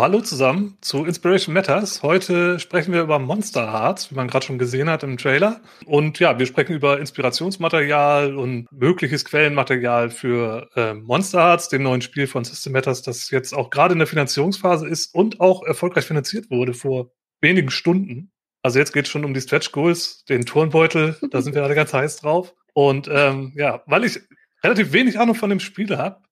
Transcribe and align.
Hallo 0.00 0.20
zusammen 0.20 0.76
zu 0.80 1.04
Inspiration 1.04 1.54
Matters. 1.54 2.02
Heute 2.02 2.58
sprechen 2.58 2.92
wir 2.92 3.02
über 3.02 3.18
Monster 3.18 3.72
Hearts, 3.72 4.10
wie 4.10 4.14
man 4.14 4.28
gerade 4.28 4.44
schon 4.44 4.58
gesehen 4.58 4.90
hat 4.90 5.02
im 5.02 5.18
Trailer. 5.18 5.60
Und 5.86 6.18
ja, 6.18 6.38
wir 6.38 6.46
sprechen 6.46 6.74
über 6.74 6.98
Inspirationsmaterial 6.98 8.36
und 8.36 8.66
mögliches 8.72 9.24
Quellenmaterial 9.24 10.10
für 10.10 10.68
äh, 10.74 10.94
Monster 10.94 11.40
Hearts, 11.40 11.68
dem 11.68 11.84
neuen 11.84 12.02
Spiel 12.02 12.26
von 12.26 12.44
System 12.44 12.72
Matters, 12.72 13.02
das 13.02 13.30
jetzt 13.30 13.54
auch 13.54 13.70
gerade 13.70 13.92
in 13.92 13.98
der 13.98 14.08
Finanzierungsphase 14.08 14.88
ist 14.88 15.14
und 15.14 15.40
auch 15.40 15.62
erfolgreich 15.62 16.04
finanziert 16.04 16.50
wurde 16.50 16.74
vor 16.74 17.12
wenigen 17.40 17.70
Stunden. 17.70 18.32
Also 18.62 18.78
jetzt 18.78 18.92
geht 18.92 19.04
es 19.04 19.10
schon 19.10 19.24
um 19.24 19.34
die 19.34 19.40
Stretch 19.40 19.70
Goals, 19.72 20.24
den 20.24 20.44
Turnbeutel, 20.44 21.16
da 21.30 21.40
sind 21.40 21.54
wir 21.54 21.62
alle 21.62 21.74
ganz 21.74 21.92
heiß 21.92 22.16
drauf. 22.16 22.54
Und 22.72 23.08
ähm, 23.12 23.52
ja, 23.54 23.82
weil 23.86 24.04
ich 24.04 24.20
relativ 24.64 24.92
wenig 24.92 25.20
Ahnung 25.20 25.34
von 25.34 25.50
dem 25.50 25.60
Spiel 25.60 25.96
habe, 25.96 26.23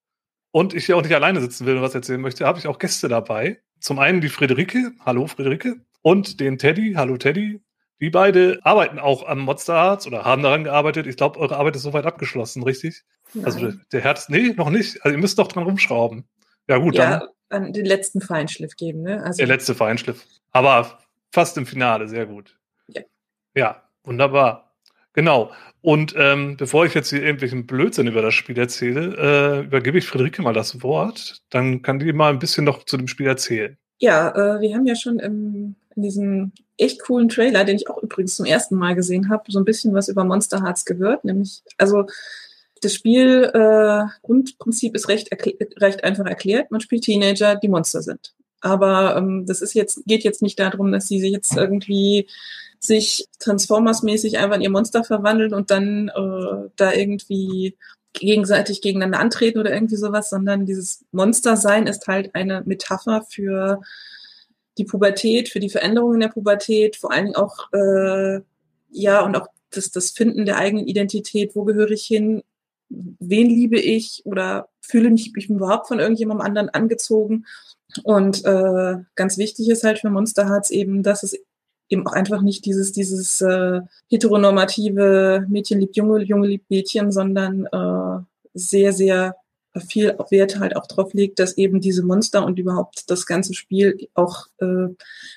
und 0.53 0.75
ich 0.75 0.87
hier 0.87 0.97
auch 0.97 1.03
nicht 1.03 1.15
alleine 1.15 1.41
sitzen 1.41 1.67
will 1.67 1.77
und 1.77 1.83
was 1.83 1.95
erzählen 1.95 2.21
möchte, 2.21 2.47
habe 2.47 2.59
ich 2.59 2.69
auch 2.69 2.79
Gäste 2.79 3.09
dabei. 3.09 3.61
Zum 3.81 3.99
einen 3.99 4.21
die 4.21 4.29
Friederike, 4.29 4.93
hallo 5.05 5.27
Friederike, 5.27 5.77
und 6.03 6.39
den 6.39 6.59
Teddy, 6.59 6.93
hallo 6.95 7.17
Teddy. 7.17 7.61
Die 8.01 8.11
beide 8.11 8.61
arbeiten 8.63 8.99
auch 8.99 9.27
am 9.27 9.41
Monster 9.41 9.75
Hearts 9.75 10.07
oder 10.07 10.25
haben 10.25 10.43
daran 10.43 10.65
gearbeitet. 10.65 11.07
Ich 11.07 11.17
glaube, 11.17 11.39
eure 11.39 11.57
Arbeit 11.57 11.77
ist 11.77 11.83
soweit 11.83 12.05
abgeschlossen, 12.05 12.63
richtig? 12.63 13.03
Nein. 13.33 13.45
Also 13.45 13.61
der, 13.61 13.75
der 13.93 14.01
Herz, 14.01 14.29
nee, 14.29 14.53
noch 14.57 14.71
nicht. 14.71 15.05
Also 15.05 15.17
ihr 15.17 15.21
müsst 15.21 15.39
doch 15.39 15.49
dran 15.49 15.65
rumschrauben. 15.65 16.29
Ja 16.69 16.79
gut, 16.79 16.97
ja, 16.97 17.29
dann. 17.49 17.73
den 17.73 17.87
letzten 17.87 18.21
Feinschliff 18.21 18.77
geben, 18.77 19.03
ne? 19.03 19.23
Also 19.23 19.39
der 19.39 19.47
letzte 19.47 19.75
Feinschliff. 19.75 20.27
Aber 20.51 20.99
fast 21.33 21.57
im 21.57 21.67
Finale, 21.67 22.09
sehr 22.09 22.27
gut. 22.27 22.59
Ja. 22.89 23.03
Ja, 23.55 23.83
wunderbar. 24.05 24.75
Genau. 25.13 25.53
Und 25.83 26.15
ähm, 26.17 26.57
bevor 26.57 26.87
ich 26.87 26.95
jetzt 26.95 27.11
hier 27.11 27.23
irgendwelchen 27.23 27.67
Blödsinn 27.67 28.07
über 28.07 28.23
das 28.23 28.35
Spiel 28.35 28.57
erzähle, 28.57 29.17
äh, 29.19 29.67
übergebe 29.67 29.99
ich 29.99 30.07
Friederike 30.07 30.41
mal 30.41 30.55
das 30.55 30.83
Wort. 30.83 31.43
Dann 31.51 31.83
kann 31.83 31.99
die 31.99 32.13
mal 32.13 32.31
ein 32.31 32.39
bisschen 32.39 32.65
noch 32.65 32.85
zu 32.85 32.97
dem 32.97 33.09
Spiel 33.09 33.27
erzählen. 33.27 33.77
Ja, 33.99 34.31
äh, 34.31 34.61
wir 34.61 34.75
haben 34.75 34.87
ja 34.87 34.95
schon 34.95 35.19
im, 35.19 35.75
in 35.97 36.03
diesem 36.03 36.53
echt 36.77 37.03
coolen 37.03 37.29
Trailer, 37.29 37.65
den 37.65 37.77
ich 37.77 37.91
auch 37.91 38.01
übrigens 38.01 38.37
zum 38.37 38.47
ersten 38.47 38.77
Mal 38.77 38.95
gesehen 38.95 39.29
habe, 39.29 39.51
so 39.51 39.59
ein 39.59 39.65
bisschen 39.65 39.93
was 39.93 40.09
über 40.09 40.25
Monster 40.25 40.63
Hearts 40.63 40.85
gehört. 40.85 41.25
Nämlich, 41.25 41.63
also 41.79 42.07
das 42.81 42.95
Spiel 42.95 43.51
äh, 43.53 44.05
Grundprinzip 44.23 44.95
ist 44.95 45.09
recht, 45.09 45.31
recht 45.81 46.05
einfach 46.05 46.27
erklärt. 46.27 46.71
Man 46.71 46.81
spielt 46.81 47.03
Teenager, 47.03 47.57
die 47.57 47.69
Monster 47.69 48.03
sind. 48.03 48.35
Aber 48.61 49.17
ähm, 49.17 49.47
das 49.47 49.61
ist 49.61 49.75
jetzt 49.75 50.05
geht 50.07 50.23
jetzt 50.23 50.43
nicht 50.43 50.59
darum, 50.61 50.93
dass 50.93 51.09
sie 51.09 51.21
sich 51.21 51.33
jetzt 51.33 51.57
irgendwie 51.57 52.29
sich 52.85 53.29
Transformers-mäßig 53.39 54.39
einfach 54.39 54.57
in 54.57 54.63
ihr 54.63 54.71
Monster 54.71 55.05
verwandeln 55.05 55.55
und 55.55 55.71
dann 55.71 56.09
äh, 56.09 56.69
da 56.77 56.93
irgendwie 56.93 57.77
gegenseitig 58.13 58.83
gegeneinander 58.83 59.21
antreten 59.21 59.59
oder 59.59 59.73
irgendwie 59.73 59.97
sowas, 59.97 60.31
sondern 60.31 60.67
dieses 60.67 61.05
Monster-Sein 61.13 61.87
ist 61.87 62.07
halt 62.09 62.35
eine 62.35 62.63
Metapher 62.67 63.25
für 63.31 63.81
die 64.79 64.85
Pubertät, 64.85 65.49
für 65.49 65.61
die 65.61 65.71
Veränderungen 65.71 66.15
in 66.15 66.21
der 66.21 66.29
Pubertät, 66.29 66.97
vor 66.97 67.13
allen 67.13 67.27
Dingen 67.27 67.37
auch, 67.37 67.73
äh, 67.73 68.41
ja, 68.91 69.25
und 69.25 69.37
auch 69.37 69.47
das, 69.71 69.91
das 69.91 70.11
Finden 70.11 70.45
der 70.45 70.59
eigenen 70.59 70.87
Identität, 70.87 71.55
wo 71.55 71.65
gehöre 71.65 71.91
ich 71.91 72.05
hin, 72.05 72.43
wen 72.89 73.49
liebe 73.49 73.79
ich? 73.79 74.23
Oder 74.25 74.69
fühle 74.81 75.11
mich 75.11 75.33
ich 75.37 75.49
überhaupt 75.49 75.89
von 75.89 76.01
irgendjemandem 76.01 76.47
anderen 76.47 76.69
angezogen. 76.69 77.47
Und 78.05 78.45
äh, 78.45 78.97
ganz 79.15 79.39
wichtig 79.39 79.69
ist 79.69 79.85
halt 79.85 80.01
für 80.01 80.11
Monster 80.11 80.49
Hearts 80.49 80.71
eben, 80.71 81.03
dass 81.03 81.23
es 81.23 81.39
eben 81.93 82.07
auch 82.07 82.13
einfach 82.13 82.41
nicht 82.41 82.65
dieses, 82.65 82.93
dieses 82.93 83.41
äh, 83.43 83.81
heteronormative 84.11 85.47
Mädchen 85.49 85.81
liebt 85.81 85.97
Junge, 85.97 86.23
Junge 86.23 86.49
liebt 86.49 86.71
Mädchen, 86.71 87.13
sondern 87.13 87.67
äh, 87.67 88.25
sehr, 88.55 88.93
sehr 88.93 89.37
viel 89.89 90.17
Wert 90.31 90.59
halt 90.59 90.77
auch 90.77 90.87
drauf 90.87 91.15
legt, 91.15 91.39
dass 91.39 91.57
eben 91.57 91.81
diese 91.81 92.05
Monster 92.05 92.45
und 92.45 92.59
überhaupt 92.59 93.11
das 93.11 93.27
ganze 93.27 93.55
Spiel 93.55 94.09
auch 94.15 94.47
äh, 94.59 94.89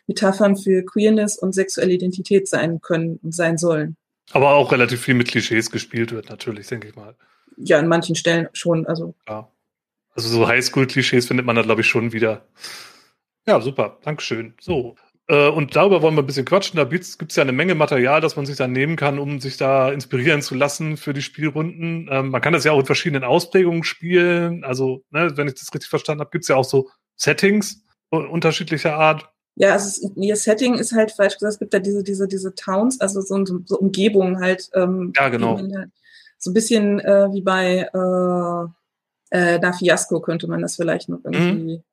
Metaphern 0.07 0.57
für 0.57 0.83
Queerness 0.83 1.37
und 1.37 1.53
sexuelle 1.53 1.93
Identität 1.93 2.47
sein 2.47 2.81
können 2.81 3.19
und 3.23 3.33
sein 3.33 3.57
sollen. 3.57 3.95
Aber 4.31 4.55
auch 4.55 4.71
relativ 4.71 5.01
viel 5.01 5.13
mit 5.13 5.29
Klischees 5.29 5.71
gespielt 5.71 6.11
wird, 6.11 6.29
natürlich, 6.29 6.67
denke 6.67 6.87
ich 6.89 6.95
mal. 6.95 7.15
Ja, 7.57 7.79
an 7.79 7.87
manchen 7.87 8.15
Stellen 8.15 8.49
schon. 8.53 8.85
Also, 8.87 9.13
ja. 9.27 9.49
also 10.13 10.27
so 10.29 10.47
Highschool-Klischees 10.47 11.27
findet 11.27 11.45
man 11.45 11.55
da, 11.55 11.61
glaube 11.61 11.81
ich, 11.81 11.87
schon 11.87 12.11
wieder. 12.11 12.45
Ja, 13.47 13.61
super. 13.61 13.99
Dankeschön. 14.03 14.55
So, 14.59 14.95
äh, 15.27 15.49
und 15.49 15.75
darüber 15.75 16.01
wollen 16.01 16.15
wir 16.15 16.21
ein 16.21 16.27
bisschen 16.27 16.45
quatschen. 16.45 16.77
Da 16.77 16.83
gibt 16.83 17.03
es 17.03 17.35
ja 17.35 17.41
eine 17.41 17.51
Menge 17.51 17.73
Material, 17.73 18.21
das 18.21 18.35
man 18.35 18.45
sich 18.45 18.57
dann 18.57 18.71
nehmen 18.71 18.95
kann, 18.95 19.17
um 19.17 19.39
sich 19.39 19.57
da 19.57 19.91
inspirieren 19.91 20.41
zu 20.41 20.53
lassen 20.53 20.97
für 20.97 21.13
die 21.13 21.23
Spielrunden. 21.23 22.07
Ähm, 22.11 22.29
man 22.29 22.41
kann 22.41 22.53
das 22.53 22.63
ja 22.63 22.71
auch 22.71 22.79
in 22.79 22.85
verschiedenen 22.85 23.23
Ausprägungen 23.23 23.83
spielen. 23.83 24.63
Also, 24.63 25.03
ne, 25.09 25.35
wenn 25.35 25.47
ich 25.47 25.55
das 25.55 25.73
richtig 25.73 25.89
verstanden 25.89 26.21
habe, 26.21 26.29
gibt 26.29 26.43
es 26.43 26.49
ja 26.49 26.55
auch 26.55 26.65
so 26.65 26.89
Settings 27.15 27.81
unterschiedlicher 28.09 28.95
Art. 28.95 29.29
Ja, 29.55 29.73
also 29.73 30.11
ihr 30.15 30.35
Setting 30.35 30.75
ist 30.75 30.93
halt 30.93 31.11
falsch 31.11 31.35
gesagt, 31.35 31.53
es 31.53 31.59
gibt 31.59 31.73
ja 31.73 31.79
diese, 31.79 32.03
diese, 32.03 32.27
diese 32.27 32.53
Towns, 32.53 33.01
also 33.01 33.21
so, 33.21 33.43
so 33.65 33.79
Umgebungen 33.79 34.39
halt. 34.39 34.69
Ähm, 34.73 35.11
ja, 35.15 35.29
genau. 35.29 35.57
Halt 35.57 35.91
so 36.37 36.51
ein 36.51 36.53
bisschen 36.53 36.99
äh, 36.99 37.29
wie 37.31 37.41
bei 37.41 37.89
äh, 37.93 39.37
äh, 39.37 39.59
Da 39.59 39.73
Fiasco 39.73 40.19
könnte 40.19 40.47
man 40.47 40.61
das 40.61 40.75
vielleicht 40.75 41.09
noch 41.09 41.19
irgendwie. 41.23 41.77
Mhm 41.77 41.83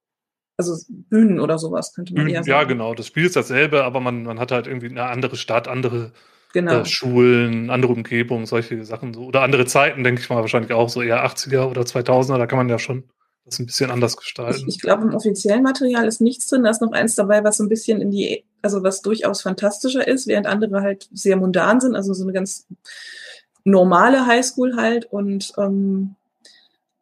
also 0.71 0.85
Bühnen 0.89 1.41
oder 1.41 1.59
sowas 1.59 1.95
könnte 1.95 2.15
man 2.15 2.29
eher 2.29 2.45
sagen. 2.45 2.51
Ja, 2.51 2.65
genau. 2.65 2.95
Das 2.95 3.07
Spiel 3.07 3.27
ist 3.27 3.37
dasselbe, 3.37 3.85
aber 3.85 4.01
man, 4.01 4.25
man 4.25 4.39
hat 4.39 4.53
halt 4.53 4.67
irgendwie 4.67 4.89
eine 4.89 5.05
andere 5.05 5.37
Stadt, 5.37 5.69
andere 5.69 6.13
genau. 6.53 6.81
äh, 6.81 6.85
Schulen, 6.85 7.71
andere 7.71 7.93
Umgebung, 7.93 8.47
solche 8.47 8.85
Sachen. 8.85 9.15
So. 9.15 9.25
Oder 9.25 9.43
andere 9.43 9.67
Zeiten, 9.67 10.05
denke 10.05 10.21
ich 10.21 10.31
mal, 10.31 10.37
wahrscheinlich 10.37 10.73
auch 10.73 10.89
so 10.89 11.03
eher 11.03 11.25
80er 11.27 11.69
oder 11.69 11.83
2000er. 11.83 12.39
Da 12.39 12.47
kann 12.47 12.59
man 12.59 12.69
ja 12.69 12.79
schon 12.79 13.05
das 13.45 13.59
ein 13.59 13.67
bisschen 13.67 13.91
anders 13.91 14.17
gestalten. 14.17 14.69
Ich, 14.69 14.77
ich 14.77 14.81
glaube, 14.81 15.03
im 15.03 15.15
offiziellen 15.15 15.63
Material 15.63 16.07
ist 16.07 16.21
nichts 16.21 16.47
drin. 16.47 16.63
Da 16.63 16.71
ist 16.71 16.81
noch 16.81 16.93
eins 16.93 17.15
dabei, 17.15 17.43
was 17.43 17.57
so 17.57 17.65
ein 17.65 17.69
bisschen 17.69 18.01
in 18.01 18.11
die, 18.11 18.45
also 18.63 18.83
was 18.83 19.03
durchaus 19.03 19.43
fantastischer 19.43 20.07
ist, 20.07 20.27
während 20.27 20.47
andere 20.47 20.83
halt 20.83 21.09
sehr 21.13 21.37
mundan 21.37 21.81
sind. 21.81 21.97
Also 21.97 22.15
so 22.15 22.23
eine 22.23 22.33
ganz 22.33 22.67
normale 23.65 24.27
Highschool 24.27 24.77
halt 24.77 25.07
und 25.07 25.53
ähm, 25.59 26.15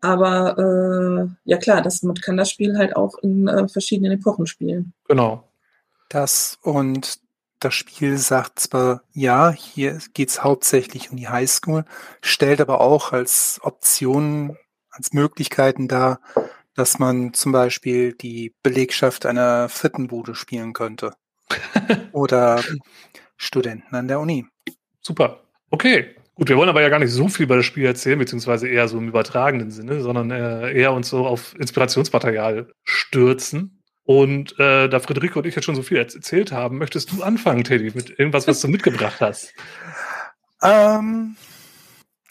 aber 0.01 0.59
äh, 0.59 1.29
ja 1.45 1.59
klar, 1.59 1.83
das, 1.83 2.03
man 2.03 2.17
kann 2.17 2.37
das 2.37 2.51
Spiel 2.51 2.79
halt 2.79 2.97
auch 2.97 3.19
in 3.19 3.49
äh, 3.49 3.69
verschiedenen 3.69 4.13
Epochen 4.13 4.47
spielen. 4.47 4.93
Genau. 5.09 5.49
Das 6.09 6.59
und 6.63 7.21
das 7.61 7.75
Spiel 7.75 8.17
sagt 8.17 8.59
zwar, 8.59 9.03
ja, 9.13 9.51
hier 9.51 9.99
geht's 10.15 10.43
hauptsächlich 10.43 11.11
um 11.11 11.19
die 11.19 11.29
Highschool, 11.29 11.85
stellt 12.23 12.61
aber 12.61 12.81
auch 12.81 13.13
als 13.13 13.61
Option, 13.63 14.57
als 14.91 15.13
Möglichkeiten 15.13 15.87
dar, 15.87 16.21
dass 16.75 16.99
man 16.99 17.35
zum 17.35 17.53
Beispiel 17.53 18.15
die 18.15 18.55
Belegschaft 18.63 19.27
einer 19.27 19.69
Frittenbude 19.69 20.35
spielen 20.35 20.73
könnte. 20.73 21.13
Oder 22.13 22.63
Studenten 23.37 23.95
an 23.95 24.09
der 24.09 24.21
Uni. 24.21 24.47
Super. 25.03 25.41
Okay. 25.71 26.17
Gut, 26.41 26.49
wir 26.49 26.57
wollen 26.57 26.71
aber 26.71 26.81
ja 26.81 26.89
gar 26.89 27.01
nicht 27.01 27.13
so 27.13 27.29
viel 27.29 27.45
über 27.45 27.57
das 27.57 27.67
Spiel 27.67 27.85
erzählen, 27.85 28.19
beziehungsweise 28.19 28.67
eher 28.67 28.89
so 28.89 28.97
im 28.97 29.09
übertragenen 29.09 29.71
Sinne, 29.71 30.01
sondern 30.01 30.31
äh, 30.31 30.73
eher 30.73 30.95
uns 30.95 31.11
so 31.11 31.27
auf 31.27 31.55
Inspirationsmaterial 31.61 32.73
stürzen. 32.83 33.83
Und 34.05 34.59
äh, 34.59 34.89
da 34.89 35.01
Friederike 35.01 35.39
und 35.39 35.47
ich 35.47 35.55
jetzt 35.55 35.67
schon 35.67 35.77
so 35.77 35.83
viel 35.83 35.99
erzählt 35.99 36.51
haben, 36.51 36.79
möchtest 36.79 37.13
du 37.13 37.23
anfangen, 37.23 37.63
Teddy, 37.63 37.93
mit 37.95 38.19
irgendwas, 38.19 38.49
was 38.49 38.63
du 38.63 38.69
mitgebracht 38.69 39.21
hast? 39.21 39.53
Ähm, 40.63 41.37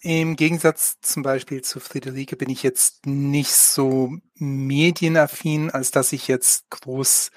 Im 0.03 0.35
Gegensatz 0.35 1.01
zum 1.01 1.23
Beispiel 1.23 1.63
zu 1.63 1.79
Friederike 1.79 2.35
bin 2.35 2.49
ich 2.49 2.61
jetzt 2.61 3.07
nicht 3.07 3.53
so 3.53 4.13
medienaffin, 4.35 5.71
als 5.71 5.89
dass 5.89 6.13
ich 6.13 6.27
jetzt 6.27 6.69
groß 6.69 7.31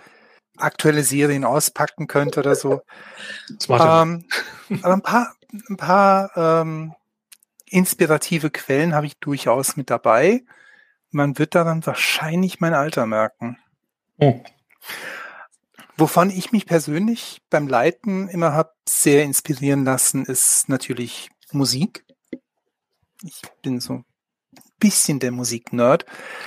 aktuelle 0.59 1.03
Serien 1.03 1.45
auspacken 1.45 2.09
könnte 2.09 2.41
oder 2.41 2.55
so. 2.55 2.83
Ähm, 3.71 4.27
aber 4.83 4.93
ein 4.93 5.01
paar, 5.01 5.35
ein 5.69 5.77
paar 5.77 6.31
ähm, 6.37 6.95
inspirative 7.67 8.51
Quellen 8.51 8.95
habe 8.95 9.07
ich 9.07 9.19
durchaus 9.19 9.77
mit 9.77 9.91
dabei. 9.91 10.45
Man 11.11 11.39
wird 11.39 11.55
daran 11.55 11.85
wahrscheinlich 11.87 12.61
mein 12.61 12.75
Alter 12.75 13.07
merken. 13.07 13.59
Oh. 14.19 14.43
Wovon 15.97 16.31
ich 16.31 16.53
mich 16.53 16.67
persönlich 16.67 17.43
beim 17.51 17.69
Leiten 17.69 18.29
immer 18.29 18.53
habe 18.55 18.73
sehr 18.89 19.25
inspirieren 19.25 19.85
lassen, 19.85 20.25
ist 20.25 20.69
natürlich 20.69 21.31
Musik. 21.53 22.05
Ich 23.23 23.43
bin 23.63 23.79
so 23.81 23.95
ein 23.95 24.05
bisschen 24.79 25.21
der 25.21 25.33
Musik-Nerd. 25.33 26.07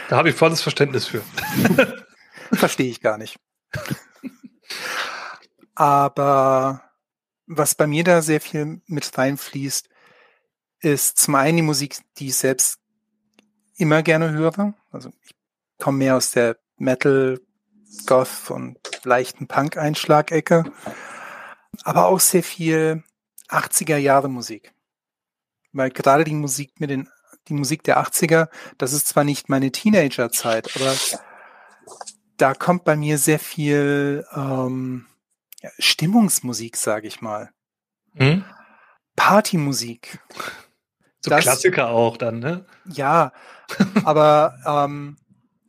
Da 0.09 0.17
habe 0.17 0.29
ich 0.29 0.35
volles 0.35 0.61
Verständnis 0.61 1.05
für. 1.05 1.21
Verstehe 2.53 2.89
ich 2.89 3.01
gar 3.01 3.17
nicht. 3.17 3.37
Aber 5.75 6.81
was 7.47 7.75
bei 7.75 7.87
mir 7.87 8.03
da 8.03 8.21
sehr 8.21 8.41
viel 8.41 8.81
mit 8.87 9.17
reinfließt, 9.17 9.89
ist 10.79 11.17
zum 11.17 11.35
einen 11.35 11.57
die 11.57 11.63
Musik, 11.63 11.97
die 12.17 12.27
ich 12.27 12.35
selbst 12.35 12.79
immer 13.77 14.03
gerne 14.03 14.31
höre. 14.31 14.73
Also 14.91 15.11
ich 15.23 15.35
komme 15.79 15.99
mehr 15.99 16.15
aus 16.15 16.31
der 16.31 16.57
Metal, 16.77 17.39
Goth 18.05 18.49
und 18.49 18.77
leichten 19.03 19.47
Punk-Einschlagecke, 19.47 20.71
aber 21.83 22.07
auch 22.07 22.19
sehr 22.19 22.43
viel 22.43 23.03
80er 23.49 23.97
Jahre 23.97 24.29
Musik. 24.29 24.73
Weil 25.71 25.91
gerade 25.91 26.23
die 26.23 26.33
Musik 26.33 26.79
mit 26.79 26.89
den, 26.89 27.09
die 27.47 27.53
Musik 27.53 27.83
der 27.83 27.99
80er, 27.99 28.49
das 28.77 28.93
ist 28.93 29.07
zwar 29.07 29.23
nicht 29.23 29.49
meine 29.49 29.71
Teenagerzeit, 29.71 30.75
aber 30.75 30.93
da 32.37 32.53
kommt 32.53 32.83
bei 32.83 32.95
mir 32.95 33.17
sehr 33.17 33.39
viel 33.39 34.25
ähm, 34.35 35.05
ja, 35.65 35.71
Stimmungsmusik, 35.79 36.77
sage 36.77 37.07
ich 37.07 37.21
mal. 37.21 37.49
Hm? 38.13 38.45
Partymusik. 39.15 40.19
So 41.21 41.31
das, 41.31 41.41
Klassiker 41.41 41.89
auch 41.89 42.17
dann, 42.17 42.37
ne? 42.39 42.65
Ja, 42.85 43.33
aber 44.03 44.59
ähm, 44.65 45.17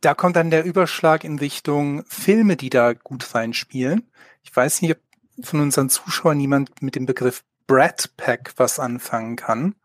da 0.01 0.13
kommt 0.13 0.35
dann 0.35 0.51
der 0.51 0.65
Überschlag 0.65 1.23
in 1.23 1.39
Richtung 1.39 2.05
Filme, 2.07 2.57
die 2.57 2.69
da 2.69 2.93
gut 2.93 3.33
reinspielen. 3.33 4.07
Ich 4.43 4.55
weiß 4.55 4.83
nicht, 4.83 4.91
ob 4.91 5.45
von 5.45 5.61
unseren 5.61 5.89
Zuschauern 5.89 6.39
jemand 6.39 6.81
mit 6.83 6.95
dem 6.95 7.07
Begriff 7.07 7.43
Brat 7.65 8.11
Pack 8.17 8.53
was 8.57 8.79
anfangen 8.79 9.35
kann. 9.35 9.75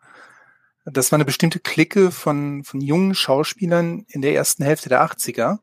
Das 0.85 1.11
war 1.11 1.17
eine 1.17 1.25
bestimmte 1.25 1.59
Clique 1.59 2.11
von, 2.11 2.65
von 2.65 2.83
jungen 2.83 3.15
Schauspielern 3.15 4.05
in 4.09 4.21
der 4.21 4.35
ersten 4.35 4.63
Hälfte 4.63 4.91
der 4.91 5.03
80er, 5.03 5.61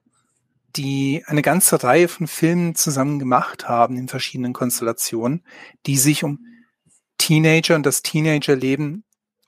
die 0.75 1.23
eine 1.25 1.41
ganze 1.41 1.83
Reihe 1.83 2.07
von 2.07 2.27
Filmen 2.27 2.75
zusammen 2.75 3.19
gemacht 3.19 3.67
haben 3.67 3.97
in 3.97 4.07
verschiedenen 4.07 4.53
Konstellationen, 4.53 5.43
die 5.85 5.97
sich 5.97 6.23
um 6.23 6.45
Teenager 7.17 7.75
und 7.75 7.85
das 7.85 8.01
Teenagerleben 8.01 9.03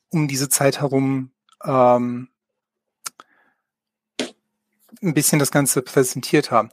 um 0.09 0.27
diese 0.27 0.49
Zeit 0.49 0.81
herum 0.81 1.31
ähm, 1.63 2.27
ein 5.01 5.13
bisschen 5.13 5.39
das 5.39 5.51
Ganze 5.51 5.81
präsentiert 5.81 6.51
haben. 6.51 6.69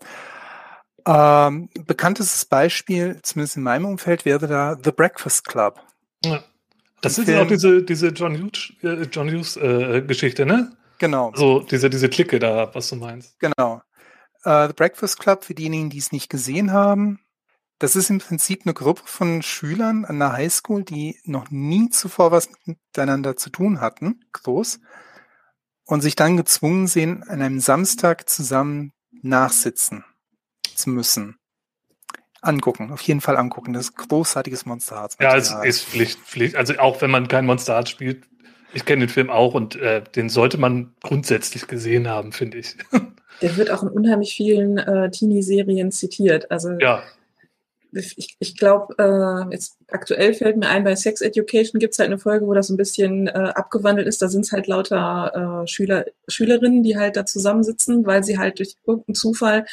Ähm, 1.06 1.70
bekanntestes 1.86 2.44
Beispiel, 2.44 3.20
zumindest 3.22 3.56
in 3.56 3.62
meinem 3.62 3.86
Umfeld, 3.86 4.24
wäre 4.24 4.46
da 4.46 4.76
The 4.82 4.92
Breakfast 4.92 5.46
Club. 5.46 5.80
Ja. 6.24 6.42
Das 7.00 7.16
ist 7.16 7.28
ja 7.28 7.42
auch 7.42 7.46
diese, 7.46 7.82
diese 7.82 8.08
John 8.08 8.36
Hughes, 8.36 8.72
äh, 8.82 9.06
John 9.10 9.30
Hughes 9.30 9.56
äh, 9.56 10.02
Geschichte, 10.02 10.44
ne? 10.44 10.72
Genau. 10.98 11.32
So, 11.34 11.60
diese, 11.60 11.88
diese 11.88 12.08
Clique 12.08 12.40
da, 12.40 12.74
was 12.74 12.88
du 12.88 12.96
meinst. 12.96 13.38
Genau. 13.38 13.80
Uh, 14.44 14.68
The 14.68 14.74
Breakfast 14.74 15.18
Club, 15.18 15.44
für 15.44 15.54
diejenigen, 15.54 15.90
die 15.90 15.98
es 15.98 16.12
nicht 16.12 16.30
gesehen 16.30 16.72
haben, 16.72 17.20
das 17.78 17.94
ist 17.94 18.10
im 18.10 18.18
Prinzip 18.18 18.62
eine 18.64 18.74
Gruppe 18.74 19.02
von 19.04 19.42
Schülern 19.42 20.04
an 20.04 20.18
der 20.18 20.32
Highschool, 20.32 20.82
die 20.82 21.20
noch 21.24 21.50
nie 21.50 21.90
zuvor 21.90 22.32
was 22.32 22.48
miteinander 22.64 23.36
zu 23.36 23.50
tun 23.50 23.80
hatten, 23.80 24.24
groß, 24.32 24.80
und 25.84 26.00
sich 26.00 26.16
dann 26.16 26.36
gezwungen 26.36 26.86
sehen, 26.86 27.22
an 27.22 27.40
einem 27.40 27.60
Samstag 27.60 28.28
zusammen 28.28 28.92
nachsitzen 29.22 30.04
zu 30.74 30.90
müssen. 30.90 31.38
Angucken, 32.40 32.92
auf 32.92 33.00
jeden 33.02 33.20
Fall 33.20 33.36
angucken. 33.36 33.72
Das 33.72 33.86
ist 33.86 33.96
großartiges 33.96 34.64
Monster 34.66 34.96
Hearts. 34.96 35.16
Ja, 35.20 35.36
es 35.36 35.50
ist 35.64 35.84
Pflicht, 35.84 36.20
Pflicht. 36.20 36.56
Also 36.56 36.78
auch 36.78 37.00
wenn 37.00 37.10
man 37.10 37.26
kein 37.26 37.46
Monster 37.46 37.74
Hearts 37.74 37.90
spielt, 37.90 38.28
ich 38.74 38.84
kenne 38.84 39.06
den 39.06 39.08
Film 39.08 39.30
auch 39.30 39.54
und 39.54 39.76
äh, 39.76 40.02
den 40.14 40.28
sollte 40.28 40.58
man 40.58 40.94
grundsätzlich 41.02 41.66
gesehen 41.66 42.08
haben, 42.08 42.32
finde 42.32 42.58
ich. 42.58 42.76
Der 43.42 43.56
wird 43.56 43.70
auch 43.70 43.82
in 43.82 43.88
unheimlich 43.88 44.34
vielen 44.34 44.78
äh, 44.78 45.10
Teenie-Serien 45.10 45.92
zitiert. 45.92 46.50
Also 46.50 46.70
ja 46.80 47.02
ich, 47.92 48.36
ich 48.38 48.56
glaube, 48.56 48.94
äh, 48.98 49.52
jetzt 49.52 49.76
aktuell 49.88 50.34
fällt 50.34 50.56
mir 50.56 50.68
ein, 50.68 50.84
bei 50.84 50.94
Sex 50.94 51.20
Education 51.20 51.80
gibt 51.80 51.94
es 51.94 51.98
halt 51.98 52.08
eine 52.08 52.18
Folge, 52.18 52.46
wo 52.46 52.54
das 52.54 52.68
ein 52.68 52.76
bisschen 52.76 53.28
äh, 53.28 53.52
abgewandelt 53.54 54.06
ist. 54.06 54.20
Da 54.20 54.28
sind 54.28 54.44
es 54.44 54.52
halt 54.52 54.66
lauter 54.66 55.62
äh, 55.62 55.66
Schüler, 55.66 56.04
Schülerinnen, 56.28 56.82
die 56.82 56.98
halt 56.98 57.16
da 57.16 57.24
zusammensitzen, 57.24 58.04
weil 58.06 58.24
sie 58.24 58.38
halt 58.38 58.58
durch 58.58 58.76
irgendeinen 58.86 59.14
Zufall 59.14 59.66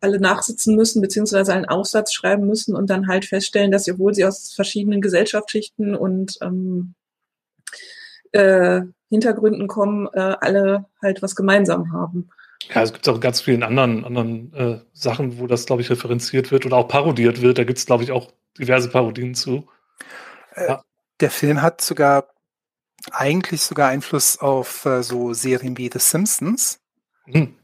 alle 0.00 0.18
nachsitzen 0.18 0.74
müssen, 0.74 1.02
beziehungsweise 1.02 1.52
einen 1.52 1.66
Aufsatz 1.66 2.12
schreiben 2.12 2.46
müssen 2.46 2.74
und 2.74 2.90
dann 2.90 3.06
halt 3.06 3.24
feststellen, 3.24 3.70
dass 3.70 3.84
sie, 3.84 3.92
obwohl 3.92 4.14
sie 4.14 4.24
aus 4.24 4.52
verschiedenen 4.52 5.00
Gesellschaftsschichten 5.00 5.94
und 5.94 6.38
ähm, 6.42 6.94
äh, 8.32 8.82
Hintergründen 9.08 9.66
kommen, 9.66 10.08
äh, 10.12 10.36
alle 10.40 10.86
halt 11.02 11.22
was 11.22 11.34
gemeinsam 11.34 11.92
haben. 11.92 12.30
Ja, 12.72 12.82
es 12.82 12.92
gibt 12.92 13.08
auch 13.08 13.20
ganz 13.20 13.40
vielen 13.40 13.62
anderen, 13.62 14.04
anderen 14.04 14.52
äh, 14.54 14.80
Sachen, 14.92 15.38
wo 15.38 15.46
das, 15.46 15.66
glaube 15.66 15.82
ich, 15.82 15.90
referenziert 15.90 16.52
wird 16.52 16.66
oder 16.66 16.76
auch 16.76 16.88
parodiert 16.88 17.40
wird. 17.40 17.58
Da 17.58 17.64
gibt 17.64 17.78
es, 17.78 17.86
glaube 17.86 18.04
ich, 18.04 18.12
auch 18.12 18.30
diverse 18.58 18.90
Parodien 18.90 19.34
zu. 19.34 19.66
Äh, 20.54 20.68
ja. 20.68 20.82
Der 21.20 21.30
Film 21.30 21.62
hat 21.62 21.80
sogar 21.80 22.28
eigentlich 23.10 23.62
sogar 23.62 23.88
Einfluss 23.88 24.38
auf 24.38 24.84
äh, 24.84 25.02
so 25.02 25.32
Serien 25.32 25.76
wie 25.78 25.90
The 25.92 25.98
Simpsons. 25.98 26.80
Hm. 27.24 27.54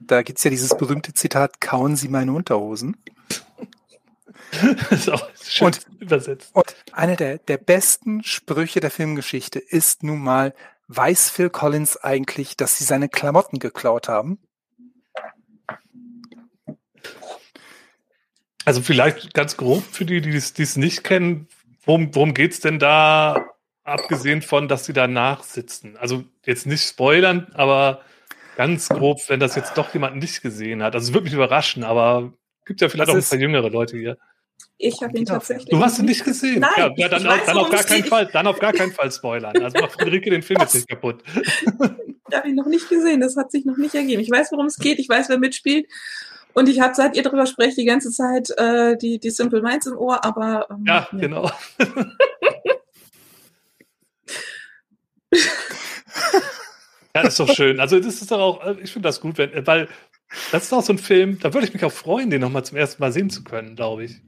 Da 0.00 0.22
gibt 0.22 0.38
es 0.38 0.44
ja 0.44 0.50
dieses 0.50 0.76
berühmte 0.76 1.12
Zitat, 1.12 1.60
kauen 1.60 1.96
Sie 1.96 2.08
meine 2.08 2.32
Unterhosen. 2.32 2.96
das 4.90 4.92
ist 4.92 5.10
auch 5.10 5.28
schön 5.42 5.66
und, 5.66 5.86
übersetzt. 5.98 6.50
Und 6.54 6.74
einer 6.92 7.16
der, 7.16 7.38
der 7.38 7.58
besten 7.58 8.22
Sprüche 8.22 8.80
der 8.80 8.90
Filmgeschichte 8.90 9.58
ist 9.58 10.02
nun 10.02 10.20
mal, 10.20 10.54
weiß 10.88 11.30
Phil 11.30 11.50
Collins 11.50 11.96
eigentlich, 11.96 12.56
dass 12.56 12.78
sie 12.78 12.84
seine 12.84 13.08
Klamotten 13.08 13.58
geklaut 13.58 14.08
haben? 14.08 14.38
Also 18.64 18.82
vielleicht 18.82 19.32
ganz 19.32 19.56
grob 19.56 19.84
für 19.92 20.04
die, 20.04 20.20
die 20.20 20.34
es 20.34 20.76
nicht 20.76 21.04
kennen, 21.04 21.48
worum, 21.84 22.14
worum 22.14 22.34
geht 22.34 22.52
es 22.52 22.60
denn 22.60 22.78
da, 22.78 23.46
abgesehen 23.84 24.42
von, 24.42 24.66
dass 24.66 24.84
sie 24.84 24.92
da 24.92 25.06
nachsitzen? 25.06 25.96
Also 25.96 26.24
jetzt 26.44 26.66
nicht 26.66 26.82
spoilern, 26.82 27.52
aber 27.54 28.02
ganz 28.56 28.88
grob, 28.88 29.20
wenn 29.28 29.38
das 29.38 29.54
jetzt 29.54 29.78
doch 29.78 29.94
jemand 29.94 30.16
nicht 30.16 30.42
gesehen 30.42 30.82
hat. 30.82 30.94
Also 30.94 31.14
wirklich 31.14 31.34
überraschen, 31.34 31.84
aber 31.84 32.32
gibt 32.66 32.80
ja 32.80 32.88
vielleicht 32.88 33.08
das 33.08 33.14
auch 33.14 33.18
ein 33.18 33.38
paar 33.38 33.38
jüngere 33.38 33.70
Leute 33.70 33.96
hier. 33.96 34.18
Ich 34.78 35.00
habe 35.02 35.16
ihn 35.16 35.24
tatsächlich. 35.24 35.70
Du 35.70 35.78
hast 35.78 35.98
ihn 35.98 36.04
nicht 36.04 36.22
gesehen. 36.24 36.60
Nein, 36.60 36.72
ja, 36.76 36.92
ja 36.96 37.08
dann, 37.08 37.24
weiß, 37.24 37.46
dann 37.46 37.56
auf 37.56 37.70
gar 37.70 37.82
keinen 37.82 38.04
Fall, 38.04 38.26
dann 38.26 38.46
auf 38.46 38.58
gar 38.58 38.74
keinen 38.74 38.92
Fall 38.92 39.10
spoilern. 39.10 39.56
Also 39.62 39.78
macht 39.80 39.92
Friederike 39.92 40.28
den 40.28 40.42
Film 40.42 40.60
jetzt 40.60 40.74
nicht 40.74 40.88
kaputt. 40.88 41.22
Ich 42.28 42.36
habe 42.36 42.48
ihn 42.48 42.56
noch 42.56 42.66
nicht 42.66 42.88
gesehen. 42.88 43.20
Das 43.20 43.36
hat 43.36 43.52
sich 43.52 43.64
noch 43.64 43.76
nicht 43.76 43.94
ergeben. 43.94 44.20
Ich 44.20 44.28
weiß, 44.28 44.50
worum 44.50 44.66
es 44.66 44.78
geht. 44.78 44.98
Ich 44.98 45.08
weiß, 45.08 45.28
wer 45.28 45.38
mitspielt. 45.38 45.86
Und 46.54 46.68
ich 46.68 46.80
habe, 46.80 46.92
seit 46.92 47.16
ihr 47.16 47.22
darüber 47.22 47.46
sprecht, 47.46 47.76
die 47.78 47.84
ganze 47.84 48.10
Zeit 48.10 48.50
äh, 48.58 48.96
die, 48.96 49.20
die 49.20 49.30
Simple 49.30 49.62
Minds 49.62 49.86
im 49.86 49.96
Ohr, 49.96 50.24
aber. 50.24 50.66
Ähm, 50.68 50.84
ja, 50.88 51.06
ja, 51.12 51.18
genau. 51.18 51.44
ja, 57.14 57.22
das 57.22 57.38
ist 57.38 57.38
doch 57.38 57.54
schön. 57.54 57.78
Also, 57.78 58.00
das 58.00 58.20
ist 58.20 58.28
doch 58.28 58.40
auch, 58.40 58.76
ich 58.82 58.90
finde 58.90 59.08
das 59.08 59.20
gut, 59.20 59.38
wenn, 59.38 59.64
weil 59.68 59.88
das 60.52 60.64
ist 60.64 60.72
auch 60.72 60.82
so 60.82 60.92
ein 60.92 60.98
Film, 60.98 61.38
da 61.38 61.54
würde 61.54 61.66
ich 61.66 61.74
mich 61.74 61.84
auch 61.84 61.92
freuen, 61.92 62.30
den 62.30 62.40
nochmal 62.40 62.64
zum 62.64 62.76
ersten 62.76 63.02
Mal 63.02 63.12
sehen 63.12 63.30
zu 63.30 63.44
können, 63.44 63.76
glaube 63.76 64.04
ich. 64.04 64.20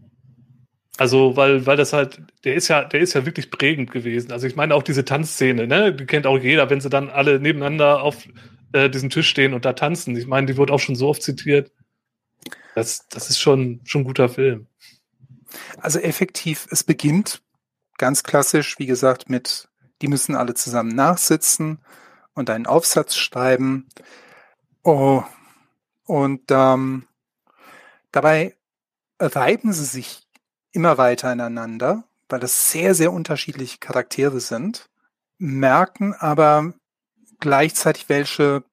Also, 0.97 1.37
weil, 1.37 1.65
weil 1.65 1.77
das 1.77 1.93
halt, 1.93 2.21
der 2.45 2.55
ist 2.55 2.67
ja, 2.69 2.83
der 2.83 3.01
ist 3.01 3.15
ja 3.15 3.25
wirklich 3.25 3.53
prägend 3.53 3.93
gewesen. 3.93 4.33
Also 4.33 4.49
ich 4.49 4.57
meine 4.57 4.75
auch 4.75 4.83
diese 4.83 5.05
Tanzszene, 5.05 5.69
ne? 5.69 5.95
Die 5.95 6.07
kennt 6.07 6.27
auch 6.27 6.39
jeder, 6.39 6.71
wenn 6.71 6.81
sie 6.81 6.91
dann 6.91 7.09
alle 7.09 7.39
nebeneinander 7.39 8.03
auf 8.03 8.27
äh, 8.73 8.91
diesem 8.91 9.09
Tisch 9.09 9.29
stehen 9.29 9.55
und 9.55 9.65
da 9.65 9.75
tanzen. 9.75 10.17
Ich 10.17 10.27
meine, 10.27 10.49
die 10.49 10.57
wurde 10.57 10.73
auch 10.73 10.81
schon 10.81 10.97
so 10.97 11.09
oft 11.09 11.23
zitiert. 11.23 11.71
Das, 12.75 13.07
das 13.09 13.31
ist 13.31 13.39
schon, 13.39 13.81
schon 13.85 14.03
ein 14.03 14.05
guter 14.05 14.29
Film. 14.29 14.67
Also 15.81 16.01
effektiv, 16.01 16.67
es 16.71 16.83
beginnt 16.83 17.43
ganz 17.97 18.23
klassisch, 18.23 18.79
wie 18.79 18.87
gesagt, 18.87 19.31
mit, 19.31 19.69
die 20.03 20.09
müssen 20.09 20.35
alle 20.35 20.55
zusammen 20.55 20.95
nachsitzen 20.95 21.79
und 22.35 22.51
einen 22.51 22.67
Aufsatz 22.67 23.17
schreiben. 23.17 23.89
Oh, 24.83 25.23
und 26.09 26.41
ähm, 26.49 27.07
dabei 28.13 28.57
reiben 29.21 29.75
sie 29.75 29.85
sich 29.85 30.27
immer 30.73 30.97
weiter 30.97 31.31
ineinander, 31.31 32.05
weil 32.31 32.41
das 32.41 32.73
sehr, 32.73 32.95
sehr 32.95 33.13
unterschiedliche 33.13 33.77
Charaktere 33.77 34.41
sind, 34.41 34.89
merken 35.37 36.15
aber 36.15 36.73
gleichzeitig, 37.41 38.09
welche 38.09 38.65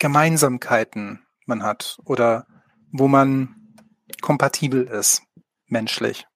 Gemeinsamkeiten 0.00 1.24
man 1.46 1.62
hat 1.62 2.00
oder 2.06 2.48
wo 2.90 3.06
man 3.06 3.54
kompatibel 4.20 4.82
ist, 4.82 5.22
menschlich. 5.66 6.26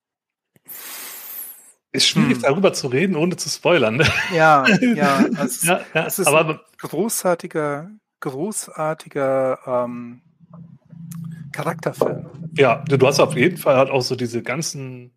Ist 1.90 2.06
schwierig, 2.06 2.37
hm. 2.37 2.42
darüber 2.42 2.73
zu 2.73 2.87
reden, 2.87 3.16
ohne 3.16 3.37
zu 3.37 3.49
spoilern. 3.49 3.96
Ne? 3.96 4.06
Ja, 4.32 4.68
ja. 4.94 5.25
Es, 5.42 5.64
ja, 5.64 5.80
ja 5.94 6.06
es 6.06 6.20
ist 6.20 6.28
aber, 6.28 6.49
ein 6.49 6.61
großartiger, 6.78 7.90
großartiger 8.20 9.58
ähm, 9.66 10.24
Charakterfilm. 11.53 12.27
Ja, 12.57 12.85
du 12.89 13.07
hast 13.07 13.21
auf 13.21 13.37
jeden 13.37 13.57
Fall 13.57 13.77
halt 13.77 13.91
auch 13.91 14.03
so 14.03 14.17
diese 14.17 14.43
ganzen 14.43 15.13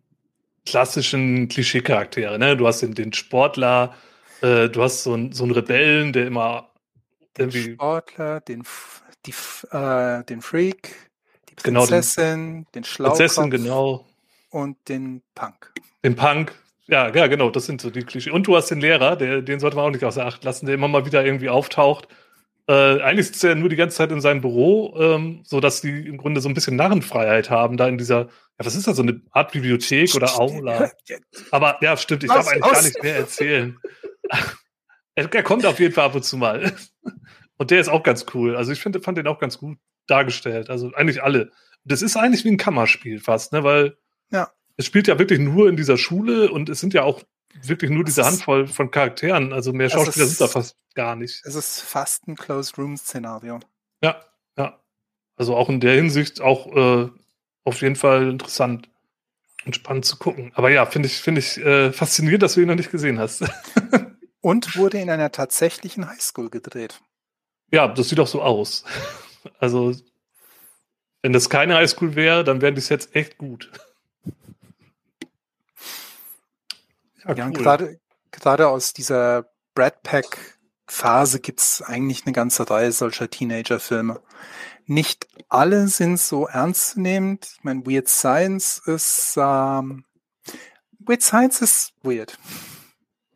klassischen 0.64 1.48
Klischee-Charaktere. 1.48 2.38
Ne? 2.38 2.56
Du 2.56 2.66
hast 2.66 2.80
den, 2.80 2.94
den 2.94 3.12
Sportler, 3.12 3.94
äh, 4.42 4.68
du 4.68 4.82
hast 4.82 5.02
so, 5.02 5.14
ein, 5.14 5.32
so 5.32 5.44
einen 5.44 5.52
Rebellen, 5.52 6.12
der 6.12 6.26
immer 6.26 6.70
den 7.36 7.50
Sportler, 7.50 8.40
den, 8.40 8.64
die, 9.26 9.34
äh, 9.70 10.24
den 10.24 10.42
Freak, 10.42 10.94
die 11.48 11.54
Prinzessin, 11.54 12.24
genau, 12.24 12.64
den, 12.64 12.66
den 12.74 12.84
Schlaukopf 12.84 13.18
Prinzessin, 13.18 13.50
genau. 13.50 14.06
und 14.50 14.76
den 14.88 15.22
Punk. 15.34 15.72
Den 16.04 16.16
Punk, 16.16 16.52
ja, 16.86 17.14
ja, 17.14 17.26
genau, 17.26 17.50
das 17.50 17.66
sind 17.66 17.80
so 17.80 17.90
die 17.90 18.02
Klischee. 18.02 18.30
Und 18.30 18.46
du 18.46 18.56
hast 18.56 18.68
den 18.68 18.80
Lehrer, 18.80 19.16
der, 19.16 19.42
den 19.42 19.60
sollte 19.60 19.76
man 19.76 19.86
auch 19.86 19.90
nicht 19.90 20.04
außer 20.04 20.24
Acht 20.24 20.44
lassen, 20.44 20.66
der 20.66 20.74
immer 20.74 20.88
mal 20.88 21.06
wieder 21.06 21.24
irgendwie 21.24 21.48
auftaucht 21.48 22.08
äh, 22.68 23.00
eigentlich 23.00 23.28
sitzt 23.28 23.42
er 23.44 23.54
nur 23.54 23.70
die 23.70 23.76
ganze 23.76 23.96
Zeit 23.96 24.12
in 24.12 24.20
seinem 24.20 24.42
Büro, 24.42 24.94
ähm, 25.00 25.40
so 25.44 25.58
dass 25.58 25.80
die 25.80 26.06
im 26.06 26.18
Grunde 26.18 26.42
so 26.42 26.50
ein 26.50 26.54
bisschen 26.54 26.76
Narrenfreiheit 26.76 27.48
haben, 27.48 27.78
da 27.78 27.88
in 27.88 27.96
dieser, 27.96 28.26
ja, 28.26 28.28
was 28.58 28.76
ist 28.76 28.86
das, 28.86 28.96
so 28.96 29.02
eine 29.02 29.22
Art 29.30 29.52
Bibliothek 29.52 30.14
oder 30.14 30.38
Aula? 30.38 30.90
Aber 31.50 31.78
ja, 31.80 31.96
stimmt, 31.96 32.24
ich 32.24 32.30
darf 32.30 32.46
eigentlich 32.46 32.70
gar 32.70 32.82
nicht 32.82 33.02
mehr 33.02 33.16
erzählen. 33.16 33.78
er, 35.14 35.32
er 35.32 35.42
kommt 35.42 35.64
auf 35.64 35.80
jeden 35.80 35.94
Fall 35.94 36.04
ab 36.04 36.14
und 36.14 36.24
zu 36.24 36.36
mal. 36.36 36.72
Und 37.60 37.72
der 37.72 37.80
ist 37.80 37.88
auch 37.88 38.04
ganz 38.04 38.24
cool. 38.34 38.54
Also 38.54 38.70
ich 38.70 38.80
finde, 38.80 39.00
fand 39.00 39.18
den 39.18 39.26
auch 39.26 39.40
ganz 39.40 39.58
gut 39.58 39.78
dargestellt. 40.06 40.70
Also 40.70 40.92
eigentlich 40.94 41.24
alle. 41.24 41.50
Das 41.82 42.02
ist 42.02 42.16
eigentlich 42.16 42.44
wie 42.44 42.50
ein 42.50 42.56
Kammerspiel 42.56 43.18
fast, 43.18 43.52
ne? 43.52 43.64
Weil 43.64 43.96
ja. 44.30 44.52
es 44.76 44.86
spielt 44.86 45.08
ja 45.08 45.18
wirklich 45.18 45.40
nur 45.40 45.68
in 45.68 45.76
dieser 45.76 45.96
Schule 45.96 46.52
und 46.52 46.68
es 46.68 46.78
sind 46.78 46.94
ja 46.94 47.02
auch 47.02 47.24
wirklich 47.62 47.90
nur 47.90 48.04
diese 48.04 48.24
Handvoll 48.24 48.66
von 48.66 48.90
Charakteren. 48.90 49.52
Also 49.52 49.72
mehr 49.72 49.90
Schauspieler 49.90 50.26
ist, 50.26 50.38
sind 50.38 50.40
da 50.40 50.48
fast 50.48 50.76
gar 50.94 51.16
nicht. 51.16 51.42
Es 51.44 51.54
ist 51.54 51.80
fast 51.80 52.28
ein 52.28 52.36
Closed 52.36 52.78
Room 52.78 52.96
Szenario. 52.96 53.60
Ja, 54.02 54.20
ja. 54.56 54.78
Also 55.36 55.56
auch 55.56 55.68
in 55.68 55.80
der 55.80 55.94
Hinsicht 55.94 56.40
auch 56.40 56.66
äh, 56.74 57.08
auf 57.64 57.80
jeden 57.80 57.96
Fall 57.96 58.28
interessant 58.28 58.88
und 59.64 59.76
spannend 59.76 60.04
zu 60.04 60.16
gucken. 60.16 60.52
Aber 60.54 60.70
ja, 60.70 60.86
finde 60.86 61.08
ich, 61.08 61.18
finde 61.18 61.40
ich 61.40 61.58
äh, 61.58 61.92
faszinierend, 61.92 62.42
dass 62.42 62.54
du 62.54 62.60
ihn 62.60 62.68
noch 62.68 62.74
nicht 62.74 62.90
gesehen 62.90 63.18
hast. 63.18 63.44
und 64.40 64.76
wurde 64.76 64.98
in 64.98 65.10
einer 65.10 65.32
tatsächlichen 65.32 66.08
Highschool 66.08 66.50
gedreht. 66.50 67.00
Ja, 67.70 67.88
das 67.88 68.08
sieht 68.08 68.20
auch 68.20 68.26
so 68.26 68.42
aus. 68.42 68.84
Also, 69.58 69.94
wenn 71.22 71.32
das 71.32 71.50
keine 71.50 71.76
Highschool 71.76 72.14
wäre, 72.16 72.44
dann 72.44 72.60
wären 72.60 72.74
die 72.74 72.80
Sets 72.80 73.10
echt 73.12 73.38
gut. 73.38 73.70
Ja, 77.36 77.46
cool. 77.46 77.52
gerade, 77.52 78.00
gerade 78.30 78.68
aus 78.68 78.92
dieser 78.92 79.50
Brad 79.74 80.02
Pack 80.02 80.58
Phase 80.86 81.40
gibt 81.40 81.60
es 81.60 81.82
eigentlich 81.82 82.24
eine 82.24 82.32
ganze 82.32 82.68
Reihe 82.68 82.92
solcher 82.92 83.28
Teenager-Filme. 83.28 84.20
Nicht 84.86 85.28
alle 85.48 85.88
sind 85.88 86.18
so 86.18 86.46
ernstnehmend. 86.46 87.46
Ich 87.58 87.64
meine, 87.64 87.86
Weird 87.86 88.08
Science 88.08 88.80
ist 88.86 89.36
ähm, 89.36 90.04
Weird 90.98 91.22
Science 91.22 91.60
ist 91.60 91.92
weird. 92.02 92.38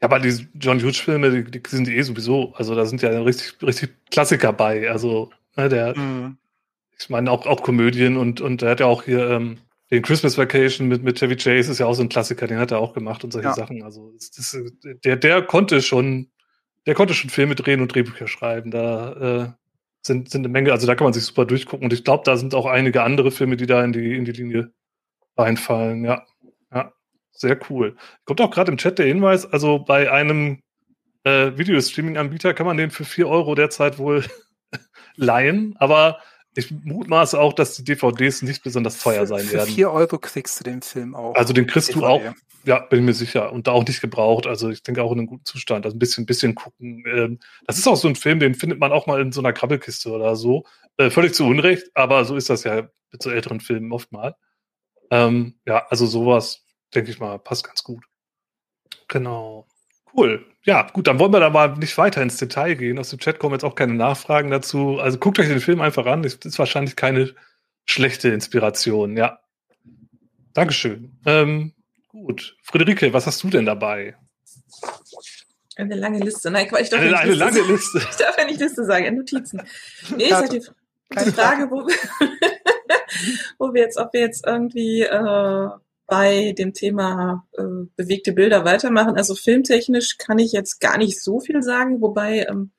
Ja, 0.01 0.09
aber 0.09 0.19
die 0.19 0.49
John 0.55 0.81
Hughes-Filme, 0.81 1.31
die, 1.31 1.51
die, 1.51 1.63
sind 1.69 1.89
eh 1.89 2.03
sowieso, 2.03 2.53
also 2.55 2.75
da 2.75 2.87
sind 2.87 3.03
ja 3.03 3.11
richtig, 3.23 3.55
richtig 3.63 3.91
Klassiker 4.11 4.53
bei. 4.53 4.91
Also, 4.91 5.31
ne, 5.57 5.69
der, 5.69 5.97
mhm. 5.97 6.39
ich 6.99 7.09
meine, 7.09 7.31
auch, 7.31 7.47
auch 7.47 7.63
Komödien 7.63 8.17
und, 8.17 8.41
und 8.41 8.63
er 8.63 8.71
hat 8.71 8.81
ja 8.81 8.87
auch 8.87 9.05
hier 9.05 9.31
ähm, 9.31 9.59
den 9.93 10.03
Christmas 10.03 10.39
Vacation 10.39 10.89
mit, 10.89 11.03
mit 11.03 11.19
Chevy 11.19 11.37
Chase 11.37 11.71
ist 11.71 11.79
ja 11.79 11.85
auch 11.85 11.93
so 11.93 12.03
ein 12.03 12.09
Klassiker, 12.09 12.47
den 12.47 12.59
hat 12.59 12.71
er 12.71 12.79
auch 12.79 12.95
gemacht 12.95 13.25
und 13.25 13.31
solche 13.31 13.49
ja. 13.49 13.55
Sachen. 13.55 13.83
Also 13.83 14.11
das, 14.13 14.57
der, 15.05 15.17
der 15.17 15.43
konnte 15.43 15.83
schon, 15.83 16.31
der 16.87 16.95
konnte 16.95 17.13
schon 17.13 17.29
Filme 17.29 17.55
drehen 17.55 17.83
und 17.83 17.95
Drehbücher 17.95 18.27
schreiben. 18.27 18.71
Da 18.71 19.13
äh, 19.13 19.49
sind, 20.01 20.31
sind 20.31 20.47
eine 20.47 20.49
Menge, 20.49 20.73
also 20.73 20.87
da 20.87 20.95
kann 20.95 21.05
man 21.05 21.13
sich 21.13 21.25
super 21.25 21.45
durchgucken. 21.45 21.85
Und 21.85 21.93
ich 21.93 22.05
glaube, 22.05 22.23
da 22.25 22.39
sind 22.39 22.55
auch 22.55 22.65
einige 22.65 23.03
andere 23.03 23.31
Filme, 23.31 23.59
die 23.59 23.67
da 23.67 23.85
in 23.85 23.93
die, 23.93 24.17
in 24.17 24.25
die 24.25 24.33
Linie 24.33 24.73
reinfallen. 25.37 26.07
Ja, 26.07 26.25
ja, 26.73 26.95
sehr 27.33 27.59
cool. 27.69 27.95
Kommt 28.25 28.41
auch 28.41 28.51
gerade 28.51 28.73
im 28.73 28.79
Chat 28.79 28.99
der 28.99 29.07
Hinweis, 29.07 29.45
also 29.45 29.79
bei 29.79 30.11
einem 30.11 30.63
äh, 31.25 31.53
Videostreaming-Anbieter 31.59 32.55
kann 32.55 32.65
man 32.65 32.79
den 32.79 32.91
für 32.91 33.05
vier 33.05 33.29
Euro 33.29 33.55
derzeit 33.55 33.99
wohl 33.99 34.25
leihen, 35.17 35.75
aber 35.77 36.19
ich 36.55 36.71
mutmaße 36.71 37.41
auch, 37.41 37.53
dass 37.53 37.77
die 37.77 37.85
DVDs 37.85 38.43
nicht 38.43 38.63
besonders 38.63 38.99
teuer 38.99 39.27
sein 39.27 39.41
für, 39.41 39.55
werden. 39.55 39.69
Für 39.69 39.75
4 39.75 39.91
Euro 39.93 40.19
kriegst 40.19 40.61
du 40.61 40.65
den 40.65 40.83
Film 40.83 41.15
auch. 41.15 41.35
Also 41.35 41.53
den 41.53 41.67
kriegst 41.67 41.91
DVD. 41.91 42.01
du 42.01 42.07
auch, 42.07 42.23
ja, 42.65 42.81
bin 42.81 43.01
ich 43.01 43.05
mir 43.07 43.15
sicher. 43.15 43.53
Und 43.53 43.67
da 43.67 43.73
auch 43.73 43.87
nicht 43.87 44.01
gebraucht. 44.01 44.47
Also 44.47 44.71
ich 44.71 44.83
denke 44.83 45.03
auch 45.03 45.13
in 45.13 45.19
einem 45.19 45.27
guten 45.27 45.45
Zustand. 45.45 45.85
Also 45.85 45.97
ein 45.97 45.99
bisschen, 45.99 46.27
bisschen 46.27 46.55
gucken. 46.55 47.05
Ähm, 47.07 47.41
das 47.67 47.79
ist 47.79 47.87
auch 47.87 47.97
so 47.97 48.09
ein 48.09 48.17
Film, 48.17 48.39
den 48.39 48.55
findet 48.55 48.79
man 48.79 48.93
auch 48.93 49.07
mal 49.07 49.21
in 49.21 49.33
so 49.33 49.41
einer 49.41 49.53
Krabbelkiste 49.53 50.11
oder 50.11 50.37
so. 50.37 50.65
Äh, 50.99 51.11
völlig 51.11 51.35
zu 51.35 51.47
Unrecht, 51.47 51.91
aber 51.95 52.25
so 52.25 52.37
ist 52.37 52.51
das 52.51 52.65
ja 52.65 52.89
mit 53.11 53.23
so 53.23 53.31
älteren 53.31 53.61
Filmen 53.61 53.93
oft 53.93 54.13
mal. 54.13 54.37
Ähm, 55.11 55.59
ja, 55.67 55.87
also 55.89 56.07
sowas, 56.07 56.65
denke 56.95 57.11
ich 57.11 57.19
mal, 57.19 57.39
passt 57.39 57.65
ganz 57.65 57.83
gut. 57.83 58.05
Genau. 59.09 59.67
Cool. 60.15 60.47
Ja, 60.65 60.87
gut, 60.93 61.07
dann 61.07 61.19
wollen 61.19 61.33
wir 61.33 61.41
da 61.41 61.51
mal 61.51 61.77
nicht 61.77 61.97
weiter 61.99 62.23
ins 62.23 62.37
Detail 62.37 62.75
gehen. 62.75 62.99
Aus 62.99 63.11
dem 63.11 63.19
Chat 63.19 63.39
kommen 63.39 63.55
jetzt 63.55 63.65
auch 63.65 63.75
keine 63.75 63.95
Nachfragen 63.95 64.51
dazu. 64.51 64.99
Also 65.01 65.19
guckt 65.19 65.39
euch 65.39 65.49
den 65.49 65.61
Film 65.61 65.81
einfach 65.81 66.07
an. 66.07 66.23
Das 66.23 66.35
ist 66.35 66.59
wahrscheinlich 66.59 66.95
keine 66.95 67.35
schlechte 67.85 68.29
Inspiration, 68.29 69.17
ja. 69.17 69.41
Dankeschön. 70.55 71.19
Ähm, 71.27 71.73
gut. 72.09 72.57
Friederike, 72.63 73.13
was 73.13 73.27
hast 73.27 73.43
du 73.43 73.49
denn 73.49 73.67
dabei? 73.67 74.17
Eine 75.77 75.95
lange 75.97 76.19
Liste. 76.19 76.51
Nein, 76.51 76.69
ich 76.81 76.91
darf 76.91 77.01
eine, 77.01 77.11
nicht 77.11 77.21
eine 77.21 77.31
Liste 77.31 77.39
lange 77.45 77.57
sagen. 77.57 77.73
Liste. 77.73 77.99
Ich 77.99 78.17
darf 78.17 78.39
ja 78.39 78.45
nicht 78.45 78.61
Liste 78.61 78.85
sagen, 78.85 79.17
Notizen. 79.17 79.63
Nee, 80.17 80.25
ist 80.25 80.33
halt 80.35 80.53
die, 80.53 81.33
Frage, 81.33 81.71
wo, 81.71 81.87
wo 83.59 83.75
wir 83.75 83.83
jetzt, 83.83 83.99
ob 83.99 84.13
wir 84.13 84.21
jetzt 84.21 84.47
irgendwie 84.47 85.03
äh, 85.03 85.69
bei 86.13 86.53
dem 86.53 86.75
Thema 86.75 87.47
äh, 87.57 87.63
bewegte 87.97 88.35
Bilder 88.35 88.67
weitermachen. 88.67 89.17
Also 89.17 89.35
filmtechnisch 89.35 90.19
kann 90.19 90.39
ich 90.39 90.53
jetzt 90.53 90.79
gar 90.79 90.99
nicht 90.99 91.19
so 91.23 91.41
viel 91.41 91.63
sagen, 91.63 92.03
wobei 92.03 92.45
ähm, 92.51 92.71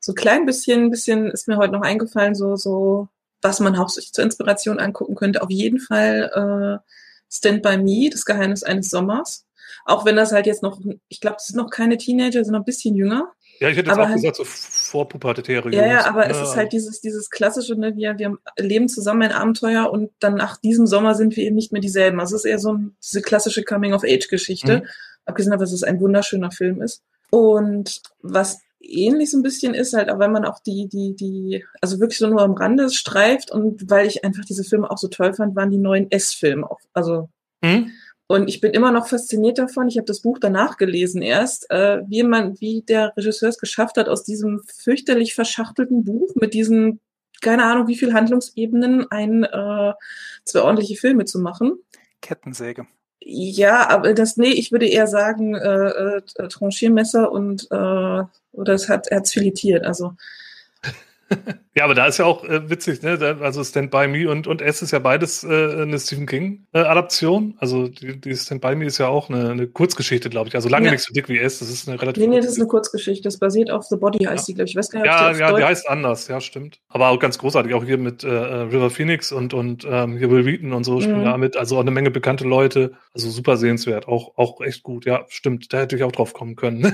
so 0.00 0.12
ein 0.12 0.14
klein 0.14 0.46
bisschen, 0.46 0.90
bisschen 0.90 1.26
ist 1.30 1.48
mir 1.48 1.58
heute 1.58 1.74
noch 1.74 1.82
eingefallen, 1.82 2.34
so, 2.34 2.56
so, 2.56 3.08
was 3.42 3.60
man 3.60 3.76
auch 3.76 3.90
sich 3.90 4.14
zur 4.14 4.24
Inspiration 4.24 4.78
angucken 4.78 5.16
könnte. 5.16 5.42
Auf 5.42 5.50
jeden 5.50 5.80
Fall 5.80 6.30
äh, 6.80 6.90
Stand 7.30 7.60
by 7.62 7.76
Me, 7.76 8.08
das 8.10 8.24
Geheimnis 8.24 8.62
eines 8.62 8.88
Sommers. 8.88 9.44
Auch 9.84 10.06
wenn 10.06 10.16
das 10.16 10.32
halt 10.32 10.46
jetzt 10.46 10.62
noch, 10.62 10.80
ich 11.08 11.20
glaube, 11.20 11.36
das 11.36 11.48
sind 11.48 11.58
noch 11.58 11.68
keine 11.68 11.98
Teenager, 11.98 12.40
noch 12.40 12.60
ein 12.60 12.64
bisschen 12.64 12.94
jünger. 12.94 13.34
Ja, 13.60 13.68
ich 13.68 13.76
hätte 13.76 13.88
jetzt 13.88 13.94
aber 13.94 14.04
auch 14.04 14.08
halt, 14.08 14.16
gesagt, 14.16 14.36
so 14.36 14.44
vorpubertäre 14.44 15.70
Ja, 15.74 15.86
ja, 15.86 16.06
aber 16.06 16.24
ja. 16.24 16.30
es 16.30 16.40
ist 16.40 16.56
halt 16.56 16.72
dieses, 16.72 17.00
dieses 17.00 17.30
klassische, 17.30 17.74
ne, 17.74 17.96
wir, 17.96 18.18
wir 18.18 18.38
leben 18.56 18.88
zusammen 18.88 19.22
ein 19.22 19.32
Abenteuer 19.32 19.90
und 19.90 20.10
dann 20.20 20.34
nach 20.34 20.56
diesem 20.58 20.86
Sommer 20.86 21.14
sind 21.14 21.36
wir 21.36 21.44
eben 21.44 21.56
nicht 21.56 21.72
mehr 21.72 21.80
dieselben. 21.80 22.20
Also 22.20 22.36
es 22.36 22.44
ist 22.44 22.50
eher 22.50 22.58
so 22.58 22.72
ein, 22.72 22.96
diese 23.02 23.20
klassische 23.20 23.64
Coming-of-Age-Geschichte. 23.64 24.78
Mhm. 24.78 24.86
Abgesehen 25.24 25.50
davon, 25.50 25.64
dass 25.64 25.72
es 25.72 25.82
ein 25.82 26.00
wunderschöner 26.00 26.50
Film 26.50 26.80
ist. 26.82 27.02
Und 27.30 28.00
was 28.22 28.60
ähnlich 28.80 29.30
so 29.30 29.38
ein 29.38 29.42
bisschen 29.42 29.74
ist 29.74 29.92
halt, 29.92 30.10
auch 30.10 30.18
wenn 30.18 30.32
man 30.32 30.44
auch 30.44 30.60
die, 30.60 30.88
die, 30.88 31.14
die, 31.14 31.64
also 31.80 32.00
wirklich 32.00 32.18
so 32.18 32.28
nur 32.28 32.42
am 32.42 32.54
Rande 32.54 32.90
streift 32.90 33.50
und 33.50 33.90
weil 33.90 34.06
ich 34.06 34.24
einfach 34.24 34.44
diese 34.44 34.64
Filme 34.64 34.90
auch 34.90 34.98
so 34.98 35.08
toll 35.08 35.34
fand, 35.34 35.56
waren 35.56 35.70
die 35.70 35.78
neuen 35.78 36.10
S-Filme. 36.10 36.68
Also 36.92 37.28
mhm. 37.60 37.90
Und 38.28 38.48
ich 38.48 38.60
bin 38.60 38.72
immer 38.72 38.92
noch 38.92 39.08
fasziniert 39.08 39.58
davon. 39.58 39.88
Ich 39.88 39.96
habe 39.96 40.04
das 40.04 40.20
Buch 40.20 40.38
danach 40.38 40.76
gelesen 40.76 41.22
erst, 41.22 41.70
äh, 41.70 42.02
wie 42.06 42.22
man, 42.22 42.60
wie 42.60 42.82
der 42.82 43.16
Regisseur 43.16 43.48
es 43.48 43.58
geschafft 43.58 43.96
hat, 43.96 44.06
aus 44.06 44.22
diesem 44.22 44.62
fürchterlich 44.66 45.34
verschachtelten 45.34 46.04
Buch 46.04 46.34
mit 46.34 46.52
diesen, 46.52 47.00
keine 47.40 47.64
Ahnung, 47.64 47.88
wie 47.88 47.96
viel 47.96 48.12
Handlungsebenen 48.12 49.10
ein 49.10 49.44
äh, 49.44 49.94
zwei 50.44 50.60
ordentliche 50.60 50.96
Filme 50.96 51.24
zu 51.24 51.38
machen. 51.38 51.78
Kettensäge. 52.20 52.86
Ja, 53.20 53.88
aber 53.88 54.12
das, 54.12 54.36
nee, 54.36 54.52
ich 54.52 54.72
würde 54.72 54.86
eher 54.86 55.06
sagen, 55.06 55.54
äh, 55.54 56.18
äh, 56.18 56.48
Tranchiermesser 56.48 57.32
und 57.32 57.66
äh, 57.70 58.22
oder 58.52 58.74
es 58.74 58.90
hat, 58.90 59.06
er 59.06 59.18
hat's 59.18 59.32
filetiert. 59.32 59.86
Also 59.86 60.12
ja, 61.78 61.84
aber 61.84 61.94
da 61.94 62.06
ist 62.06 62.18
ja 62.18 62.24
auch 62.24 62.42
äh, 62.42 62.68
witzig, 62.68 63.02
ne? 63.02 63.38
Also 63.40 63.62
Stand 63.62 63.92
By 63.92 64.08
Me 64.08 64.28
und, 64.28 64.48
und 64.48 64.60
S 64.60 64.82
ist 64.82 64.90
ja 64.90 64.98
beides 64.98 65.44
äh, 65.44 65.82
eine 65.82 65.96
Stephen 66.00 66.26
King-Adaption. 66.26 67.50
Äh, 67.50 67.60
also 67.60 67.86
die, 67.86 68.20
die 68.20 68.34
Stand 68.34 68.60
By 68.62 68.74
Me 68.74 68.86
ist 68.86 68.98
ja 68.98 69.06
auch 69.06 69.30
eine, 69.30 69.50
eine 69.50 69.68
Kurzgeschichte, 69.68 70.28
glaube 70.28 70.48
ich. 70.48 70.56
Also 70.56 70.68
lange 70.68 70.86
ja. 70.86 70.92
nicht 70.92 71.04
so 71.04 71.12
dick 71.12 71.28
wie 71.28 71.38
S. 71.38 71.60
Das 71.60 71.70
ist 71.70 71.88
eine 71.88 72.02
relativ. 72.02 72.20
Nee, 72.20 72.28
nee, 72.28 72.40
das 72.40 72.46
ist 72.46 72.58
eine 72.58 72.66
Kurzgeschichte. 72.66 73.22
Das 73.22 73.38
basiert 73.38 73.70
auf 73.70 73.84
The 73.84 73.96
Body, 73.96 74.24
heißt 74.24 74.48
ja. 74.48 74.52
die, 74.52 74.54
glaube 74.54 74.64
ich. 74.64 74.72
Ich 74.72 74.76
weiß 74.76 74.90
gar 74.90 75.02
nicht, 75.02 75.06
ja, 75.06 75.32
die 75.32 75.38
ja, 75.38 75.56
die 75.56 75.62
heißt 75.62 75.88
anders, 75.88 76.26
ja, 76.26 76.40
stimmt. 76.40 76.80
Aber 76.88 77.10
auch 77.10 77.20
ganz 77.20 77.38
großartig. 77.38 77.72
Auch 77.74 77.84
hier 77.84 77.98
mit 77.98 78.24
äh, 78.24 78.28
River 78.28 78.90
Phoenix 78.90 79.30
und, 79.30 79.54
und 79.54 79.86
ähm, 79.88 80.16
hier 80.16 80.32
Will 80.32 80.46
Wheaton 80.46 80.72
und 80.72 80.82
so 80.82 81.00
spielen 81.00 81.20
mhm. 81.20 81.26
da 81.26 81.36
mit. 81.36 81.56
Also 81.56 81.76
auch 81.76 81.82
eine 81.82 81.92
Menge 81.92 82.10
bekannte 82.10 82.42
Leute. 82.42 82.94
Also 83.14 83.30
super 83.30 83.56
sehenswert. 83.56 84.08
Auch, 84.08 84.36
auch 84.36 84.60
echt 84.62 84.82
gut. 84.82 85.06
Ja, 85.06 85.26
stimmt. 85.28 85.72
Da 85.72 85.78
hätte 85.78 85.94
ich 85.94 86.02
auch 86.02 86.10
drauf 86.10 86.32
kommen 86.32 86.56
können. 86.56 86.82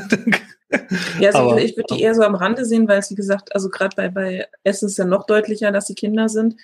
ja, 1.21 1.31
also 1.31 1.51
aber, 1.51 1.63
ich 1.63 1.77
würde 1.77 1.95
die 1.95 2.03
eher 2.03 2.15
so 2.15 2.23
am 2.23 2.35
Rande 2.35 2.65
sehen, 2.65 2.89
weil 2.89 2.99
es, 2.99 3.11
wie 3.11 3.15
gesagt, 3.15 3.55
also 3.55 3.69
gerade 3.69 3.95
bei, 3.97 4.09
bei 4.09 4.47
S 4.63 4.74
ist 4.83 4.99
ja 4.99 5.05
noch 5.05 5.27
deutlicher, 5.27 5.73
dass 5.73 5.87
sie 5.87 5.95
Kinder 5.95 6.29
sind. 6.29 6.57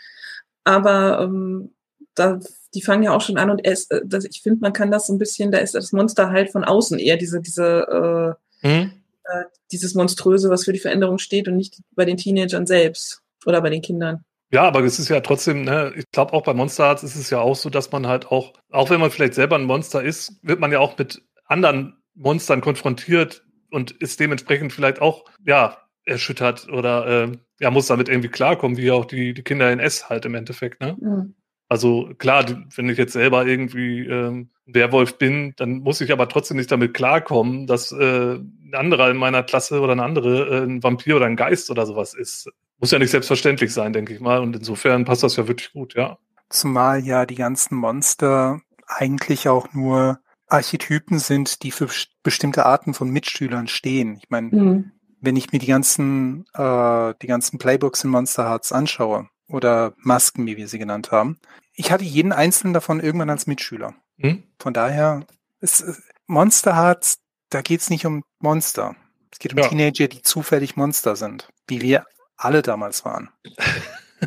Aber 0.64 1.20
ähm, 1.20 1.74
da, 2.14 2.40
die 2.74 2.82
fangen 2.82 3.02
ja 3.02 3.12
auch 3.14 3.20
schon 3.20 3.38
an 3.38 3.50
und 3.50 3.64
es, 3.64 3.90
äh, 3.90 4.00
das, 4.04 4.24
ich 4.24 4.42
finde, 4.42 4.60
man 4.60 4.72
kann 4.72 4.90
das 4.90 5.06
so 5.06 5.12
ein 5.12 5.18
bisschen, 5.18 5.50
da 5.50 5.58
ist 5.58 5.74
das 5.74 5.92
Monster 5.92 6.30
halt 6.30 6.50
von 6.50 6.64
außen 6.64 6.98
eher 6.98 7.16
diese, 7.16 7.40
diese, 7.40 8.36
äh, 8.62 8.68
mhm. 8.68 8.92
äh, 9.24 9.44
dieses 9.72 9.94
Monströse, 9.94 10.50
was 10.50 10.64
für 10.64 10.72
die 10.72 10.78
Veränderung 10.78 11.18
steht 11.18 11.48
und 11.48 11.56
nicht 11.56 11.80
bei 11.94 12.04
den 12.04 12.16
Teenagern 12.16 12.66
selbst 12.66 13.22
oder 13.46 13.60
bei 13.60 13.70
den 13.70 13.82
Kindern. 13.82 14.24
Ja, 14.52 14.62
aber 14.62 14.82
es 14.82 14.98
ist 14.98 15.08
ja 15.08 15.20
trotzdem, 15.20 15.62
ne, 15.62 15.92
ich 15.96 16.04
glaube 16.10 16.32
auch 16.32 16.42
bei 16.42 16.54
Monster 16.54 16.84
Hearts 16.84 17.04
ist 17.04 17.14
es 17.14 17.30
ja 17.30 17.38
auch 17.38 17.54
so, 17.54 17.70
dass 17.70 17.92
man 17.92 18.08
halt 18.08 18.26
auch, 18.26 18.54
auch 18.70 18.90
wenn 18.90 19.00
man 19.00 19.12
vielleicht 19.12 19.34
selber 19.34 19.56
ein 19.56 19.64
Monster 19.64 20.02
ist, 20.02 20.34
wird 20.42 20.58
man 20.58 20.72
ja 20.72 20.80
auch 20.80 20.98
mit 20.98 21.22
anderen 21.46 22.02
Monstern 22.14 22.60
konfrontiert 22.60 23.44
und 23.70 23.92
ist 23.92 24.18
dementsprechend 24.18 24.72
vielleicht 24.72 25.00
auch, 25.00 25.24
ja, 25.46 25.78
erschüttert 26.04 26.68
oder 26.68 27.06
äh, 27.06 27.38
ja, 27.60 27.70
muss 27.70 27.86
damit 27.86 28.08
irgendwie 28.08 28.28
klarkommen, 28.28 28.78
wie 28.78 28.90
auch 28.90 29.04
die, 29.04 29.34
die 29.34 29.42
Kinder 29.42 29.70
in 29.70 29.78
S 29.78 30.08
halt 30.08 30.24
im 30.24 30.34
Endeffekt, 30.34 30.80
ne? 30.80 30.96
Mhm. 30.98 31.34
Also 31.68 32.10
klar, 32.18 32.44
wenn 32.74 32.88
ich 32.88 32.98
jetzt 32.98 33.12
selber 33.12 33.46
irgendwie 33.46 34.00
ähm, 34.00 34.50
Werwolf 34.66 35.18
bin, 35.18 35.52
dann 35.56 35.78
muss 35.78 36.00
ich 36.00 36.10
aber 36.10 36.28
trotzdem 36.28 36.56
nicht 36.56 36.72
damit 36.72 36.94
klarkommen, 36.94 37.68
dass 37.68 37.92
äh, 37.92 38.34
ein 38.34 38.74
anderer 38.74 39.08
in 39.08 39.16
meiner 39.16 39.44
Klasse 39.44 39.80
oder 39.80 39.92
eine 39.92 40.02
andere 40.02 40.48
äh, 40.48 40.64
ein 40.64 40.82
Vampir 40.82 41.14
oder 41.14 41.26
ein 41.26 41.36
Geist 41.36 41.70
oder 41.70 41.86
sowas 41.86 42.14
ist. 42.14 42.50
Muss 42.80 42.90
ja 42.90 42.98
nicht 42.98 43.12
selbstverständlich 43.12 43.72
sein, 43.72 43.92
denke 43.92 44.12
ich 44.12 44.18
mal. 44.18 44.40
Und 44.40 44.56
insofern 44.56 45.04
passt 45.04 45.22
das 45.22 45.36
ja 45.36 45.46
wirklich 45.46 45.72
gut, 45.72 45.94
ja. 45.94 46.18
Zumal 46.48 47.04
ja 47.04 47.24
die 47.24 47.36
ganzen 47.36 47.76
Monster 47.76 48.60
eigentlich 48.88 49.48
auch 49.48 49.72
nur 49.72 50.18
Archetypen 50.48 51.20
sind, 51.20 51.62
die 51.62 51.70
für 51.70 51.88
bestimmte 52.24 52.66
Arten 52.66 52.94
von 52.94 53.10
Mitschülern 53.10 53.68
stehen. 53.68 54.16
Ich 54.16 54.28
meine, 54.28 54.48
mhm 54.48 54.92
wenn 55.20 55.36
ich 55.36 55.52
mir 55.52 55.58
die 55.58 55.66
ganzen, 55.66 56.46
äh, 56.54 57.14
die 57.22 57.26
ganzen 57.26 57.58
Playbooks 57.58 58.04
in 58.04 58.10
Monster 58.10 58.48
Hearts 58.48 58.72
anschaue 58.72 59.28
oder 59.48 59.94
Masken, 59.98 60.46
wie 60.46 60.56
wir 60.56 60.68
sie 60.68 60.78
genannt 60.78 61.12
haben, 61.12 61.38
ich 61.74 61.92
hatte 61.92 62.04
jeden 62.04 62.32
einzelnen 62.32 62.74
davon 62.74 63.00
irgendwann 63.00 63.30
als 63.30 63.46
Mitschüler. 63.46 63.94
Hm? 64.18 64.42
Von 64.58 64.74
daher 64.74 65.26
ist 65.60 65.82
äh, 65.82 65.92
Monster 66.26 66.76
Hearts, 66.76 67.18
da 67.50 67.62
geht 67.62 67.80
es 67.80 67.90
nicht 67.90 68.06
um 68.06 68.22
Monster. 68.38 68.96
Es 69.32 69.38
geht 69.38 69.52
um 69.52 69.58
ja. 69.58 69.68
Teenager, 69.68 70.08
die 70.08 70.22
zufällig 70.22 70.76
Monster 70.76 71.16
sind, 71.16 71.48
wie 71.66 71.80
wir 71.80 72.04
alle 72.36 72.62
damals 72.62 73.04
waren. 73.04 73.30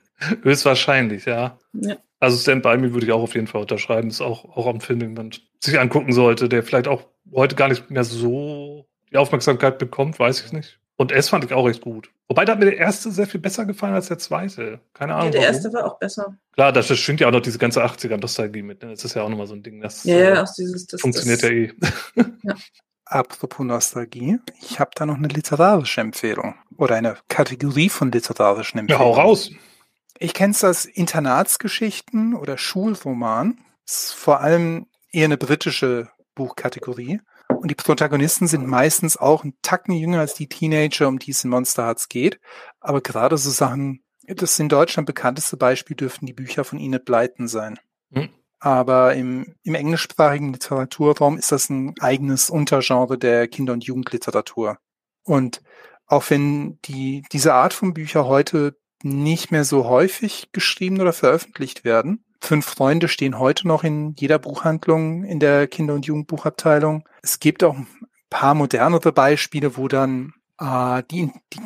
Höchstwahrscheinlich, 0.43 1.25
ja. 1.25 1.57
ja. 1.73 1.97
Also 2.19 2.37
Stand 2.37 2.63
By 2.63 2.77
Me 2.77 2.93
würde 2.93 3.05
ich 3.05 3.11
auch 3.13 3.21
auf 3.23 3.35
jeden 3.35 3.47
Fall 3.47 3.61
unterschreiben. 3.61 4.09
Ist 4.09 4.21
auch, 4.21 4.45
auch 4.45 4.67
ein 4.67 4.81
Film, 4.81 4.99
den 4.99 5.13
man 5.13 5.31
sich 5.59 5.79
angucken 5.79 6.11
sollte, 6.11 6.49
der 6.49 6.63
vielleicht 6.63 6.87
auch 6.87 7.05
heute 7.33 7.55
gar 7.55 7.69
nicht 7.69 7.89
mehr 7.89 8.03
so 8.03 8.88
die 9.11 9.17
Aufmerksamkeit 9.17 9.77
bekommt, 9.79 10.19
weiß 10.19 10.41
ich 10.45 10.51
nicht. 10.53 10.79
Und 10.97 11.13
S 11.13 11.29
fand 11.29 11.45
ich 11.45 11.53
auch 11.53 11.65
recht 11.65 11.81
gut. 11.81 12.11
Wobei 12.27 12.43
da 12.43 12.51
hat 12.51 12.59
mir 12.59 12.65
der 12.65 12.77
erste 12.77 13.09
sehr 13.09 13.25
viel 13.25 13.39
besser 13.39 13.65
gefallen 13.65 13.93
als 13.93 14.09
der 14.09 14.19
zweite. 14.19 14.81
Keine 14.93 15.15
Ahnung. 15.15 15.27
Ja, 15.27 15.31
der 15.31 15.41
warum. 15.41 15.55
erste 15.55 15.73
war 15.73 15.85
auch 15.85 15.97
besser. 15.97 16.37
Klar, 16.51 16.73
das 16.73 16.87
schwingt 16.99 17.21
ja 17.21 17.27
auch 17.27 17.31
noch 17.31 17.39
diese 17.39 17.57
ganze 17.57 17.83
80er-Nostalgie 17.85 18.61
mit. 18.61 18.83
Ne? 18.83 18.89
Das 18.89 19.05
ist 19.05 19.15
ja 19.15 19.23
auch 19.23 19.29
nochmal 19.29 19.47
so 19.47 19.55
ein 19.55 19.63
Ding. 19.63 19.79
Das, 19.79 20.03
ja, 20.03 20.17
ja, 20.17 20.35
äh, 20.35 20.39
auch 20.39 20.53
dieses, 20.53 20.87
das 20.87 20.99
funktioniert 20.99 21.41
das, 21.41 21.49
ja 21.49 21.55
eh. 21.55 21.73
Ja. 22.43 22.55
Apropos 23.05 23.65
Nostalgie, 23.65 24.39
ich 24.61 24.79
habe 24.79 24.91
da 24.93 25.05
noch 25.05 25.15
eine 25.15 25.29
literarische 25.29 26.01
Empfehlung. 26.01 26.55
Oder 26.77 26.95
eine 26.95 27.17
Kategorie 27.29 27.89
von 27.89 28.11
literarischen 28.11 28.81
Empfehlungen. 28.81 29.09
Ja, 29.09 29.15
hau 29.15 29.19
raus. 29.19 29.49
Ich 30.19 30.33
kenne 30.33 30.51
es 30.51 30.63
als 30.63 30.85
Internatsgeschichten 30.85 32.35
oder 32.35 32.57
Schulroman. 32.57 33.57
Das 33.85 34.03
ist 34.03 34.13
vor 34.13 34.41
allem 34.41 34.85
eher 35.11 35.25
eine 35.25 35.37
britische 35.37 36.09
Buchkategorie. 36.35 37.21
Und 37.49 37.71
die 37.71 37.75
Protagonisten 37.75 38.47
sind 38.47 38.67
meistens 38.67 39.17
auch 39.17 39.43
ein 39.43 39.53
Tacken 39.61 39.93
jünger 39.93 40.19
als 40.19 40.33
die 40.33 40.47
Teenager, 40.47 41.07
um 41.07 41.19
die 41.19 41.31
es 41.31 41.43
in 41.43 41.49
Monster 41.49 41.85
Hearts 41.85 42.07
geht. 42.07 42.39
Aber 42.79 43.01
gerade 43.01 43.37
so 43.37 43.49
Sachen, 43.49 44.03
das 44.27 44.59
in 44.59 44.69
Deutschland 44.69 45.07
bekannteste 45.07 45.57
Beispiel 45.57 45.95
dürften 45.95 46.25
die 46.25 46.33
Bücher 46.33 46.63
von 46.63 46.79
Enid 46.79 47.05
Blyton 47.05 47.47
sein. 47.47 47.79
Hm. 48.13 48.29
Aber 48.59 49.15
im, 49.15 49.55
im 49.63 49.75
englischsprachigen 49.75 50.53
Literaturraum 50.53 51.37
ist 51.37 51.51
das 51.51 51.69
ein 51.69 51.95
eigenes 51.99 52.49
Untergenre 52.49 53.17
der 53.17 53.47
Kinder- 53.47 53.73
und 53.73 53.85
Jugendliteratur. 53.85 54.77
Und 55.23 55.61
auch 56.05 56.29
wenn 56.29 56.79
die, 56.85 57.23
diese 57.31 57.53
Art 57.53 57.73
von 57.73 57.93
Bücher 57.93 58.25
heute 58.25 58.77
nicht 59.03 59.51
mehr 59.51 59.63
so 59.63 59.85
häufig 59.85 60.51
geschrieben 60.51 60.99
oder 60.99 61.13
veröffentlicht 61.13 61.83
werden. 61.83 62.25
Fünf 62.41 62.65
Freunde 62.65 63.07
stehen 63.07 63.37
heute 63.37 63.67
noch 63.67 63.83
in 63.83 64.15
jeder 64.17 64.39
Buchhandlung 64.39 65.23
in 65.23 65.39
der 65.39 65.67
Kinder- 65.67 65.93
und 65.93 66.05
Jugendbuchabteilung. 66.05 67.07
Es 67.21 67.39
gibt 67.39 67.63
auch 67.63 67.75
ein 67.75 67.87
paar 68.29 68.55
modernere 68.55 69.11
Beispiele, 69.11 69.77
wo 69.77 69.87
dann 69.87 70.33
äh, 70.59 71.03
die, 71.11 71.31
die 71.53 71.61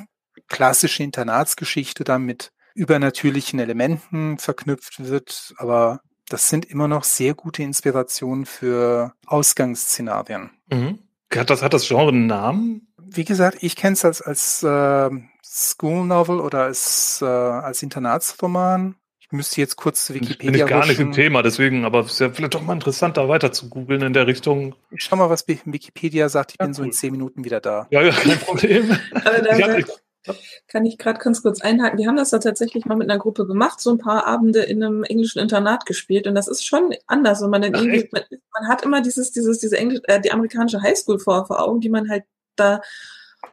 klassische 0.47 1.03
Internatsgeschichte 1.03 2.03
dann 2.03 2.23
mit 2.23 2.51
übernatürlichen 2.73 3.59
Elementen 3.59 4.39
verknüpft 4.39 5.05
wird, 5.07 5.53
aber 5.57 6.01
das 6.29 6.49
sind 6.49 6.65
immer 6.65 6.87
noch 6.87 7.03
sehr 7.03 7.35
gute 7.35 7.63
Inspirationen 7.63 8.45
für 8.45 9.13
Ausgangsszenarien. 9.27 10.49
Mhm. 10.71 10.99
Hat 11.35 11.49
das, 11.49 11.61
hat 11.61 11.73
das 11.73 11.87
Genre 11.87 12.09
einen 12.09 12.27
Namen? 12.27 12.93
Wie 12.97 13.25
gesagt, 13.25 13.57
ich 13.61 13.75
kenne 13.75 13.93
es 13.93 14.05
als, 14.05 14.21
als 14.21 14.63
äh, 14.63 15.09
School 15.43 16.05
Novel 16.05 16.39
oder 16.39 16.63
als, 16.63 17.19
äh, 17.21 17.25
als 17.25 17.83
Internatsroman. 17.83 18.95
Ich 19.33 19.37
müsste 19.37 19.61
jetzt 19.61 19.77
kurz 19.77 20.13
Wikipedia 20.13 20.51
Bin 20.51 20.53
ich 20.53 20.67
gar 20.67 20.85
nicht 20.85 20.99
im 20.99 21.11
Thema, 21.11 21.41
deswegen, 21.41 21.85
aber 21.85 22.01
es 22.01 22.11
ist 22.11 22.19
ja 22.19 22.29
vielleicht 22.29 22.53
doch 22.53 22.61
mal 22.61 22.73
interessant, 22.73 23.17
da 23.17 23.27
weiter 23.27 23.51
zu 23.51 23.67
googeln 23.67 24.03
in 24.03 24.13
der 24.13 24.27
Richtung. 24.27 24.75
Ich 24.91 25.05
schau 25.05 25.15
mal, 25.15 25.27
was 25.27 25.47
Wikipedia 25.47 26.29
sagt. 26.29 26.51
Ich 26.51 26.59
ja, 26.59 26.65
bin 26.65 26.73
cool. 26.73 26.75
so 26.75 26.83
in 26.83 26.91
zehn 26.91 27.13
Minuten 27.13 27.43
wieder 27.43 27.59
da. 27.59 27.87
Ja, 27.89 28.03
ja, 28.03 28.11
kein 28.11 28.37
Problem. 28.37 28.95
kann 30.67 30.85
ich 30.85 30.99
gerade 30.99 31.17
ganz 31.17 31.41
kurz 31.41 31.61
einhaken. 31.61 31.97
Wir 31.97 32.07
haben 32.07 32.15
das 32.15 32.29
da 32.29 32.37
tatsächlich 32.37 32.85
mal 32.85 32.93
mit 32.93 33.09
einer 33.09 33.17
Gruppe 33.17 33.47
gemacht, 33.47 33.81
so 33.81 33.89
ein 33.89 33.97
paar 33.97 34.27
Abende 34.27 34.61
in 34.61 34.83
einem 34.83 35.03
englischen 35.03 35.39
Internat 35.39 35.87
gespielt 35.87 36.27
und 36.27 36.35
das 36.35 36.47
ist 36.47 36.63
schon 36.63 36.93
anders. 37.07 37.41
Und 37.41 37.49
man, 37.49 37.63
dann 37.63 37.73
irgendwie, 37.73 38.07
man, 38.11 38.21
man, 38.29 38.69
hat 38.69 38.83
immer 38.83 39.01
dieses, 39.01 39.31
dieses, 39.31 39.57
diese 39.57 39.79
Englisch, 39.79 40.01
äh, 40.03 40.21
die 40.21 40.31
amerikanische 40.31 40.83
Highschool 40.83 41.17
vor, 41.17 41.47
vor 41.47 41.59
Augen, 41.59 41.81
die 41.81 41.89
man 41.89 42.07
halt 42.07 42.25
da 42.55 42.81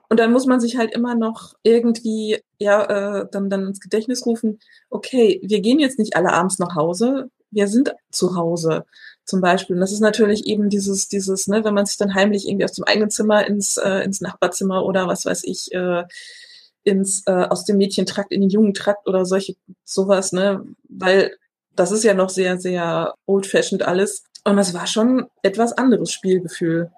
und 0.08 0.18
dann 0.18 0.32
muss 0.32 0.46
man 0.46 0.60
sich 0.60 0.76
halt 0.76 0.92
immer 0.92 1.14
noch 1.14 1.54
irgendwie, 1.62 2.42
ja, 2.58 3.20
äh, 3.20 3.26
dann, 3.30 3.48
dann 3.48 3.68
ins 3.68 3.80
Gedächtnis 3.80 4.26
rufen, 4.26 4.58
okay, 4.90 5.40
wir 5.42 5.60
gehen 5.60 5.78
jetzt 5.78 5.98
nicht 5.98 6.16
alle 6.16 6.32
abends 6.32 6.58
nach 6.58 6.74
Hause, 6.74 7.30
wir 7.50 7.68
sind 7.68 7.94
zu 8.10 8.36
Hause 8.36 8.84
zum 9.24 9.40
Beispiel. 9.40 9.76
Und 9.76 9.80
das 9.80 9.92
ist 9.92 10.00
natürlich 10.00 10.46
eben 10.46 10.68
dieses, 10.68 11.08
dieses, 11.08 11.46
ne, 11.46 11.64
wenn 11.64 11.74
man 11.74 11.86
sich 11.86 11.96
dann 11.96 12.14
heimlich 12.14 12.48
irgendwie 12.48 12.64
aus 12.64 12.72
dem 12.72 12.84
eigenen 12.84 13.10
Zimmer 13.10 13.46
ins, 13.46 13.76
äh, 13.76 14.00
ins 14.00 14.20
Nachbarzimmer 14.20 14.84
oder 14.84 15.06
was 15.06 15.24
weiß 15.24 15.44
ich, 15.44 15.72
äh, 15.72 16.04
ins, 16.82 17.22
äh, 17.26 17.46
aus 17.48 17.64
dem 17.64 17.76
Mädchentrakt 17.76 18.32
in 18.32 18.40
den 18.40 18.50
Jungentrakt 18.50 19.06
oder 19.06 19.24
solche, 19.24 19.54
sowas, 19.84 20.32
ne, 20.32 20.64
weil 20.88 21.36
das 21.76 21.92
ist 21.92 22.04
ja 22.04 22.14
noch 22.14 22.30
sehr, 22.30 22.58
sehr 22.58 23.14
old-fashioned 23.26 23.82
alles. 23.86 24.24
Und 24.44 24.56
das 24.56 24.74
war 24.74 24.86
schon 24.86 25.26
etwas 25.42 25.72
anderes 25.72 26.12
Spielgefühl. 26.12 26.90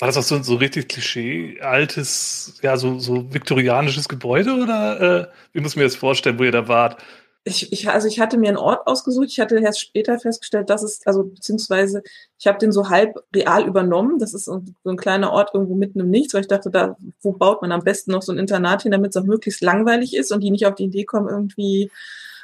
War 0.00 0.08
das 0.08 0.16
auch 0.16 0.22
so, 0.22 0.42
so 0.42 0.56
richtig 0.56 0.88
Klischee, 0.88 1.60
altes, 1.60 2.58
ja, 2.62 2.76
so, 2.76 2.98
so 2.98 3.32
viktorianisches 3.32 4.08
Gebäude 4.08 4.54
oder 4.54 5.00
äh, 5.00 5.26
wie 5.52 5.60
muss 5.60 5.76
mir 5.76 5.84
das 5.84 5.94
vorstellen, 5.94 6.38
wo 6.38 6.42
ihr 6.42 6.52
da 6.52 6.66
wart? 6.66 7.00
Ich, 7.46 7.72
ich, 7.72 7.88
also 7.90 8.08
ich 8.08 8.18
hatte 8.20 8.38
mir 8.38 8.48
einen 8.48 8.56
Ort 8.56 8.86
ausgesucht, 8.86 9.28
ich 9.28 9.38
hatte 9.38 9.58
erst 9.58 9.78
später 9.78 10.18
festgestellt, 10.18 10.70
dass 10.70 10.82
es, 10.82 11.06
also 11.06 11.24
beziehungsweise 11.24 12.02
ich 12.38 12.46
habe 12.46 12.58
den 12.58 12.72
so 12.72 12.88
halb 12.88 13.22
real 13.36 13.66
übernommen. 13.66 14.18
Das 14.18 14.32
ist 14.32 14.46
so 14.46 14.62
ein 14.84 14.96
kleiner 14.96 15.30
Ort 15.30 15.50
irgendwo 15.52 15.74
mitten 15.74 16.00
im 16.00 16.08
Nichts, 16.08 16.32
weil 16.32 16.40
ich 16.40 16.48
dachte, 16.48 16.70
da, 16.70 16.96
wo 17.20 17.32
baut 17.32 17.60
man 17.60 17.70
am 17.70 17.84
besten 17.84 18.12
noch 18.12 18.22
so 18.22 18.32
ein 18.32 18.38
Internat 18.38 18.82
hin, 18.82 18.92
damit 18.92 19.14
es 19.14 19.22
auch 19.22 19.26
möglichst 19.26 19.62
langweilig 19.62 20.16
ist 20.16 20.32
und 20.32 20.40
die 20.40 20.50
nicht 20.50 20.66
auf 20.66 20.74
die 20.74 20.84
Idee 20.84 21.04
kommen, 21.04 21.28
irgendwie 21.28 21.90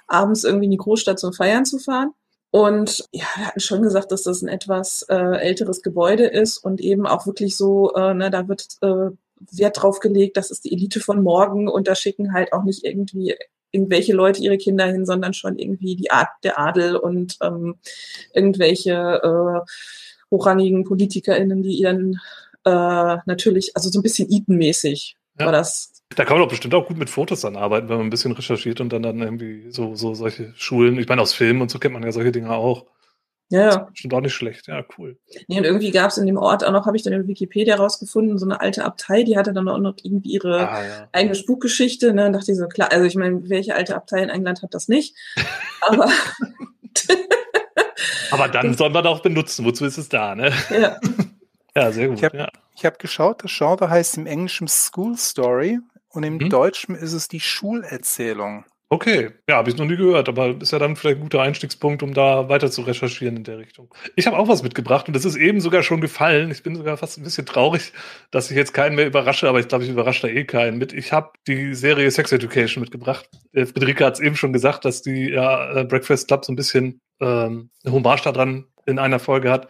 abends 0.07 0.45
irgendwie 0.45 0.67
in 0.67 0.73
die 0.73 0.77
Großstadt 0.77 1.19
zum 1.19 1.33
Feiern 1.33 1.65
zu 1.65 1.79
fahren. 1.79 2.13
Und 2.51 3.05
ja, 3.13 3.27
wir 3.37 3.47
hatten 3.47 3.61
schon 3.61 3.83
gesagt, 3.83 4.11
dass 4.11 4.23
das 4.23 4.43
ein 4.43 4.49
etwas 4.49 5.03
äh, 5.09 5.15
älteres 5.15 5.83
Gebäude 5.83 6.27
ist 6.27 6.59
und 6.59 6.81
eben 6.81 7.07
auch 7.07 7.27
wirklich 7.27 7.57
so, 7.57 7.93
äh, 7.95 8.13
ne, 8.13 8.31
da 8.31 8.49
wird 8.49 8.67
äh, 8.83 9.11
Wert 9.53 9.81
drauf 9.83 10.01
gelegt, 10.01 10.37
das 10.37 10.51
ist 10.51 10.65
die 10.65 10.73
Elite 10.73 11.01
von 11.01 11.23
morgen 11.23 11.69
und 11.69 11.89
da 11.89 11.95
schicken 11.95 12.33
halt 12.33 12.53
auch 12.53 12.65
nicht 12.65 12.85
irgendwie 12.85 13.37
irgendwelche 13.71 14.13
Leute 14.13 14.43
ihre 14.43 14.59
Kinder 14.59 14.87
hin, 14.87 15.07
sondern 15.07 15.33
schon 15.33 15.59
irgendwie 15.59 15.95
die 15.95 16.11
Art 16.11 16.29
der 16.43 16.59
Adel 16.59 16.97
und 16.97 17.39
ähm, 17.41 17.77
irgendwelche 18.35 18.93
äh, 18.93 19.71
hochrangigen 20.31 20.85
PolitikerInnen, 20.85 21.63
die 21.63 21.79
ihren 21.79 22.21
äh, 22.65 23.17
natürlich, 23.27 23.77
also 23.77 23.91
so 23.91 24.01
ein 24.01 24.03
bisschen 24.03 24.31
Eton-mäßig 24.31 25.17
ja. 25.39 25.47
war 25.47 25.53
das 25.53 26.00
da 26.17 26.25
kann 26.25 26.37
man 26.37 26.45
doch 26.45 26.51
bestimmt 26.51 26.75
auch 26.75 26.87
gut 26.87 26.99
mit 26.99 27.09
Fotos 27.09 27.43
dann 27.43 27.57
arbeiten, 27.57 27.89
wenn 27.89 27.99
man 27.99 28.07
ein 28.07 28.11
bisschen 28.11 28.33
recherchiert 28.33 28.81
und 28.81 28.93
dann, 28.93 29.03
dann 29.03 29.21
irgendwie 29.21 29.71
so, 29.71 29.95
so 29.95 30.15
solche 30.15 30.53
Schulen, 30.57 30.99
ich 30.99 31.09
meine, 31.09 31.23
aus 31.23 31.35
Filmen 31.35 31.63
und 31.63 31.71
so 31.71 31.79
kennt 31.79 31.95
man 31.95 32.03
ja 32.03 32.13
solche 32.13 32.33
Dinge 32.33 32.51
auch. 32.51 32.87
Ja, 33.51 33.69
ja. 33.69 33.77
Bestimmt 33.79 34.15
auch 34.15 34.21
nicht 34.21 34.35
schlecht, 34.35 34.69
ja, 34.69 34.85
cool. 34.97 35.19
Nee, 35.49 35.59
und 35.59 35.65
irgendwie 35.65 35.91
gab 35.91 36.11
es 36.11 36.19
in 36.19 36.27
dem 36.27 36.37
Ort 36.37 36.65
auch 36.65 36.71
noch, 36.71 36.87
habe 36.87 36.97
ich 36.97 37.03
dann 37.03 37.13
in 37.13 37.27
Wikipedia 37.27 37.75
rausgefunden, 37.75 38.39
so 38.39 38.47
eine 38.47 38.61
alte 38.61 38.85
Abtei, 38.85 39.25
die 39.25 39.37
hatte 39.37 39.53
dann 39.53 39.69
auch 39.69 39.79
noch 39.79 39.97
irgendwie 40.03 40.31
ihre 40.31 40.69
ah, 40.69 40.85
ja. 40.85 41.09
eigene 41.11 41.35
Spukgeschichte. 41.35 42.13
Ne? 42.13 42.27
Und 42.27 42.33
dachte 42.35 42.53
ich 42.53 42.59
so, 42.59 42.69
klar, 42.69 42.93
also 42.93 43.05
ich 43.05 43.17
meine, 43.17 43.49
welche 43.49 43.75
alte 43.75 43.97
Abtei 43.97 44.23
in 44.23 44.29
England 44.29 44.63
hat 44.63 44.73
das 44.73 44.87
nicht? 44.87 45.17
Aber. 45.81 46.09
Aber 48.31 48.49
dann 48.49 48.75
soll 48.75 48.91
man 48.91 49.05
auch 49.07 49.21
benutzen, 49.21 49.65
wozu 49.65 49.85
ist 49.85 49.99
es 49.99 50.09
da, 50.09 50.37
ne? 50.37 50.53
Ja. 50.71 51.01
ja, 51.77 51.91
sehr 51.91 52.07
gut. 52.07 52.19
Ich 52.19 52.25
habe 52.25 52.37
ja. 52.39 52.49
hab 52.85 53.01
geschaut, 53.01 53.43
das 53.43 53.53
Genre 53.53 53.91
heißt 53.91 54.17
im 54.17 54.27
Englischen 54.27 54.69
School 54.69 55.17
Story 55.17 55.81
und 56.13 56.23
im 56.23 56.41
hm? 56.41 56.51
Deutschen 56.51 56.95
ist 56.95 57.13
es 57.13 57.29
die 57.29 57.41
Schulerzählung. 57.41 58.65
Okay, 58.93 59.31
ja, 59.49 59.55
habe 59.55 59.71
ich 59.71 59.77
noch 59.77 59.87
nie 59.87 59.97
gehört, 59.97 60.29
aber 60.29 60.61
ist 60.61 60.73
ja 60.73 60.81
dann 60.81 60.97
vielleicht 60.97 61.19
ein 61.19 61.23
guter 61.23 61.41
Einstiegspunkt, 61.41 62.03
um 62.03 62.13
da 62.13 62.49
weiter 62.49 62.73
zu 62.73 62.83
recherchieren 62.83 63.37
in 63.37 63.45
der 63.45 63.59
Richtung. 63.59 63.95
Ich 64.17 64.27
habe 64.27 64.37
auch 64.37 64.49
was 64.49 64.65
mitgebracht 64.65 65.07
und 65.07 65.15
das 65.15 65.25
ist 65.25 65.37
eben 65.37 65.61
sogar 65.61 65.85
schon 65.85 66.01
gefallen. 66.01 66.51
Ich 66.51 66.65
bin 66.65 66.75
sogar 66.75 66.97
fast 66.97 67.17
ein 67.17 67.23
bisschen 67.23 67.47
traurig, 67.47 67.93
dass 68.33 68.51
ich 68.51 68.57
jetzt 68.57 68.75
keinen 68.75 68.97
mehr 68.97 69.07
überrasche, 69.07 69.49
aber 69.49 69.61
ich 69.61 69.69
glaube, 69.69 69.85
ich 69.85 69.91
überrasche 69.91 70.27
da 70.27 70.29
eh 70.35 70.45
keinen 70.45 70.77
mit. 70.77 70.93
Ich 70.93 71.13
habe 71.13 71.31
die 71.47 71.73
Serie 71.75 72.11
Sex 72.11 72.33
Education 72.33 72.81
mitgebracht. 72.81 73.31
Äh, 73.53 73.67
Friederike 73.67 74.05
hat 74.05 74.15
es 74.15 74.21
eben 74.21 74.35
schon 74.35 74.53
gesagt, 74.53 74.85
dass 74.85 75.03
die 75.03 75.31
ja, 75.31 75.73
äh, 75.73 75.85
Breakfast 75.85 76.27
Club 76.27 76.45
so 76.45 76.53
ein 76.53 76.57
bisschen 76.57 77.01
ähm, 77.21 77.71
eine 77.85 77.95
Hommage 77.95 78.23
daran 78.25 78.67
in 78.87 78.99
einer 78.99 79.21
Folge 79.21 79.53
hat. 79.53 79.69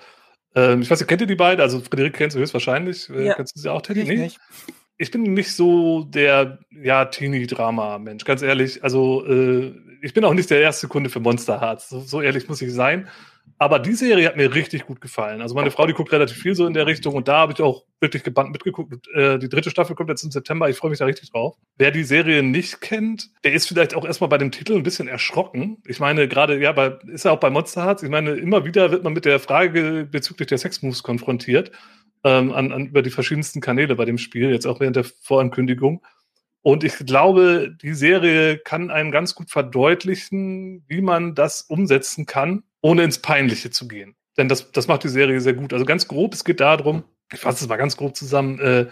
Ähm, 0.54 0.80
ich 0.80 0.90
weiß 0.90 0.98
nicht, 0.98 1.08
kennt 1.08 1.20
ihr 1.20 1.26
die 1.26 1.34
beiden? 1.34 1.60
Also 1.60 1.80
Friederike 1.80 2.16
kennst 2.16 2.36
du 2.36 2.40
höchstwahrscheinlich. 2.40 3.10
Äh, 3.10 3.26
ja. 3.26 3.34
Kennst 3.34 3.54
du 3.54 3.60
sie 3.60 3.68
auch, 3.68 3.82
Teddy? 3.82 4.04
Nee? 4.04 4.16
Nicht 4.16 4.40
ich 5.00 5.10
bin 5.10 5.22
nicht 5.22 5.54
so 5.54 6.04
der 6.04 6.58
ja 6.70 7.06
Teenie-Drama-Mensch, 7.06 8.24
ganz 8.24 8.42
ehrlich. 8.42 8.84
Also 8.84 9.24
äh, 9.26 9.72
ich 10.02 10.12
bin 10.12 10.26
auch 10.26 10.34
nicht 10.34 10.50
der 10.50 10.60
erste 10.60 10.88
Kunde 10.88 11.08
für 11.08 11.20
Monster 11.20 11.58
Hearts. 11.58 11.88
So, 11.88 12.00
so, 12.00 12.20
ehrlich 12.20 12.50
muss 12.50 12.60
ich 12.60 12.70
sein. 12.70 13.08
Aber 13.56 13.78
die 13.78 13.94
Serie 13.94 14.26
hat 14.28 14.36
mir 14.36 14.54
richtig 14.54 14.86
gut 14.86 15.00
gefallen. 15.00 15.40
Also 15.40 15.54
meine 15.54 15.70
Frau, 15.70 15.86
die 15.86 15.94
guckt 15.94 16.12
relativ 16.12 16.36
viel 16.36 16.54
so 16.54 16.66
in 16.66 16.74
der 16.74 16.86
Richtung 16.86 17.14
und 17.14 17.28
da 17.28 17.38
habe 17.38 17.54
ich 17.54 17.62
auch 17.62 17.84
wirklich 17.98 18.22
gebannt 18.22 18.52
mitgeguckt. 18.52 19.08
Äh, 19.14 19.38
die 19.38 19.48
dritte 19.48 19.70
Staffel 19.70 19.96
kommt 19.96 20.10
jetzt 20.10 20.22
im 20.22 20.30
September. 20.30 20.68
Ich 20.68 20.76
freue 20.76 20.90
mich 20.90 20.98
da 20.98 21.06
richtig 21.06 21.30
drauf. 21.30 21.56
Wer 21.78 21.90
die 21.90 22.04
Serie 22.04 22.42
nicht 22.42 22.82
kennt, 22.82 23.30
der 23.42 23.54
ist 23.54 23.68
vielleicht 23.68 23.94
auch 23.94 24.04
erstmal 24.04 24.28
bei 24.28 24.38
dem 24.38 24.50
Titel 24.50 24.74
ein 24.74 24.82
bisschen 24.82 25.08
erschrocken. 25.08 25.78
Ich 25.86 25.98
meine, 25.98 26.28
gerade, 26.28 26.60
ja, 26.60 26.72
bei, 26.72 26.98
ist 27.06 27.24
ja 27.24 27.30
auch 27.30 27.40
bei 27.40 27.48
Monster 27.48 27.84
Hearts. 27.84 28.02
Ich 28.02 28.10
meine, 28.10 28.32
immer 28.32 28.66
wieder 28.66 28.90
wird 28.90 29.02
man 29.02 29.14
mit 29.14 29.24
der 29.24 29.40
Frage 29.40 30.06
bezüglich 30.10 30.48
der 30.48 30.58
Sexmoves 30.58 31.02
konfrontiert 31.02 31.70
ähm, 32.24 32.52
an, 32.52 32.72
an, 32.72 32.86
über 32.86 33.02
die 33.02 33.10
verschiedensten 33.10 33.60
Kanäle 33.60 33.96
bei 33.96 34.04
dem 34.04 34.18
Spiel, 34.18 34.50
jetzt 34.50 34.66
auch 34.66 34.80
während 34.80 34.96
der 34.96 35.04
Vorankündigung. 35.04 36.02
Und 36.62 36.84
ich 36.84 36.96
glaube, 36.98 37.74
die 37.80 37.94
Serie 37.94 38.58
kann 38.58 38.90
einem 38.90 39.10
ganz 39.10 39.34
gut 39.34 39.50
verdeutlichen, 39.50 40.84
wie 40.88 41.00
man 41.00 41.34
das 41.34 41.62
umsetzen 41.62 42.26
kann, 42.26 42.64
ohne 42.82 43.02
ins 43.04 43.20
Peinliche 43.20 43.70
zu 43.70 43.88
gehen. 43.88 44.14
Denn 44.36 44.48
das, 44.48 44.70
das 44.72 44.86
macht 44.86 45.04
die 45.04 45.08
Serie 45.08 45.40
sehr 45.40 45.54
gut. 45.54 45.72
Also 45.72 45.84
ganz 45.84 46.06
grob, 46.06 46.34
es 46.34 46.44
geht 46.44 46.60
darum, 46.60 47.04
ich 47.32 47.40
fasse 47.40 47.64
es 47.64 47.68
mal 47.68 47.76
ganz 47.76 47.96
grob 47.96 48.16
zusammen, 48.16 48.58
äh, 48.58 48.86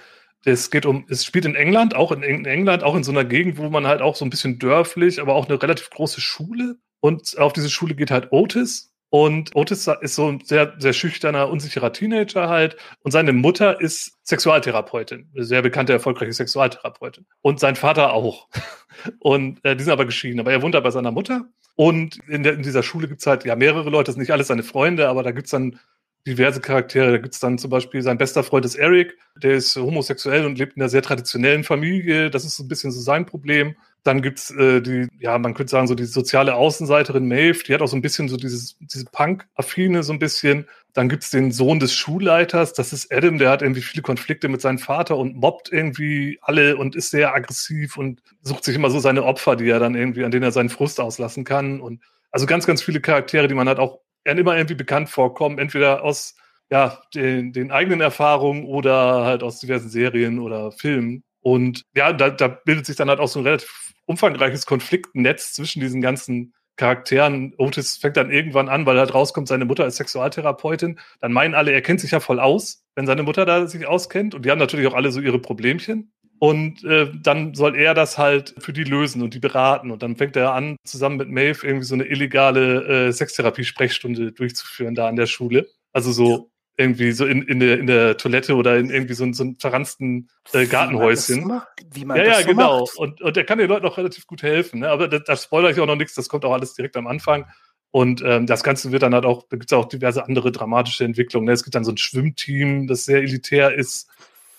es 0.45 0.71
geht 0.71 0.87
um, 0.87 1.05
es 1.09 1.25
spielt 1.25 1.45
in 1.45 1.57
England, 1.57 1.95
auch 1.95 2.13
in, 2.13 2.23
in 2.23 2.47
England, 2.47 2.83
auch 2.83 2.95
in 2.95 3.03
so 3.03 3.11
einer 3.11 3.25
Gegend, 3.25 3.59
wo 3.59 3.69
man 3.69 3.87
halt 3.87 4.01
auch 4.01 4.17
so 4.17 4.25
ein 4.25 4.31
bisschen 4.31 4.59
dörflich, 4.59 5.21
aber 5.21 5.35
auch 5.35 5.49
eine 5.49 5.61
relativ 5.61 5.91
große 5.91 6.21
Schule. 6.21 6.79
Und 7.01 7.39
auf 7.39 7.53
diese 7.53 7.71
Schule 7.71 7.95
geht 7.95 8.11
halt 8.11 8.33
Otis. 8.33 8.88
Und 9.11 9.57
Otis 9.57 9.89
ist 10.01 10.15
so 10.15 10.29
ein 10.29 10.41
sehr, 10.45 10.75
sehr 10.79 10.93
schüchterner, 10.93 11.49
unsicherer 11.49 11.93
Teenager 11.93 12.49
halt. 12.49 12.77
Und 13.03 13.11
seine 13.11 13.33
Mutter 13.33 13.81
ist 13.81 14.19
Sexualtherapeutin, 14.23 15.31
eine 15.35 15.45
sehr 15.45 15.63
bekannte, 15.63 15.95
erfolgreiche 15.95 16.33
Sexualtherapeutin. 16.35 17.25
Und 17.41 17.59
sein 17.59 17.77
Vater 17.77 18.13
auch. 18.13 18.49
Und 19.21 19.65
äh, 19.65 19.77
die 19.77 19.85
sind 19.85 19.93
aber 19.93 20.05
geschieden. 20.05 20.41
Aber 20.41 20.53
er 20.53 20.61
wohnt 20.61 20.75
da 20.75 20.81
bei 20.81 20.91
seiner 20.91 21.11
Mutter. 21.11 21.47
Und 21.75 22.19
in, 22.29 22.43
der, 22.43 22.55
in 22.55 22.63
dieser 22.63 22.83
Schule 22.83 23.09
gibt's 23.09 23.27
halt 23.27 23.45
ja 23.45 23.57
mehrere 23.57 23.89
Leute, 23.89 24.07
das 24.07 24.17
sind 24.17 24.23
nicht 24.23 24.33
alles 24.33 24.49
seine 24.49 24.65
Freunde, 24.65 25.09
aber 25.09 25.23
da 25.23 25.31
gibt's 25.31 25.53
dann 25.53 25.79
diverse 26.27 26.61
Charaktere. 26.61 27.13
Da 27.13 27.19
gibt's 27.19 27.41
dann 27.41 27.57
zum 27.57 27.71
Beispiel 27.71 28.03
sein 28.03 28.19
bester 28.19 28.43
Freund 28.43 28.67
ist 28.67 28.75
Eric, 28.75 29.17
der 29.37 29.53
ist 29.53 29.75
homosexuell 29.77 30.45
und 30.45 30.59
lebt 30.59 30.77
in 30.77 30.83
einer 30.83 30.91
sehr 30.91 31.03
traditionellen 31.03 31.65
Familie. 31.65 32.31
Das 32.31 32.45
ist 32.45 32.57
so 32.57 32.65
ein 32.65 32.69
bisschen 32.69 32.91
so 32.91 33.01
sein 33.01 33.25
Problem. 33.25 33.75
Dann 34.05 34.23
gibt's 34.23 34.51
äh, 34.51 34.81
die, 34.81 35.09
ja, 35.19 35.39
man 35.39 35.55
könnte 35.55 35.71
sagen, 35.71 35.87
so 35.87 35.95
die 35.95 36.05
soziale 36.05 36.55
Außenseiterin 36.55 37.27
Maeve, 37.27 37.63
die 37.65 37.75
hat 37.75 37.83
auch 37.83 37.89
so 37.89 37.97
ein 37.97 38.03
bisschen 38.03 38.29
so 38.29 38.37
dieses, 38.37 38.77
diese 38.79 39.05
Punk-Affine 39.07 40.03
so 40.03 40.13
ein 40.13 40.19
bisschen. 40.19 40.67
Dann 40.95 41.09
gibt's 41.09 41.31
den 41.31 41.53
Sohn 41.53 41.81
des 41.81 41.95
Schulleiters, 41.95 42.73
das 42.73 42.93
ist 42.93 43.13
Adam, 43.13 43.39
der 43.39 43.51
hat 43.51 43.63
irgendwie 43.63 43.83
viele 43.83 44.03
Konflikte 44.03 44.49
mit 44.49 44.61
seinem 44.61 44.79
Vater 44.79 45.17
und 45.17 45.37
mobbt 45.37 45.71
irgendwie 45.71 46.39
alle 46.43 46.77
und 46.77 46.97
ist 46.97 47.11
sehr 47.11 47.35
aggressiv 47.35 47.97
und 47.97 48.23
sucht 48.43 48.65
sich 48.65 48.75
immer 48.75 48.91
so 48.91 48.99
seine 48.99 49.25
Opfer, 49.25 49.57
die 49.57 49.69
er 49.69 49.81
dann 49.81 49.95
irgendwie, 49.95 50.25
an 50.25 50.31
denen 50.31 50.45
er 50.45 50.53
seinen 50.53 50.71
Frust 50.71 51.01
auslassen 51.01 51.45
kann. 51.45 51.81
Und 51.81 52.03
also 52.31 52.47
ganz, 52.47 52.67
ganz 52.67 52.83
viele 52.83 53.01
Charaktere, 53.01 53.49
die 53.49 53.55
man 53.55 53.69
halt 53.69 53.79
auch 53.79 54.01
immer 54.25 54.57
irgendwie 54.57 54.75
bekannt 54.75 55.09
vorkommen, 55.09 55.59
entweder 55.59 56.03
aus 56.03 56.35
ja, 56.71 57.03
den, 57.15 57.53
den 57.53 57.71
eigenen 57.71 58.01
Erfahrungen 58.01 58.65
oder 58.65 59.25
halt 59.25 59.43
aus 59.43 59.59
diversen 59.59 59.89
Serien 59.89 60.39
oder 60.39 60.73
Filmen. 60.73 61.25
Und 61.41 61.83
ja, 61.95 62.13
da, 62.13 62.31
da 62.31 62.49
bildet 62.49 62.87
sich 62.87 62.97
dann 62.97 63.09
halt 63.09 63.21
auch 63.21 63.29
so 63.29 63.39
ein 63.39 63.47
relativ 63.47 63.88
umfangreiches 64.09 64.67
Konfliktnetz 64.67 65.53
zwischen 65.53 65.81
diesen 65.81 66.01
ganzen 66.01 66.55
Charakteren. 66.77 67.55
Otis 67.59 67.97
fängt 67.99 68.17
dann 68.17 68.31
irgendwann 68.31 68.69
an, 68.69 68.87
weil 68.87 68.99
halt 68.99 69.13
rauskommt, 69.13 69.49
seine 69.49 69.65
Mutter 69.65 69.87
ist 69.87 69.97
Sexualtherapeutin. 69.97 70.99
Dann 71.21 71.33
meinen 71.33 71.55
alle, 71.55 71.73
er 71.73 71.83
kennt 71.83 72.01
sich 72.01 72.13
ja 72.13 72.21
voll 72.21 72.41
aus, 72.41 72.85
wenn 72.95 73.07
seine 73.07 73.23
Mutter 73.23 73.45
da 73.45 73.67
sich 73.67 73.87
auskennt. 73.87 74.35
Und 74.35 74.45
die 74.45 74.51
haben 74.51 74.59
natürlich 74.59 74.87
auch 74.87 74.95
alle 74.95 75.13
so 75.13 75.21
ihre 75.21 75.39
Problemchen. 75.39 76.13
Und 76.39 76.85
äh, 76.85 77.11
dann 77.21 77.55
soll 77.55 77.77
er 77.77 77.95
das 77.95 78.17
halt 78.17 78.55
für 78.59 78.73
die 78.73 78.85
lösen 78.85 79.23
und 79.23 79.35
die 79.35 79.41
beraten. 79.41 79.91
Und 79.91 80.03
dann 80.03 80.17
fängt 80.17 80.37
er 80.37 80.55
an, 80.55 80.77
zusammen 80.85 81.17
mit 81.17 81.29
Maeve 81.29 81.67
irgendwie 81.67 81.85
so 81.85 81.95
eine 81.95 82.05
illegale 82.05 83.09
äh, 83.09 83.13
Sextherapie-Sprechstunde 83.13 84.33
durchzuführen 84.33 84.95
da 84.95 85.09
an 85.09 85.17
der 85.17 85.27
Schule. 85.27 85.69
Also 85.93 86.13
so 86.13 86.51
irgendwie 86.79 87.11
so 87.11 87.27
in, 87.27 87.43
in, 87.43 87.59
der, 87.59 87.79
in 87.79 87.89
der 87.89 88.17
Toilette 88.17 88.55
oder 88.55 88.79
in 88.79 88.89
irgendwie 88.89 89.15
so, 89.15 89.31
so 89.33 89.43
einem 89.43 89.57
verranzten 89.59 90.31
äh, 90.53 90.65
Gartenhäuschen. 90.67 91.43
Wie 91.43 91.45
man 91.45 91.59
das, 91.59 91.67
so 91.81 92.01
Wie 92.01 92.05
man 92.05 92.17
ja, 92.17 92.25
das 92.25 92.33
ja, 92.37 92.43
so 92.43 92.49
genau. 92.49 92.81
Macht. 92.81 92.97
Und, 92.97 93.21
und 93.21 93.37
der 93.37 93.45
kann 93.45 93.59
den 93.59 93.69
Leuten 93.69 93.85
auch 93.85 93.99
relativ 93.99 94.27
gut 94.29 94.43
helfen. 94.43 94.81
Ne? 94.81 94.89
Aber 94.89 95.09
da, 95.09 95.19
da 95.19 95.37
spoilere 95.37 95.73
ich 95.73 95.81
auch 95.81 95.87
noch 95.87 95.97
nichts, 95.97 96.15
das 96.15 96.29
kommt 96.29 96.45
auch 96.45 96.53
alles 96.53 96.75
direkt 96.75 96.97
am 96.97 97.09
Anfang. 97.09 97.47
Und 97.91 98.23
ähm, 98.25 98.47
das 98.47 98.63
Ganze 98.63 98.93
wird 98.93 99.03
dann 99.03 99.13
halt 99.13 99.25
auch, 99.25 99.45
da 99.49 99.57
gibt 99.57 99.73
es 99.73 99.77
auch 99.77 99.87
diverse 99.87 100.25
andere 100.25 100.53
dramatische 100.53 101.05
Entwicklungen. 101.05 101.47
Ne? 101.47 101.53
Es 101.53 101.65
gibt 101.65 101.75
dann 101.75 101.85
so 101.85 101.91
ein 101.91 101.97
Schwimmteam, 101.97 102.87
das 102.87 103.05
sehr 103.05 103.19
elitär 103.19 103.75
ist. 103.75 104.09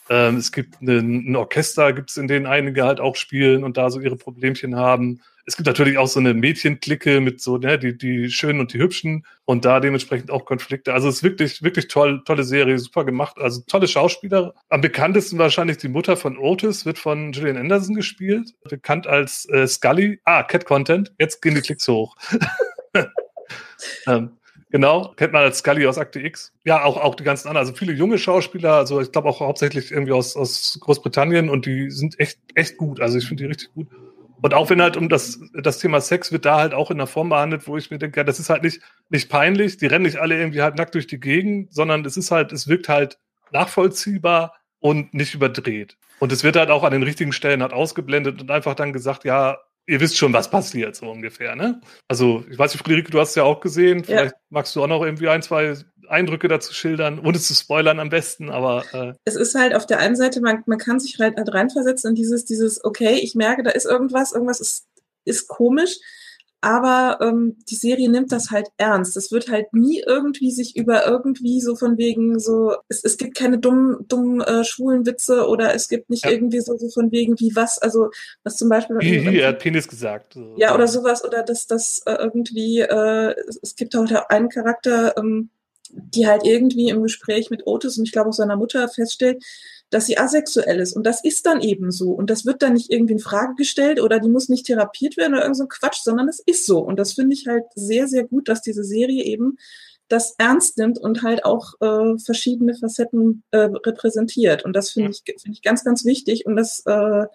Ähm, 0.09 0.35
es 0.35 0.51
gibt 0.51 0.81
ein, 0.81 1.31
ein 1.31 1.35
Orchester, 1.37 1.93
gibt 1.93 2.09
es, 2.09 2.17
in 2.17 2.27
denen 2.27 2.47
einige 2.47 2.83
halt 2.83 2.99
auch 2.99 3.15
spielen 3.15 3.63
und 3.63 3.77
da 3.77 3.89
so 3.89 4.01
ihre 4.01 4.17
Problemchen 4.17 4.75
haben 4.75 5.21
es 5.49 5.55
gibt 5.55 5.65
natürlich 5.65 5.97
auch 5.97 6.07
so 6.07 6.19
eine 6.19 6.35
Mädchenklicke 6.35 7.21
mit 7.21 7.41
so, 7.41 7.57
ne, 7.57 7.79
die, 7.79 7.97
die 7.97 8.29
Schönen 8.29 8.59
und 8.59 8.71
die 8.71 8.77
Hübschen 8.77 9.25
und 9.45 9.65
da 9.65 9.79
dementsprechend 9.79 10.29
auch 10.29 10.45
Konflikte. 10.45 10.93
Also 10.93 11.09
es 11.09 11.17
ist 11.17 11.23
wirklich, 11.23 11.63
wirklich 11.63 11.87
toll, 11.87 12.21
tolle 12.23 12.43
Serie, 12.43 12.77
super 12.77 13.03
gemacht. 13.03 13.37
Also 13.39 13.61
tolle 13.65 13.87
Schauspieler. 13.87 14.53
Am 14.69 14.81
bekanntesten 14.81 15.39
wahrscheinlich 15.39 15.77
die 15.77 15.87
Mutter 15.87 16.17
von 16.17 16.37
Otis, 16.37 16.85
wird 16.85 16.99
von 16.99 17.31
Gillian 17.31 17.57
Anderson 17.57 17.95
gespielt. 17.95 18.53
Bekannt 18.69 19.07
als 19.07 19.49
äh, 19.49 19.65
Scully. 19.65 20.21
Ah, 20.23 20.43
Cat 20.43 20.65
Content. 20.65 21.13
Jetzt 21.17 21.41
gehen 21.41 21.55
die 21.55 21.61
Klicks 21.61 21.87
hoch. 21.87 22.15
ähm, 24.07 24.33
Genau, 24.71 25.13
kennt 25.15 25.33
man 25.33 25.41
als 25.41 25.57
Scully 25.57 25.87
aus 25.87 25.97
Akte 25.97 26.19
X. 26.19 26.53
Ja, 26.63 26.83
auch, 26.83 26.97
auch 26.97 27.15
die 27.15 27.23
ganzen 27.23 27.47
anderen, 27.47 27.65
also 27.65 27.75
viele 27.75 27.91
junge 27.91 28.19
Schauspieler, 28.19 28.73
also 28.73 29.01
ich 29.01 29.11
glaube 29.11 29.27
auch 29.27 29.39
hauptsächlich 29.39 29.91
irgendwie 29.91 30.11
aus, 30.11 30.35
aus 30.35 30.77
Großbritannien 30.79 31.49
und 31.49 31.65
die 31.65 31.89
sind 31.89 32.19
echt, 32.19 32.37
echt 32.53 32.77
gut. 32.77 33.01
Also 33.01 33.17
ich 33.17 33.27
finde 33.27 33.45
die 33.45 33.47
richtig 33.47 33.73
gut. 33.73 33.87
Und 34.41 34.53
auch 34.53 34.69
wenn 34.69 34.81
halt 34.81 34.95
um 34.95 35.09
das, 35.09 35.39
das 35.53 35.79
Thema 35.79 35.99
Sex 36.01 36.31
wird 36.31 36.45
da 36.45 36.57
halt 36.57 36.73
auch 36.73 36.91
in 36.91 36.97
einer 36.97 37.07
Form 37.07 37.29
behandelt, 37.29 37.67
wo 37.67 37.77
ich 37.77 37.91
mir 37.91 37.97
denke, 37.97 38.19
ja, 38.19 38.23
das 38.23 38.39
ist 38.39 38.49
halt 38.49 38.63
nicht, 38.63 38.81
nicht 39.09 39.29
peinlich, 39.29 39.77
die 39.77 39.87
rennen 39.87 40.05
nicht 40.05 40.17
alle 40.17 40.37
irgendwie 40.37 40.61
halt 40.61 40.75
nackt 40.75 40.95
durch 40.95 41.07
die 41.07 41.19
Gegend, 41.19 41.73
sondern 41.73 42.05
es 42.05 42.17
ist 42.17 42.31
halt, 42.31 42.51
es 42.51 42.67
wirkt 42.67 42.89
halt 42.89 43.19
nachvollziehbar 43.51 44.55
und 44.79 45.13
nicht 45.13 45.33
überdreht. 45.33 45.97
Und 46.19 46.31
es 46.31 46.43
wird 46.43 46.55
halt 46.55 46.69
auch 46.69 46.83
an 46.83 46.91
den 46.91 47.03
richtigen 47.03 47.33
Stellen 47.33 47.61
halt 47.61 47.73
ausgeblendet 47.73 48.41
und 48.41 48.51
einfach 48.51 48.75
dann 48.75 48.93
gesagt, 48.93 49.25
ja, 49.25 49.57
ihr 49.89 49.99
wisst 49.99 50.17
schon, 50.17 50.33
was 50.33 50.49
passiert, 50.49 50.95
so 50.95 51.09
ungefähr, 51.09 51.55
ne? 51.55 51.81
Also, 52.07 52.45
ich 52.49 52.57
weiß 52.57 52.73
nicht, 52.73 52.83
Friederike, 52.83 53.09
du 53.09 53.19
hast 53.19 53.29
es 53.29 53.35
ja 53.35 53.43
auch 53.43 53.59
gesehen. 53.59 54.03
Vielleicht 54.03 54.33
ja. 54.33 54.39
magst 54.49 54.75
du 54.75 54.83
auch 54.83 54.87
noch 54.87 55.03
irgendwie 55.03 55.27
ein, 55.27 55.41
zwei 55.41 55.75
Eindrücke 56.07 56.47
dazu 56.47 56.73
schildern, 56.73 57.19
ohne 57.19 57.39
zu 57.39 57.53
spoilern 57.55 57.99
am 57.99 58.09
besten, 58.09 58.49
aber. 58.51 58.83
Äh 58.93 59.13
es 59.25 59.35
ist 59.35 59.55
halt 59.55 59.73
auf 59.75 59.87
der 59.87 59.99
einen 59.99 60.15
Seite, 60.15 60.41
man, 60.41 60.63
man 60.67 60.77
kann 60.77 60.99
sich 60.99 61.17
halt, 61.19 61.37
halt 61.37 61.53
reinversetzen 61.53 62.11
in 62.11 62.15
dieses, 62.15 62.45
dieses, 62.45 62.83
okay, 62.83 63.19
ich 63.21 63.33
merke, 63.33 63.63
da 63.63 63.71
ist 63.71 63.85
irgendwas, 63.85 64.31
irgendwas 64.31 64.59
ist, 64.59 64.87
ist 65.25 65.47
komisch, 65.47 65.97
aber 66.61 67.19
ähm, 67.21 67.57
die 67.69 67.75
Serie 67.75 68.09
nimmt 68.09 68.31
das 68.31 68.51
halt 68.51 68.67
ernst. 68.77 69.15
Es 69.15 69.31
wird 69.31 69.49
halt 69.49 69.73
nie 69.73 70.03
irgendwie 70.05 70.51
sich 70.51 70.75
über 70.75 71.07
irgendwie 71.07 71.61
so 71.61 71.75
von 71.75 71.97
wegen 71.97 72.39
so, 72.39 72.75
es, 72.89 73.03
es 73.03 73.17
gibt 73.17 73.37
keine 73.37 73.59
dummen, 73.59 74.05
dummen 74.07 74.41
äh, 74.41 74.65
schwulen 74.65 75.05
Witze 75.05 75.47
oder 75.47 75.73
es 75.73 75.87
gibt 75.87 76.09
nicht 76.09 76.25
ja. 76.25 76.31
irgendwie 76.31 76.59
so, 76.59 76.77
so 76.77 76.89
von 76.89 77.11
wegen 77.11 77.39
wie 77.39 77.55
was, 77.55 77.79
also 77.79 78.09
was 78.43 78.57
zum 78.57 78.67
Beispiel. 78.67 78.97
Wie, 78.99 79.31
wie 79.31 79.39
er 79.39 79.49
hat 79.49 79.59
Penis 79.59 79.87
gesagt. 79.87 80.37
Ja, 80.57 80.75
oder 80.75 80.87
sowas, 80.87 81.23
oder 81.23 81.43
dass 81.43 81.65
das 81.65 82.01
äh, 82.05 82.13
irgendwie, 82.13 82.81
äh, 82.81 83.35
es, 83.47 83.59
es 83.61 83.75
gibt 83.75 83.95
auch 83.95 84.09
einen 84.27 84.49
Charakter, 84.49 85.15
ähm, 85.17 85.49
die 85.91 86.27
halt 86.27 86.43
irgendwie 86.45 86.89
im 86.89 87.03
Gespräch 87.03 87.49
mit 87.49 87.65
Otis 87.65 87.97
und 87.97 88.03
ich 88.03 88.11
glaube 88.11 88.29
auch 88.29 88.33
seiner 88.33 88.57
Mutter 88.57 88.87
feststellt, 88.89 89.43
dass 89.89 90.05
sie 90.05 90.17
asexuell 90.17 90.79
ist. 90.79 90.93
Und 90.93 91.03
das 91.05 91.23
ist 91.23 91.45
dann 91.45 91.61
eben 91.61 91.91
so. 91.91 92.11
Und 92.11 92.29
das 92.29 92.45
wird 92.45 92.61
dann 92.61 92.73
nicht 92.73 92.91
irgendwie 92.91 93.13
in 93.13 93.19
Frage 93.19 93.55
gestellt 93.55 93.99
oder 94.01 94.19
die 94.19 94.29
muss 94.29 94.49
nicht 94.49 94.65
therapiert 94.65 95.17
werden 95.17 95.33
oder 95.33 95.43
irgend 95.43 95.57
so 95.57 95.67
Quatsch, 95.67 96.01
sondern 96.03 96.27
es 96.29 96.39
ist 96.39 96.65
so. 96.65 96.79
Und 96.79 96.97
das 96.99 97.13
finde 97.13 97.33
ich 97.33 97.47
halt 97.47 97.63
sehr, 97.75 98.07
sehr 98.07 98.23
gut, 98.23 98.49
dass 98.49 98.61
diese 98.61 98.83
Serie 98.83 99.23
eben 99.23 99.57
das 100.07 100.35
ernst 100.37 100.77
nimmt 100.77 100.99
und 100.99 101.23
halt 101.23 101.45
auch 101.45 101.73
äh, 101.81 102.17
verschiedene 102.19 102.75
Facetten 102.75 103.43
äh, 103.51 103.69
repräsentiert. 103.85 104.65
Und 104.65 104.73
das 104.73 104.91
finde 104.91 105.11
ich, 105.11 105.23
finde 105.23 105.53
ich 105.53 105.61
ganz, 105.61 105.83
ganz 105.83 106.05
wichtig. 106.05 106.45
Und 106.45 106.55
das 106.55 106.83
äh, 106.85 107.25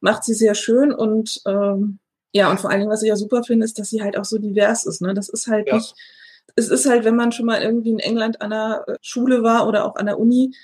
macht 0.00 0.24
sie 0.24 0.34
sehr 0.34 0.54
schön. 0.54 0.92
Und 0.92 1.40
ähm, 1.46 1.98
ja, 2.32 2.50
und 2.50 2.60
vor 2.60 2.70
allen 2.70 2.80
Dingen, 2.80 2.92
was 2.92 3.02
ich 3.02 3.08
ja 3.08 3.16
super 3.16 3.42
finde, 3.44 3.64
ist, 3.64 3.78
dass 3.78 3.90
sie 3.90 4.02
halt 4.02 4.16
auch 4.16 4.24
so 4.24 4.38
divers 4.38 4.86
ist. 4.86 5.00
Ne? 5.00 5.14
Das 5.14 5.28
ist 5.28 5.46
halt 5.46 5.68
ja. 5.68 5.76
nicht 5.76 5.94
es 6.56 6.68
ist 6.68 6.86
halt, 6.86 7.04
wenn 7.04 7.16
man 7.16 7.32
schon 7.32 7.46
mal 7.46 7.62
irgendwie 7.62 7.90
in 7.90 7.98
England 7.98 8.40
an 8.40 8.50
der 8.50 8.84
äh, 8.86 8.94
Schule 9.00 9.42
war 9.42 9.66
oder 9.68 9.84
auch 9.84 9.96
an 9.96 10.06
der 10.06 10.18
Uni, 10.18 10.54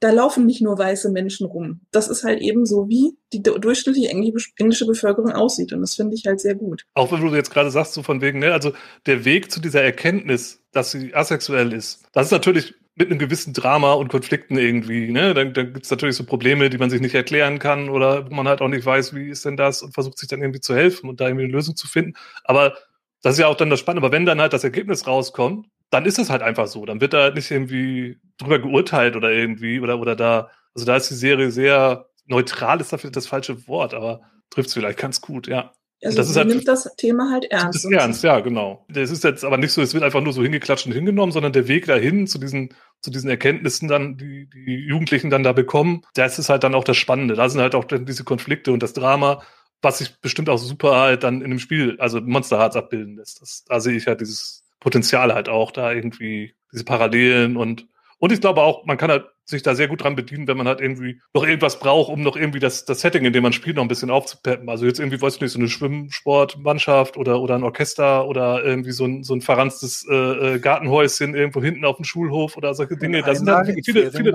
da 0.00 0.10
laufen 0.10 0.44
nicht 0.44 0.60
nur 0.60 0.76
weiße 0.76 1.10
Menschen 1.10 1.46
rum. 1.46 1.80
Das 1.90 2.08
ist 2.08 2.24
halt 2.24 2.40
eben 2.40 2.66
so, 2.66 2.88
wie 2.88 3.16
die 3.32 3.42
durchschnittliche 3.42 4.10
englische 4.10 4.86
Bevölkerung 4.86 5.32
aussieht. 5.32 5.72
Und 5.72 5.80
das 5.80 5.94
finde 5.94 6.14
ich 6.14 6.26
halt 6.26 6.40
sehr 6.40 6.54
gut. 6.54 6.84
Auch 6.94 7.10
wenn 7.12 7.20
du 7.20 7.34
jetzt 7.34 7.50
gerade 7.50 7.70
sagst, 7.70 7.94
so 7.94 8.02
von 8.02 8.20
wegen, 8.20 8.38
ne, 8.38 8.52
also 8.52 8.72
der 9.06 9.24
Weg 9.24 9.50
zu 9.50 9.60
dieser 9.60 9.82
Erkenntnis, 9.82 10.62
dass 10.72 10.90
sie 10.90 11.14
asexuell 11.14 11.72
ist, 11.72 12.04
das 12.12 12.26
ist 12.26 12.32
natürlich 12.32 12.74
mit 12.96 13.10
einem 13.10 13.18
gewissen 13.18 13.52
Drama 13.54 13.94
und 13.94 14.08
Konflikten 14.08 14.56
irgendwie, 14.56 15.10
ne? 15.10 15.34
Dann, 15.34 15.52
dann 15.52 15.72
gibt 15.72 15.84
es 15.84 15.90
natürlich 15.90 16.14
so 16.14 16.24
Probleme, 16.24 16.70
die 16.70 16.78
man 16.78 16.90
sich 16.90 17.00
nicht 17.00 17.14
erklären 17.14 17.58
kann 17.58 17.88
oder 17.88 18.30
wo 18.30 18.34
man 18.34 18.46
halt 18.46 18.60
auch 18.60 18.68
nicht 18.68 18.86
weiß, 18.86 19.14
wie 19.14 19.28
ist 19.28 19.44
denn 19.44 19.56
das 19.56 19.82
und 19.82 19.94
versucht 19.94 20.18
sich 20.18 20.28
dann 20.28 20.40
irgendwie 20.40 20.60
zu 20.60 20.76
helfen 20.76 21.08
und 21.08 21.20
da 21.20 21.26
irgendwie 21.26 21.44
eine 21.44 21.52
Lösung 21.52 21.74
zu 21.74 21.88
finden. 21.88 22.14
Aber 22.44 22.76
das 23.22 23.34
ist 23.34 23.40
ja 23.40 23.48
auch 23.48 23.56
dann 23.56 23.70
das 23.70 23.80
Spannende. 23.80 24.06
Aber 24.06 24.14
wenn 24.14 24.26
dann 24.26 24.40
halt 24.40 24.52
das 24.52 24.64
Ergebnis 24.64 25.06
rauskommt, 25.06 25.66
dann 25.94 26.06
ist 26.06 26.18
es 26.18 26.30
halt 26.30 26.42
einfach 26.42 26.66
so. 26.66 26.84
Dann 26.84 27.00
wird 27.00 27.12
da 27.12 27.22
halt 27.22 27.36
nicht 27.36 27.50
irgendwie 27.50 28.18
drüber 28.38 28.58
geurteilt 28.58 29.16
oder 29.16 29.30
irgendwie 29.30 29.80
oder, 29.80 29.98
oder 29.98 30.16
da, 30.16 30.50
also 30.74 30.84
da 30.84 30.96
ist 30.96 31.08
die 31.10 31.14
Serie 31.14 31.50
sehr 31.50 32.06
neutral, 32.26 32.80
ist 32.80 32.92
dafür 32.92 33.10
das 33.10 33.26
falsche 33.26 33.66
Wort, 33.68 33.94
aber 33.94 34.22
trifft 34.50 34.68
es 34.68 34.74
vielleicht 34.74 34.98
ganz 34.98 35.20
gut, 35.20 35.46
ja. 35.46 35.72
Also 36.02 36.18
das 36.18 36.28
ist 36.28 36.36
halt, 36.36 36.48
nimmt 36.48 36.68
das 36.68 36.94
Thema 36.96 37.30
halt 37.30 37.44
ernst. 37.46 37.76
Das 37.76 37.84
ist 37.84 37.92
ernst, 37.92 38.24
ja, 38.24 38.40
genau. 38.40 38.84
Das 38.90 39.10
ist 39.10 39.24
jetzt 39.24 39.42
aber 39.42 39.56
nicht 39.56 39.72
so, 39.72 39.80
es 39.80 39.94
wird 39.94 40.04
einfach 40.04 40.20
nur 40.20 40.34
so 40.34 40.42
hingeklatscht 40.42 40.84
und 40.84 40.92
hingenommen, 40.92 41.32
sondern 41.32 41.52
der 41.52 41.66
Weg 41.66 41.86
dahin 41.86 42.26
zu 42.26 42.38
diesen, 42.38 42.74
zu 43.00 43.10
diesen 43.10 43.30
Erkenntnissen 43.30 43.88
dann, 43.88 44.18
die 44.18 44.46
die 44.50 44.86
Jugendlichen 44.86 45.30
dann 45.30 45.44
da 45.44 45.52
bekommen, 45.52 46.02
das 46.14 46.38
ist 46.38 46.50
halt 46.50 46.62
dann 46.62 46.74
auch 46.74 46.84
das 46.84 46.98
Spannende. 46.98 47.34
Da 47.34 47.48
sind 47.48 47.62
halt 47.62 47.74
auch 47.74 47.84
diese 47.84 48.24
Konflikte 48.24 48.72
und 48.72 48.82
das 48.82 48.92
Drama 48.92 49.42
was 49.84 49.98
sich 49.98 50.18
bestimmt 50.20 50.48
auch 50.48 50.56
super 50.56 50.96
halt 50.96 51.22
dann 51.22 51.42
in 51.42 51.50
dem 51.50 51.58
Spiel, 51.58 51.96
also 52.00 52.20
Monster 52.20 52.58
Hearts 52.58 52.74
abbilden 52.74 53.16
lässt. 53.16 53.40
Das, 53.42 53.64
da 53.64 53.80
sehe 53.80 53.96
ich 53.96 54.06
ja 54.06 54.14
dieses 54.14 54.63
Potenzial 54.84 55.34
halt 55.34 55.48
auch, 55.48 55.72
da 55.72 55.90
irgendwie 55.92 56.54
diese 56.70 56.84
Parallelen 56.84 57.56
und 57.56 57.88
Und 58.18 58.32
ich 58.32 58.40
glaube 58.40 58.62
auch, 58.62 58.86
man 58.86 58.96
kann 58.96 59.10
halt 59.10 59.26
sich 59.44 59.62
da 59.62 59.74
sehr 59.74 59.88
gut 59.88 60.02
dran 60.02 60.16
bedienen, 60.16 60.46
wenn 60.46 60.56
man 60.56 60.66
halt 60.66 60.80
irgendwie 60.80 61.20
noch 61.34 61.44
irgendwas 61.44 61.78
braucht, 61.78 62.10
um 62.10 62.22
noch 62.22 62.36
irgendwie 62.36 62.60
das, 62.60 62.84
das 62.84 63.00
Setting, 63.00 63.24
in 63.24 63.32
dem 63.32 63.42
man 63.42 63.52
spielt, 63.52 63.76
noch 63.76 63.82
ein 63.82 63.88
bisschen 63.88 64.10
aufzupeppen. 64.10 64.68
Also 64.70 64.86
jetzt 64.86 64.98
irgendwie, 64.98 65.20
weiß 65.20 65.34
ich 65.34 65.40
nicht, 65.42 65.52
so 65.52 65.58
eine 65.58 65.68
Schwimmsportmannschaft 65.68 67.16
oder, 67.18 67.40
oder 67.40 67.54
ein 67.54 67.62
Orchester 67.62 68.26
oder 68.26 68.64
irgendwie 68.64 68.92
so 68.92 69.04
ein, 69.04 69.22
so 69.24 69.34
ein 69.34 69.42
verranztes 69.42 70.06
äh, 70.08 70.14
äh 70.54 70.58
Gartenhäuschen 70.58 71.34
irgendwo 71.34 71.62
hinten 71.62 71.84
auf 71.84 71.96
dem 71.96 72.04
Schulhof 72.04 72.56
oder 72.56 72.72
solche 72.74 72.96
Dinge. 72.96 73.22
Da 73.22 73.34
sind 73.34 73.50
halt 73.50 73.78
viele, 73.84 74.10
viele, 74.10 74.32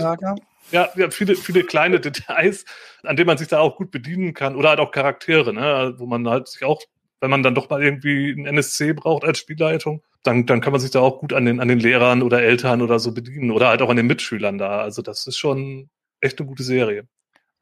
ja, 0.72 0.90
ja, 0.96 1.10
viele, 1.10 1.36
viele 1.36 1.64
kleine 1.64 2.00
Details, 2.08 2.66
an 3.04 3.16
denen 3.16 3.28
man 3.28 3.38
sich 3.40 3.48
da 3.48 3.60
auch 3.60 3.76
gut 3.76 3.90
bedienen 3.90 4.36
kann. 4.36 4.56
Oder 4.56 4.70
halt 4.70 4.80
auch 4.80 4.92
Charaktere, 4.92 5.54
ne? 5.54 5.96
wo 5.98 6.06
man 6.06 6.30
halt 6.30 6.48
sich 6.48 6.64
auch, 6.64 6.82
wenn 7.22 7.32
man 7.32 7.42
dann 7.42 7.56
doch 7.56 7.70
mal 7.70 7.82
irgendwie 7.82 8.32
ein 8.32 8.46
NSC 8.46 8.94
braucht 8.94 9.24
als 9.24 9.40
Spielleitung, 9.40 10.04
dann, 10.24 10.46
dann 10.46 10.62
kann 10.62 10.72
man 10.72 10.82
sich 10.82 10.92
da 10.92 11.00
auch 11.00 11.20
gut 11.20 11.34
an 11.34 11.46
den, 11.46 11.60
an 11.60 11.68
den 11.68 11.80
Lehrern 11.80 12.22
oder 12.22 12.42
Eltern 12.42 12.82
oder 12.82 13.00
so 13.00 13.14
bedienen 13.14 13.52
oder 13.52 13.70
halt 13.70 13.82
auch 13.82 13.90
an 13.90 13.98
den 13.98 14.08
Mitschülern 14.08 14.58
da. 14.58 14.82
Also 14.82 15.02
das 15.02 15.28
ist 15.28 15.38
schon 15.38 15.90
echt 16.20 16.40
eine 16.40 16.48
gute 16.48 16.64
Serie. 16.64 17.08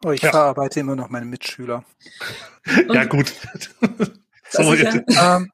Oh, 0.06 0.12
ich 0.12 0.22
ja. 0.22 0.32
verarbeite 0.32 0.80
immer 0.80 0.96
noch 0.96 1.10
meine 1.10 1.26
Mitschüler. 1.26 1.84
ja, 2.94 3.06
gut. 3.06 3.34
so, 4.50 4.74
ja. 4.74 4.94
ähm, 5.38 5.52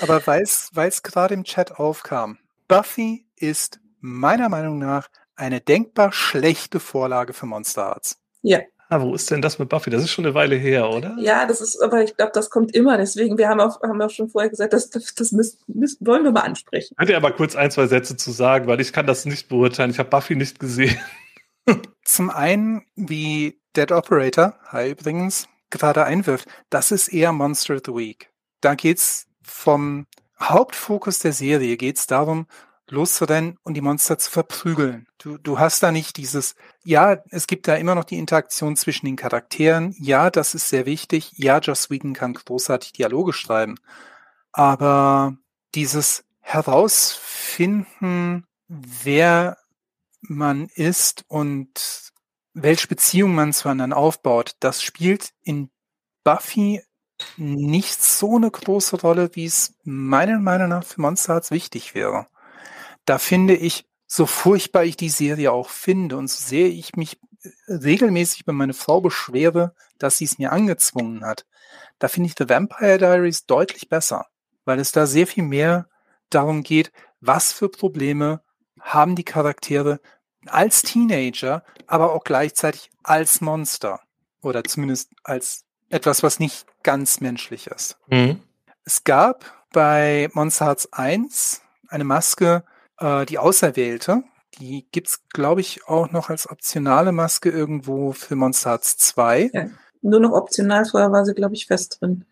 aber 0.00 0.26
weil 0.26 0.42
es 0.42 1.02
gerade 1.02 1.34
im 1.34 1.44
Chat 1.44 1.72
aufkam, 1.72 2.38
Buffy 2.68 3.26
ist 3.36 3.80
meiner 4.00 4.48
Meinung 4.48 4.78
nach 4.78 5.08
eine 5.36 5.60
denkbar 5.60 6.12
schlechte 6.12 6.80
Vorlage 6.80 7.32
für 7.32 7.46
Monster 7.46 7.86
Arts. 7.86 8.20
Ja. 8.42 8.60
Ah, 8.92 9.00
wo 9.00 9.14
ist 9.14 9.30
denn 9.30 9.40
das 9.40 9.60
mit 9.60 9.68
Buffy? 9.68 9.88
Das 9.88 10.02
ist 10.02 10.10
schon 10.10 10.26
eine 10.26 10.34
Weile 10.34 10.56
her, 10.56 10.90
oder? 10.90 11.16
Ja, 11.20 11.46
das 11.46 11.60
ist, 11.60 11.80
aber 11.80 12.02
ich 12.02 12.16
glaube, 12.16 12.32
das 12.34 12.50
kommt 12.50 12.74
immer. 12.74 12.96
Deswegen, 12.96 13.38
wir 13.38 13.48
haben 13.48 13.60
auch, 13.60 13.80
haben 13.82 14.02
auch 14.02 14.10
schon 14.10 14.28
vorher 14.28 14.50
gesagt, 14.50 14.72
das, 14.72 14.90
das, 14.90 15.14
das 15.14 15.30
müssen, 15.30 15.58
müssen, 15.68 16.04
wollen 16.04 16.24
wir 16.24 16.32
mal 16.32 16.40
ansprechen. 16.40 16.96
Könnt 16.96 17.08
ihr 17.08 17.16
aber 17.16 17.30
kurz 17.30 17.54
ein, 17.54 17.70
zwei 17.70 17.86
Sätze 17.86 18.16
zu 18.16 18.32
sagen, 18.32 18.66
weil 18.66 18.80
ich 18.80 18.92
kann 18.92 19.06
das 19.06 19.26
nicht 19.26 19.48
beurteilen. 19.48 19.92
Ich 19.92 20.00
habe 20.00 20.10
Buffy 20.10 20.34
nicht 20.34 20.58
gesehen. 20.58 20.98
Zum 22.04 22.30
einen, 22.30 22.82
wie 22.96 23.60
Dead 23.76 23.92
Operator, 23.92 24.54
hi 24.66 24.90
übrigens, 24.90 25.46
gerade 25.70 26.04
einwirft, 26.04 26.48
das 26.68 26.90
ist 26.90 27.08
eher 27.08 27.32
Monster 27.32 27.76
of 27.76 27.82
the 27.86 27.94
Week. 27.94 28.28
Da 28.60 28.74
geht's 28.74 29.28
vom 29.40 30.08
Hauptfokus 30.42 31.20
der 31.20 31.32
Serie 31.32 31.76
geht's 31.76 32.08
darum, 32.08 32.46
loszurennen 32.90 33.58
und 33.62 33.74
die 33.74 33.80
Monster 33.80 34.18
zu 34.18 34.30
verprügeln. 34.30 35.06
Du, 35.18 35.38
du 35.38 35.58
hast 35.58 35.82
da 35.82 35.92
nicht 35.92 36.16
dieses, 36.16 36.54
ja, 36.84 37.18
es 37.30 37.46
gibt 37.46 37.68
da 37.68 37.76
immer 37.76 37.94
noch 37.94 38.04
die 38.04 38.18
Interaktion 38.18 38.76
zwischen 38.76 39.06
den 39.06 39.16
Charakteren. 39.16 39.94
Ja, 39.98 40.30
das 40.30 40.54
ist 40.54 40.68
sehr 40.68 40.86
wichtig. 40.86 41.32
Ja, 41.36 41.58
Joss 41.58 41.90
Whedon 41.90 42.14
kann 42.14 42.34
großartig 42.34 42.92
Dialoge 42.92 43.32
schreiben. 43.32 43.76
Aber 44.52 45.36
dieses 45.74 46.24
Herausfinden, 46.40 48.44
wer 48.68 49.58
man 50.22 50.68
ist 50.74 51.24
und 51.28 52.12
welche 52.52 52.88
Beziehung 52.88 53.34
man 53.34 53.52
zueinander 53.52 53.96
aufbaut, 53.96 54.56
das 54.60 54.82
spielt 54.82 55.30
in 55.42 55.70
Buffy 56.24 56.82
nicht 57.36 58.02
so 58.02 58.36
eine 58.36 58.50
große 58.50 59.00
Rolle, 59.00 59.30
wie 59.34 59.44
es 59.44 59.74
meiner 59.84 60.38
Meinung 60.38 60.68
nach 60.68 60.84
für 60.84 61.00
Monster 61.00 61.34
Hearts 61.34 61.50
wichtig 61.50 61.94
wäre 61.94 62.26
da 63.04 63.18
finde 63.18 63.54
ich, 63.54 63.86
so 64.06 64.26
furchtbar 64.26 64.84
ich 64.84 64.96
die 64.96 65.08
Serie 65.08 65.52
auch 65.52 65.68
finde 65.68 66.16
und 66.16 66.28
so 66.28 66.42
sehr 66.42 66.66
ich 66.66 66.96
mich 66.96 67.20
äh, 67.42 67.72
regelmäßig 67.72 68.44
bei 68.44 68.52
meiner 68.52 68.74
Frau 68.74 69.00
beschwere, 69.00 69.74
dass 69.98 70.18
sie 70.18 70.24
es 70.24 70.38
mir 70.38 70.52
angezwungen 70.52 71.24
hat, 71.24 71.46
da 71.98 72.08
finde 72.08 72.28
ich 72.28 72.34
The 72.36 72.48
Vampire 72.48 72.98
Diaries 72.98 73.46
deutlich 73.46 73.88
besser, 73.88 74.26
weil 74.64 74.80
es 74.80 74.90
da 74.92 75.06
sehr 75.06 75.26
viel 75.26 75.44
mehr 75.44 75.88
darum 76.30 76.62
geht, 76.62 76.92
was 77.20 77.52
für 77.52 77.68
Probleme 77.68 78.42
haben 78.80 79.14
die 79.14 79.24
Charaktere 79.24 80.00
als 80.46 80.82
Teenager, 80.82 81.62
aber 81.86 82.12
auch 82.12 82.24
gleichzeitig 82.24 82.90
als 83.02 83.40
Monster 83.40 84.00
oder 84.40 84.64
zumindest 84.64 85.12
als 85.22 85.64
etwas, 85.90 86.22
was 86.22 86.38
nicht 86.38 86.66
ganz 86.82 87.20
menschlich 87.20 87.66
ist. 87.66 87.98
Mhm. 88.08 88.40
Es 88.84 89.04
gab 89.04 89.66
bei 89.72 90.30
Monster 90.32 90.66
Hearts 90.66 90.92
1 90.92 91.62
eine 91.88 92.04
Maske, 92.04 92.64
äh, 93.00 93.26
die 93.26 93.38
Auserwählte, 93.38 94.22
die 94.58 94.86
gibt's, 94.92 95.22
glaube 95.28 95.60
ich, 95.60 95.86
auch 95.86 96.10
noch 96.10 96.30
als 96.30 96.48
optionale 96.48 97.12
Maske 97.12 97.50
irgendwo 97.50 98.12
für 98.12 98.36
Monster 98.36 98.70
Hearts 98.70 98.96
2. 98.98 99.50
Ja, 99.52 99.66
nur 100.02 100.20
noch 100.20 100.32
optional, 100.32 100.84
vorher 100.84 101.12
war 101.12 101.24
sie, 101.24 101.34
glaube 101.34 101.54
ich, 101.54 101.66
fest 101.66 101.98
drin. 102.00 102.24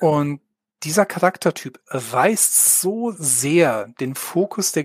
Und 0.00 0.40
dieser 0.82 1.06
Charaktertyp 1.06 1.80
reißt 1.88 2.80
so 2.80 3.12
sehr 3.16 3.88
den 4.00 4.14
Fokus 4.14 4.72
der, 4.72 4.84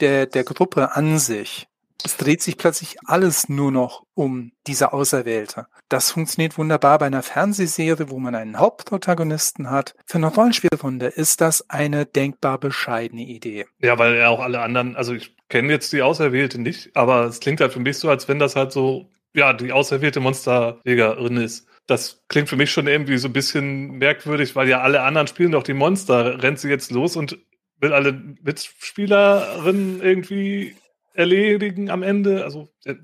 der, 0.00 0.26
der 0.26 0.44
Gruppe 0.44 0.92
an 0.92 1.18
sich, 1.18 1.68
es 2.04 2.16
dreht 2.16 2.42
sich 2.42 2.56
plötzlich 2.58 2.96
alles 3.06 3.48
nur 3.48 3.70
noch 3.70 4.04
um 4.14 4.52
diese 4.66 4.92
Auserwählte. 4.92 5.66
Das 5.88 6.10
funktioniert 6.10 6.58
wunderbar 6.58 6.98
bei 6.98 7.06
einer 7.06 7.22
Fernsehserie, 7.22 8.10
wo 8.10 8.18
man 8.18 8.34
einen 8.34 8.58
Hauptprotagonisten 8.58 9.70
hat. 9.70 9.94
Für 10.06 10.18
eine 10.18 10.28
Rollenspielrunde 10.28 11.06
ist 11.06 11.40
das 11.40 11.68
eine 11.70 12.06
denkbar 12.06 12.58
bescheidene 12.58 13.22
Idee. 13.22 13.66
Ja, 13.80 13.98
weil 13.98 14.16
ja 14.16 14.28
auch 14.28 14.40
alle 14.40 14.60
anderen, 14.60 14.96
also 14.96 15.14
ich 15.14 15.36
kenne 15.48 15.72
jetzt 15.72 15.92
die 15.92 16.02
Auserwählte 16.02 16.60
nicht, 16.60 16.96
aber 16.96 17.24
es 17.24 17.40
klingt 17.40 17.60
halt 17.60 17.72
für 17.72 17.80
mich 17.80 17.98
so, 17.98 18.08
als 18.08 18.28
wenn 18.28 18.38
das 18.38 18.56
halt 18.56 18.72
so, 18.72 19.10
ja, 19.34 19.52
die 19.52 19.72
auserwählte 19.72 20.20
Monsterjägerin 20.20 21.36
ist. 21.36 21.66
Das 21.86 22.22
klingt 22.28 22.48
für 22.48 22.56
mich 22.56 22.70
schon 22.70 22.86
irgendwie 22.86 23.18
so 23.18 23.28
ein 23.28 23.32
bisschen 23.32 23.98
merkwürdig, 23.98 24.54
weil 24.54 24.68
ja 24.68 24.80
alle 24.80 25.02
anderen 25.02 25.26
spielen 25.26 25.52
doch 25.52 25.62
die 25.62 25.74
Monster. 25.74 26.42
Rennt 26.42 26.58
sie 26.58 26.68
jetzt 26.68 26.90
los 26.90 27.16
und 27.16 27.38
will 27.80 27.92
alle 27.92 28.12
Mitspielerinnen 28.42 30.00
irgendwie 30.00 30.76
erledigen 31.14 31.90
am 31.90 32.02
Ende. 32.02 32.44
Also 32.44 32.72
äh, 32.84 32.94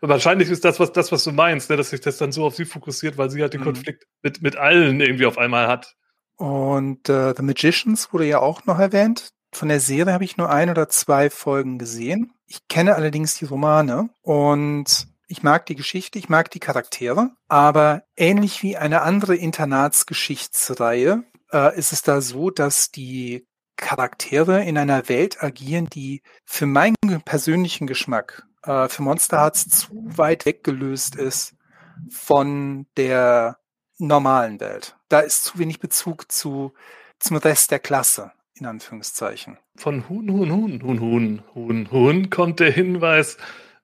wahrscheinlich 0.00 0.50
ist 0.50 0.64
das, 0.64 0.80
was 0.80 0.92
das, 0.92 1.12
was 1.12 1.24
du 1.24 1.32
meinst, 1.32 1.70
ne, 1.70 1.76
dass 1.76 1.90
sich 1.90 2.00
das 2.00 2.18
dann 2.18 2.32
so 2.32 2.44
auf 2.44 2.56
sie 2.56 2.64
fokussiert, 2.64 3.18
weil 3.18 3.30
sie 3.30 3.42
halt 3.42 3.54
den 3.54 3.60
mhm. 3.60 3.66
Konflikt 3.66 4.06
mit, 4.22 4.42
mit 4.42 4.56
allen 4.56 5.00
irgendwie 5.00 5.26
auf 5.26 5.38
einmal 5.38 5.68
hat. 5.68 5.94
Und 6.36 7.08
äh, 7.08 7.34
The 7.36 7.42
Magicians 7.42 8.12
wurde 8.12 8.26
ja 8.26 8.38
auch 8.38 8.64
noch 8.66 8.78
erwähnt. 8.78 9.30
Von 9.52 9.68
der 9.68 9.80
Serie 9.80 10.12
habe 10.12 10.24
ich 10.24 10.36
nur 10.36 10.50
ein 10.50 10.70
oder 10.70 10.88
zwei 10.88 11.30
Folgen 11.30 11.78
gesehen. 11.78 12.32
Ich 12.46 12.68
kenne 12.68 12.94
allerdings 12.94 13.38
die 13.38 13.46
Romane 13.46 14.10
und 14.22 15.08
ich 15.26 15.42
mag 15.42 15.66
die 15.66 15.74
Geschichte, 15.74 16.18
ich 16.18 16.28
mag 16.28 16.50
die 16.50 16.60
Charaktere, 16.60 17.30
aber 17.48 18.02
ähnlich 18.16 18.62
wie 18.62 18.76
eine 18.76 19.02
andere 19.02 19.36
Internatsgeschichtsreihe 19.36 21.24
äh, 21.52 21.78
ist 21.78 21.92
es 21.92 22.02
da 22.02 22.20
so, 22.20 22.50
dass 22.50 22.90
die 22.90 23.46
Charaktere 23.78 24.64
in 24.64 24.76
einer 24.76 25.08
Welt 25.08 25.42
agieren, 25.42 25.86
die 25.86 26.22
für 26.44 26.66
meinen 26.66 26.94
persönlichen 27.24 27.86
Geschmack 27.86 28.46
äh, 28.64 28.88
für 28.88 29.02
Monster 29.02 29.38
Hearts 29.38 29.68
zu 29.68 29.88
weit 29.94 30.44
weggelöst 30.44 31.16
ist 31.16 31.54
von 32.10 32.86
der 32.96 33.58
normalen 33.98 34.60
Welt. 34.60 34.96
Da 35.08 35.20
ist 35.20 35.44
zu 35.44 35.58
wenig 35.58 35.80
Bezug 35.80 36.30
zu 36.30 36.74
zum 37.18 37.38
Rest 37.38 37.70
der 37.70 37.78
Klasse, 37.78 38.32
in 38.54 38.66
Anführungszeichen. 38.66 39.58
Von 39.76 40.08
Huhn, 40.08 40.30
Huhn, 40.30 40.52
Huhn, 40.52 40.82
Huhn, 40.82 41.00
Huhn, 41.00 41.42
Huhn, 41.54 41.90
Huhn 41.90 42.30
kommt 42.30 42.60
der 42.60 42.70
Hinweis, 42.70 43.38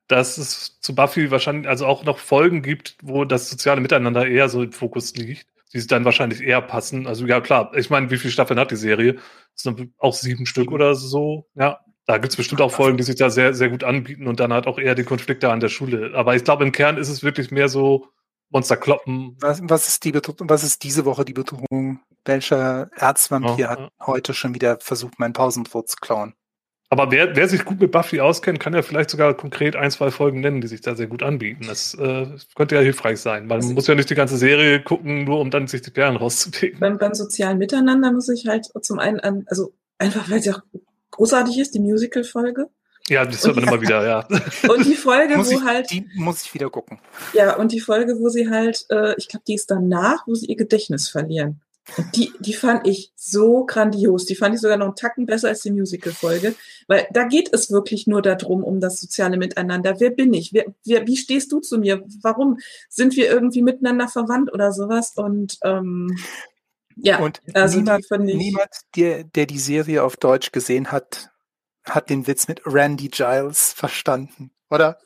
dass 0.07 0.39
es 0.39 0.79
zu 0.81 0.95
Buffy 0.95 1.31
wahrscheinlich 1.31 1.69
also 1.69 1.87
auch 1.87 2.05
noch 2.05 2.19
Folgen 2.19 2.63
gibt, 2.63 2.97
wo 3.03 3.25
das 3.25 3.49
soziale 3.49 3.81
Miteinander 3.81 4.27
eher 4.27 4.49
so 4.49 4.63
im 4.63 4.73
Fokus 4.73 5.17
liegt 5.17 5.54
die 5.75 5.87
dann 5.87 6.05
wahrscheinlich 6.05 6.41
eher 6.41 6.63
passen. 6.63 7.07
Also 7.07 7.27
ja, 7.27 7.41
klar, 7.41 7.73
ich 7.75 7.91
meine, 7.91 8.11
wie 8.11 8.17
viele 8.17 8.33
Staffeln 8.33 8.59
hat 8.59 8.71
die 8.71 8.77
Serie? 8.77 9.15
Das 9.15 9.63
sind 9.63 9.93
auch 9.99 10.15
sieben 10.15 10.47
Stück 10.47 10.71
oder 10.73 10.95
so. 10.95 11.49
Ja, 11.55 11.81
da 12.07 12.19
gibt's 12.19 12.37
bestimmt 12.37 12.61
auch 12.61 12.71
Folgen, 12.71 12.97
die 12.97 13.03
sich 13.03 13.17
da 13.17 13.31
sehr, 13.31 13.55
sehr 13.55 13.71
gut 13.71 13.85
anbieten 13.85 14.27
und 14.27 14.41
dann 14.41 14.53
halt 14.53 14.67
auch 14.67 14.79
eher 14.79 14.95
den 14.95 15.07
Konflikt 15.07 15.43
da 15.43 15.53
an 15.53 15.61
der 15.61 15.69
Schule. 15.69 16.13
Aber 16.15 16.37
ich 16.37 16.45
glaube, 16.45 16.65
im 16.65 16.73
Kern 16.73 16.97
ist 16.97 17.09
es 17.09 17.23
wirklich 17.23 17.51
mehr 17.51 17.69
so 17.69 18.09
Monster 18.51 18.77
kloppen. 18.77 19.37
Was, 19.41 19.61
was, 19.65 19.89
ist, 19.89 20.05
die 20.05 20.15
was 20.15 20.63
ist 20.63 20.83
diese 20.85 21.05
Woche 21.05 21.25
die 21.25 21.33
Bedrohung? 21.33 22.01
Welcher 22.25 22.89
Erzvampir 22.95 23.59
ja, 23.59 23.69
hat 23.71 23.91
heute 24.01 24.33
schon 24.33 24.55
wieder 24.55 24.79
versucht, 24.81 25.19
meinen 25.19 25.33
Pausenbrot 25.33 25.89
zu 25.89 25.97
klauen? 25.97 26.35
Aber 26.95 27.11
wer, 27.11 27.35
wer 27.35 27.49
sich 27.49 27.65
gut 27.65 27.81
mit 27.81 27.91
Buffy 27.91 28.21
auskennt, 28.21 28.61
kann 28.61 28.73
ja 28.73 28.81
vielleicht 28.83 29.11
sogar 29.11 29.35
konkret 29.35 29.75
ein, 29.75 29.91
zwei 29.91 30.13
Folgen 30.13 30.39
nennen, 30.39 30.61
die 30.61 30.69
sich 30.69 30.81
da 30.81 30.95
sehr 30.95 31.09
gut 31.09 31.25
anbieten. 31.25 31.65
Das 31.67 31.95
äh, 31.95 32.29
könnte 32.55 32.77
ja 32.77 32.83
hilfreich 32.83 33.19
sein, 33.19 33.51
weil 33.51 33.59
man 33.59 33.75
muss 33.75 33.89
ja 33.89 33.97
nicht 33.97 34.11
die 34.11 34.15
ganze 34.15 34.37
Serie 34.37 34.81
gucken, 34.81 35.25
nur 35.25 35.41
um 35.41 35.51
dann 35.51 35.67
sich 35.67 35.83
die 35.83 35.91
Perlen 35.91 36.15
rauszupicken. 36.15 36.79
Beim, 36.79 36.99
beim 36.99 37.13
sozialen 37.13 37.59
Miteinander 37.59 38.13
muss 38.13 38.29
ich 38.29 38.47
halt 38.47 38.71
zum 38.81 39.01
einen 39.01 39.19
an, 39.19 39.45
also 39.49 39.75
einfach 39.99 40.31
weil 40.31 40.41
sie 40.41 40.53
auch 40.53 40.61
großartig 41.11 41.59
ist, 41.59 41.75
die 41.75 41.81
Musical-Folge. 41.81 42.69
Ja, 43.09 43.27
das 43.27 43.45
hört 43.45 43.57
man 43.57 43.65
immer 43.65 43.83
wieder, 43.83 44.07
ja. 44.07 44.29
Und 44.73 44.87
die 44.87 44.95
Folge, 44.95 45.37
wo 45.37 45.51
ich, 45.51 45.65
halt. 45.65 45.91
Die 45.91 46.07
muss 46.15 46.45
ich 46.45 46.55
wieder 46.55 46.71
gucken. 46.71 47.01
Ja, 47.33 47.57
und 47.57 47.73
die 47.73 47.81
Folge, 47.81 48.21
wo 48.21 48.29
sie 48.29 48.49
halt, 48.49 48.87
äh, 48.91 49.17
ich 49.17 49.27
glaube, 49.27 49.43
die 49.49 49.55
ist 49.55 49.69
danach, 49.69 50.29
wo 50.29 50.35
sie 50.37 50.47
ihr 50.47 50.57
Gedächtnis 50.57 51.09
verlieren. 51.09 51.61
Die, 52.15 52.33
die 52.41 52.55
fand 52.55 52.87
ich 52.87 53.13
so 53.15 53.67
grandios. 53.67 54.25
Die 54.25 54.37
fand 54.37 54.55
ich 54.55 54.61
sogar 54.61 54.79
noch 54.79 54.87
einen 54.87 54.97
Tacken 54.97 55.27
besser 55.27 55.49
als 55.49 55.63
die 55.63 55.71
Musical-Folge. 55.71 56.55
Weil 56.89 57.07
da 57.13 57.25
geht 57.25 57.53
es 57.53 57.71
wirklich 57.71 58.07
nur 58.07 58.23
darum, 58.23 58.65
um 58.65 58.81
das 58.81 59.01
soziale 59.01 59.37
Miteinander. 59.37 60.01
Wer 60.01 60.11
bin 60.11 60.33
ich? 60.33 60.53
Wer, 60.53 60.67
wer, 60.85 61.07
wie 61.07 61.17
stehst 61.17 61.53
du 61.53 61.61
zu 61.61 61.79
mir? 61.79 62.03
Warum 62.23 62.59
sind 62.89 63.17
wir 63.17 63.29
irgendwie 63.29 63.63
miteinander 63.63 64.09
verwandt 64.09 64.53
oder 64.53 64.73
sowas? 64.73 65.13
Und 65.17 65.59
ähm, 65.63 66.17
ja, 66.97 67.19
und 67.19 67.41
also 67.55 67.79
niemand, 67.79 68.05
niemand 68.21 68.71
der, 68.97 69.25
der 69.25 69.47
die 69.47 69.59
Serie 69.59 70.03
auf 70.05 70.17
Deutsch 70.17 70.53
gesehen 70.53 70.93
hat, 70.93 71.31
hat 71.85 72.09
den 72.09 72.27
Witz 72.27 72.49
mit 72.49 72.63
Randy 72.65 73.09
Giles 73.09 73.73
verstanden, 73.73 74.53
oder? 74.71 74.99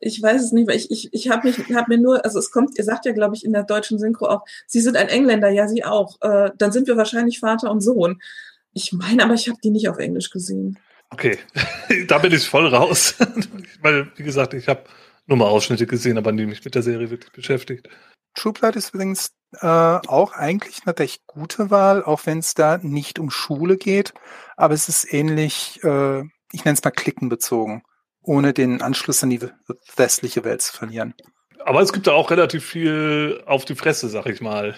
Ich 0.00 0.22
weiß 0.22 0.42
es 0.42 0.52
nicht, 0.52 0.68
weil 0.68 0.76
ich, 0.76 0.90
ich, 0.90 1.08
ich 1.12 1.30
habe 1.30 1.50
hab 1.50 1.88
mir 1.88 1.98
nur, 1.98 2.24
also 2.24 2.38
es 2.38 2.50
kommt, 2.50 2.78
ihr 2.78 2.84
sagt 2.84 3.06
ja, 3.06 3.12
glaube 3.12 3.36
ich, 3.36 3.44
in 3.44 3.52
der 3.52 3.64
deutschen 3.64 3.98
Synchro 3.98 4.26
auch, 4.26 4.44
Sie 4.66 4.80
sind 4.80 4.96
ein 4.96 5.08
Engländer, 5.08 5.48
ja, 5.48 5.68
Sie 5.68 5.84
auch. 5.84 6.20
Äh, 6.20 6.50
dann 6.56 6.72
sind 6.72 6.86
wir 6.86 6.96
wahrscheinlich 6.96 7.40
Vater 7.40 7.70
und 7.70 7.80
Sohn. 7.80 8.20
Ich 8.72 8.92
meine, 8.92 9.24
aber 9.24 9.34
ich 9.34 9.48
habe 9.48 9.58
die 9.62 9.70
nicht 9.70 9.88
auf 9.88 9.98
Englisch 9.98 10.30
gesehen. 10.30 10.78
Okay, 11.10 11.38
da 12.08 12.18
bin 12.18 12.32
ich 12.32 12.48
voll 12.48 12.66
raus. 12.66 13.14
Weil, 13.80 14.10
wie 14.16 14.22
gesagt, 14.22 14.54
ich 14.54 14.68
habe 14.68 14.84
nur 15.26 15.38
mal 15.38 15.46
Ausschnitte 15.46 15.86
gesehen, 15.86 16.18
aber 16.18 16.32
nie 16.32 16.46
mich 16.46 16.64
mit 16.64 16.74
der 16.74 16.82
Serie 16.82 17.10
wirklich 17.10 17.32
beschäftigt. 17.32 17.88
True 18.34 18.52
Blood 18.52 18.76
ist 18.76 18.92
übrigens 18.92 19.32
äh, 19.60 19.66
auch 19.66 20.32
eigentlich 20.32 20.80
eine 20.84 20.98
recht 20.98 21.26
gute 21.26 21.70
Wahl, 21.70 22.04
auch 22.04 22.26
wenn 22.26 22.38
es 22.38 22.54
da 22.54 22.78
nicht 22.78 23.18
um 23.18 23.30
Schule 23.30 23.76
geht. 23.76 24.12
Aber 24.56 24.74
es 24.74 24.88
ist 24.88 25.12
ähnlich, 25.12 25.80
äh, 25.82 26.20
ich 26.52 26.64
nenne 26.64 26.74
es 26.74 26.84
mal 26.84 26.90
klickenbezogen, 26.90 27.82
ohne 28.26 28.52
den 28.52 28.82
Anschluss 28.82 29.22
an 29.22 29.30
die 29.30 29.40
westliche 29.96 30.44
Welt 30.44 30.62
zu 30.62 30.76
verlieren. 30.76 31.14
Aber 31.64 31.80
es 31.80 31.92
gibt 31.92 32.06
da 32.06 32.12
auch 32.12 32.30
relativ 32.30 32.64
viel 32.64 33.42
auf 33.46 33.64
die 33.64 33.74
Fresse, 33.74 34.08
sag 34.08 34.26
ich 34.26 34.40
mal. 34.40 34.74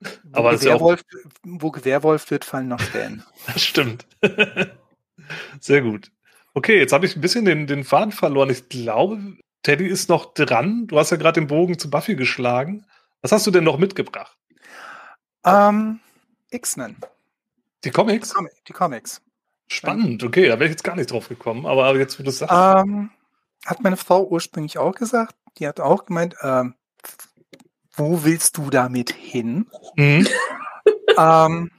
Wo 0.00 0.38
Aber 0.38 0.52
Gewehrwolf, 0.52 1.02
ja 1.12 1.18
auch... 1.18 1.30
wo 1.42 1.70
Gewehrwolf 1.70 2.30
wird, 2.30 2.44
fallen 2.44 2.68
noch 2.68 2.80
Stellen. 2.80 3.24
das 3.46 3.62
stimmt. 3.62 4.06
Sehr 5.60 5.82
gut. 5.82 6.10
Okay, 6.54 6.78
jetzt 6.78 6.92
habe 6.92 7.06
ich 7.06 7.16
ein 7.16 7.20
bisschen 7.20 7.44
den, 7.44 7.66
den 7.66 7.84
Faden 7.84 8.12
verloren. 8.12 8.50
Ich 8.50 8.68
glaube, 8.68 9.36
Teddy 9.62 9.86
ist 9.86 10.08
noch 10.08 10.34
dran. 10.34 10.86
Du 10.86 10.98
hast 10.98 11.10
ja 11.10 11.16
gerade 11.16 11.40
den 11.40 11.46
Bogen 11.46 11.78
zu 11.78 11.90
Buffy 11.90 12.16
geschlagen. 12.16 12.86
Was 13.22 13.32
hast 13.32 13.46
du 13.46 13.50
denn 13.50 13.64
noch 13.64 13.78
mitgebracht? 13.78 14.36
Ähm, 15.44 16.00
X-Men. 16.50 16.96
Die 17.84 17.90
Comics? 17.90 18.34
Die 18.66 18.72
Comics. 18.72 19.22
Spannend, 19.72 20.24
okay, 20.24 20.48
da 20.48 20.54
wäre 20.54 20.64
ich 20.64 20.72
jetzt 20.72 20.84
gar 20.84 20.96
nicht 20.96 21.12
drauf 21.12 21.28
gekommen, 21.28 21.64
aber 21.64 21.96
jetzt, 21.96 22.18
wo 22.18 22.24
du 22.24 22.30
es 22.30 22.38
sagst. 22.38 22.52
Ähm, 22.52 23.10
hat 23.64 23.82
meine 23.82 23.96
Frau 23.96 24.26
ursprünglich 24.26 24.78
auch 24.78 24.94
gesagt. 24.94 25.36
Die 25.58 25.68
hat 25.68 25.78
auch 25.78 26.06
gemeint, 26.06 26.34
ähm, 26.42 26.74
wo 27.92 28.24
willst 28.24 28.56
du 28.56 28.70
damit 28.70 29.10
hin? 29.12 29.70
Mhm. 29.96 30.26
ähm, 31.18 31.70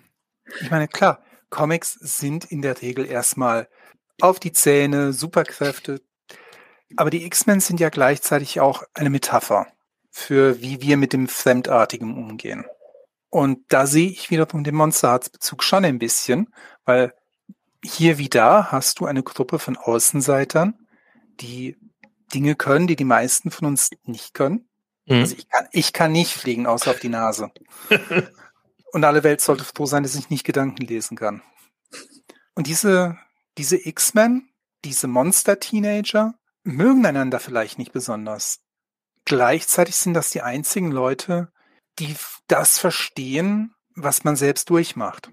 ich 0.61 0.71
meine, 0.71 0.87
klar, 0.87 1.21
Comics 1.49 1.93
sind 1.93 2.45
in 2.45 2.61
der 2.61 2.81
Regel 2.81 3.05
erstmal 3.05 3.67
auf 4.21 4.39
die 4.39 4.53
Zähne, 4.53 5.11
Superkräfte. 5.11 6.01
Aber 6.95 7.09
die 7.09 7.25
X-Men 7.25 7.59
sind 7.59 7.79
ja 7.79 7.89
gleichzeitig 7.89 8.61
auch 8.61 8.83
eine 8.93 9.09
Metapher 9.09 9.67
für 10.11 10.61
wie 10.61 10.81
wir 10.81 10.97
mit 10.97 11.13
dem 11.13 11.27
Fremdartigen 11.27 12.15
umgehen. 12.15 12.65
Und 13.29 13.59
da 13.69 13.87
sehe 13.87 14.09
ich 14.09 14.29
wiederum 14.29 14.63
den 14.63 14.75
Monsterhearts-Bezug 14.75 15.63
schon 15.63 15.85
ein 15.85 15.99
bisschen, 15.99 16.53
weil 16.83 17.13
hier 17.83 18.17
wie 18.17 18.29
da 18.29 18.71
hast 18.71 18.99
du 18.99 19.05
eine 19.05 19.23
Gruppe 19.23 19.59
von 19.59 19.77
Außenseitern, 19.77 20.87
die 21.39 21.77
Dinge 22.33 22.55
können, 22.55 22.87
die 22.87 22.95
die 22.95 23.03
meisten 23.03 23.51
von 23.51 23.67
uns 23.67 23.89
nicht 24.03 24.33
können. 24.33 24.69
Mhm. 25.05 25.21
Also 25.21 25.35
ich 25.37 25.49
kann, 25.49 25.67
ich 25.71 25.93
kann 25.93 26.11
nicht 26.11 26.33
fliegen, 26.33 26.67
außer 26.67 26.91
auf 26.91 26.99
die 26.99 27.09
Nase. 27.09 27.51
Und 28.93 29.05
alle 29.05 29.23
Welt 29.23 29.41
sollte 29.41 29.63
froh 29.63 29.85
sein, 29.85 30.03
dass 30.03 30.15
ich 30.15 30.29
nicht 30.29 30.43
Gedanken 30.43 30.85
lesen 30.85 31.15
kann. 31.15 31.41
Und 32.55 32.67
diese, 32.67 33.17
diese 33.57 33.77
X-Men, 33.77 34.49
diese 34.83 35.07
Monster-Teenager, 35.07 36.35
mögen 36.63 37.05
einander 37.05 37.39
vielleicht 37.39 37.79
nicht 37.79 37.93
besonders. 37.93 38.59
Gleichzeitig 39.25 39.95
sind 39.95 40.13
das 40.13 40.31
die 40.31 40.41
einzigen 40.41 40.91
Leute, 40.91 41.51
die 41.99 42.15
das 42.47 42.79
verstehen, 42.79 43.73
was 43.95 44.23
man 44.23 44.35
selbst 44.35 44.69
durchmacht. 44.69 45.31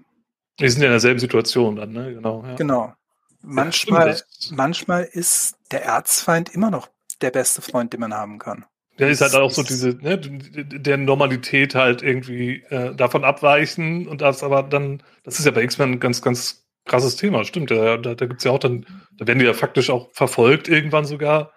Die 0.59 0.69
sind 0.69 0.81
ja 0.81 0.87
in 0.87 0.93
derselben 0.93 1.19
Situation 1.19 1.75
dann, 1.75 1.91
ne? 1.91 2.13
Genau. 2.13 2.43
Ja. 2.45 2.55
Genau. 2.55 2.93
Manchmal, 3.41 4.11
ja, 4.11 4.17
manchmal 4.51 5.03
ist 5.03 5.55
der 5.71 5.85
Erzfeind 5.85 6.49
immer 6.53 6.69
noch 6.71 6.89
der 7.21 7.31
beste 7.31 7.61
Freund, 7.61 7.93
den 7.93 8.01
man 8.01 8.13
haben 8.13 8.37
kann. 8.37 8.65
Der 8.97 9.09
ist 9.09 9.21
halt 9.21 9.33
auch 9.35 9.51
so 9.51 9.63
diese, 9.63 9.89
ne, 10.01 10.17
der 10.19 10.97
Normalität 10.97 11.73
halt 11.73 12.01
irgendwie 12.01 12.63
äh, 12.69 12.93
davon 12.93 13.23
abweichen 13.23 14.07
und 14.09 14.19
das 14.19 14.43
aber 14.43 14.63
dann, 14.63 15.01
das 15.23 15.39
ist 15.39 15.45
ja 15.45 15.51
bei 15.51 15.63
X-Men 15.63 15.93
ein 15.93 15.99
ganz, 16.01 16.21
ganz 16.21 16.65
krasses 16.85 17.15
Thema, 17.15 17.45
stimmt. 17.45 17.71
Da, 17.71 17.95
da, 17.95 18.13
da 18.13 18.25
gibt 18.25 18.39
es 18.39 18.43
ja 18.43 18.51
auch 18.51 18.59
dann, 18.59 18.85
da 19.17 19.25
werden 19.25 19.39
die 19.39 19.45
ja 19.45 19.53
faktisch 19.53 19.89
auch 19.89 20.09
verfolgt 20.11 20.67
irgendwann 20.67 21.05
sogar. 21.05 21.53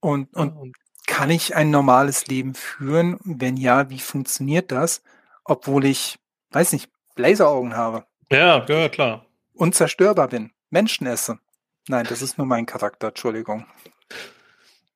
Und, 0.00 0.34
und, 0.34 0.50
und 0.50 0.76
kann 1.06 1.30
ich 1.30 1.56
ein 1.56 1.70
normales 1.70 2.26
Leben 2.26 2.54
führen? 2.54 3.18
Wenn 3.24 3.56
ja, 3.56 3.88
wie 3.88 4.00
funktioniert 4.00 4.70
das? 4.70 5.02
Obwohl 5.44 5.86
ich, 5.86 6.18
weiß 6.50 6.72
nicht, 6.72 6.90
Laseraugen 7.16 7.76
habe. 7.76 8.04
Ja, 8.30 8.64
ja, 8.66 8.88
klar. 8.88 9.26
Unzerstörbar 9.54 10.28
bin. 10.28 10.50
Menschen 10.70 11.06
esse. 11.06 11.38
Nein, 11.88 12.06
das 12.08 12.22
ist 12.22 12.38
nur 12.38 12.46
mein 12.46 12.66
Charakter, 12.66 13.08
Entschuldigung. 13.08 13.66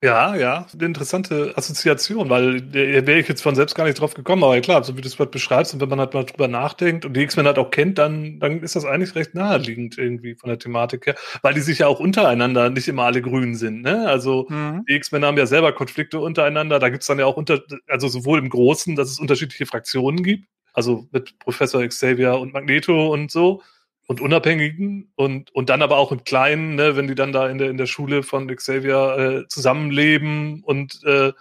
Ja, 0.01 0.37
ja, 0.37 0.65
eine 0.73 0.87
interessante 0.87 1.53
Assoziation, 1.57 2.31
weil 2.31 2.61
da 2.61 3.05
wäre 3.05 3.19
ich 3.19 3.27
jetzt 3.27 3.43
von 3.43 3.57
selbst 3.57 3.75
gar 3.75 3.85
nicht 3.85 3.99
drauf 3.99 4.15
gekommen, 4.15 4.45
aber 4.45 4.61
klar, 4.61 4.85
so 4.85 4.97
wie 4.97 5.01
du 5.01 5.09
es 5.09 5.17
gerade 5.17 5.33
beschreibst 5.33 5.75
und 5.75 5.81
wenn 5.81 5.89
man 5.89 5.99
halt 5.99 6.15
mal 6.15 6.23
drüber 6.23 6.47
nachdenkt 6.47 7.05
und 7.05 7.15
die 7.15 7.23
X-Men 7.23 7.47
halt 7.47 7.59
auch 7.59 7.73
kennt, 7.73 7.99
dann, 7.99 8.39
dann 8.39 8.63
ist 8.63 8.77
das 8.77 8.85
eigentlich 8.85 9.17
recht 9.17 9.35
naheliegend 9.35 9.99
irgendwie 9.99 10.37
von 10.37 10.51
der 10.51 10.59
Thematik 10.61 11.07
her, 11.07 11.17
weil 11.43 11.53
die 11.55 11.63
sich 11.63 11.81
ja 11.81 11.89
auch 11.89 11.99
untereinander 11.99 12.71
nicht 12.71 12.87
immer 12.87 13.05
alle 13.05 13.21
grün 13.21 13.57
sind, 13.57 13.83
ne? 13.83 14.07
Also 14.07 14.47
mhm. 14.49 14.85
die 14.89 14.95
X-Men 14.95 15.25
haben 15.25 15.37
ja 15.37 15.47
selber 15.47 15.73
Konflikte 15.73 16.21
untereinander, 16.21 16.79
da 16.79 16.91
gibt's 16.91 17.09
dann 17.09 17.19
ja 17.19 17.27
auch 17.27 17.37
unter, 17.37 17.61
also 17.89 18.07
sowohl 18.07 18.39
im 18.39 18.51
Großen, 18.51 18.95
dass 18.95 19.11
es 19.11 19.19
unterschiedliche 19.19 19.67
Fraktionen 19.67 20.23
gibt, 20.23 20.45
also 20.79 21.09
mit 21.11 21.39
Professor 21.41 21.87
Xavier 21.87 22.39
und 22.39 22.53
Magneto 22.53 23.13
und 23.13 23.31
so, 23.31 23.63
und 24.07 24.23
Unabhängigen 24.23 25.13
und, 25.17 25.55
und 25.55 25.69
dann 25.69 25.83
aber 25.83 25.99
auch 25.99 26.13
im 26.13 26.25
Kleinen, 26.25 26.77
ne, 26.77 26.97
wenn 26.97 27.09
die 27.09 27.15
dann 27.15 27.33
da 27.33 27.49
in 27.49 27.59
der, 27.59 27.69
in 27.69 27.77
der 27.77 27.87
Schule 27.87 28.23
von 28.23 28.49
Xavier 28.49 29.19
äh, 29.45 29.49
zusammenleben 29.49 30.63
und 30.65 31.05
äh, 31.05 31.33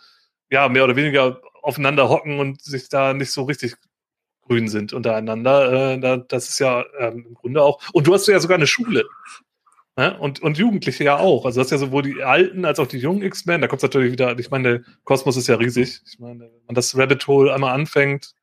ja, 0.50 0.68
mehr 0.68 0.84
oder 0.84 0.98
weniger 0.98 1.40
aufeinander 1.62 2.10
hocken 2.10 2.40
und 2.40 2.62
sich 2.62 2.90
da 2.90 3.14
nicht 3.14 3.32
so 3.32 3.44
richtig 3.44 3.76
grün 4.42 4.68
sind 4.68 4.92
untereinander. 4.92 5.94
Äh, 5.94 6.00
da, 6.00 6.18
das 6.18 6.50
ist 6.50 6.60
ja 6.60 6.84
ähm, 7.00 7.26
im 7.30 7.34
Grunde 7.36 7.62
auch. 7.62 7.80
Und 7.94 8.08
du 8.08 8.14
hast 8.14 8.28
ja 8.28 8.40
sogar 8.40 8.58
eine 8.58 8.68
Schule. 8.68 9.06
Ne? 9.96 10.18
Und, 10.20 10.42
und 10.42 10.58
Jugendliche 10.58 11.06
ja 11.06 11.18
auch. 11.18 11.46
Also 11.46 11.62
das 11.62 11.68
ist 11.68 11.72
ja 11.72 11.78
sowohl 11.78 12.04
die 12.04 12.22
alten 12.22 12.66
als 12.66 12.80
auch 12.80 12.88
die 12.88 13.00
jungen 13.00 13.22
X-Men. 13.22 13.62
Da 13.62 13.68
kommt 13.68 13.80
es 13.80 13.84
natürlich 13.84 14.12
wieder, 14.12 14.38
ich 14.38 14.52
meine, 14.52 14.80
der 14.80 14.94
Kosmos 15.06 15.38
ist 15.38 15.48
ja 15.48 15.56
riesig. 15.56 16.02
Ich 16.06 16.20
meine, 16.20 16.42
wenn 16.42 16.66
man 16.68 16.76
das 16.76 16.98
Rabbit 16.98 17.26
Hole 17.28 17.54
einmal 17.54 17.74
anfängt, 17.74 18.34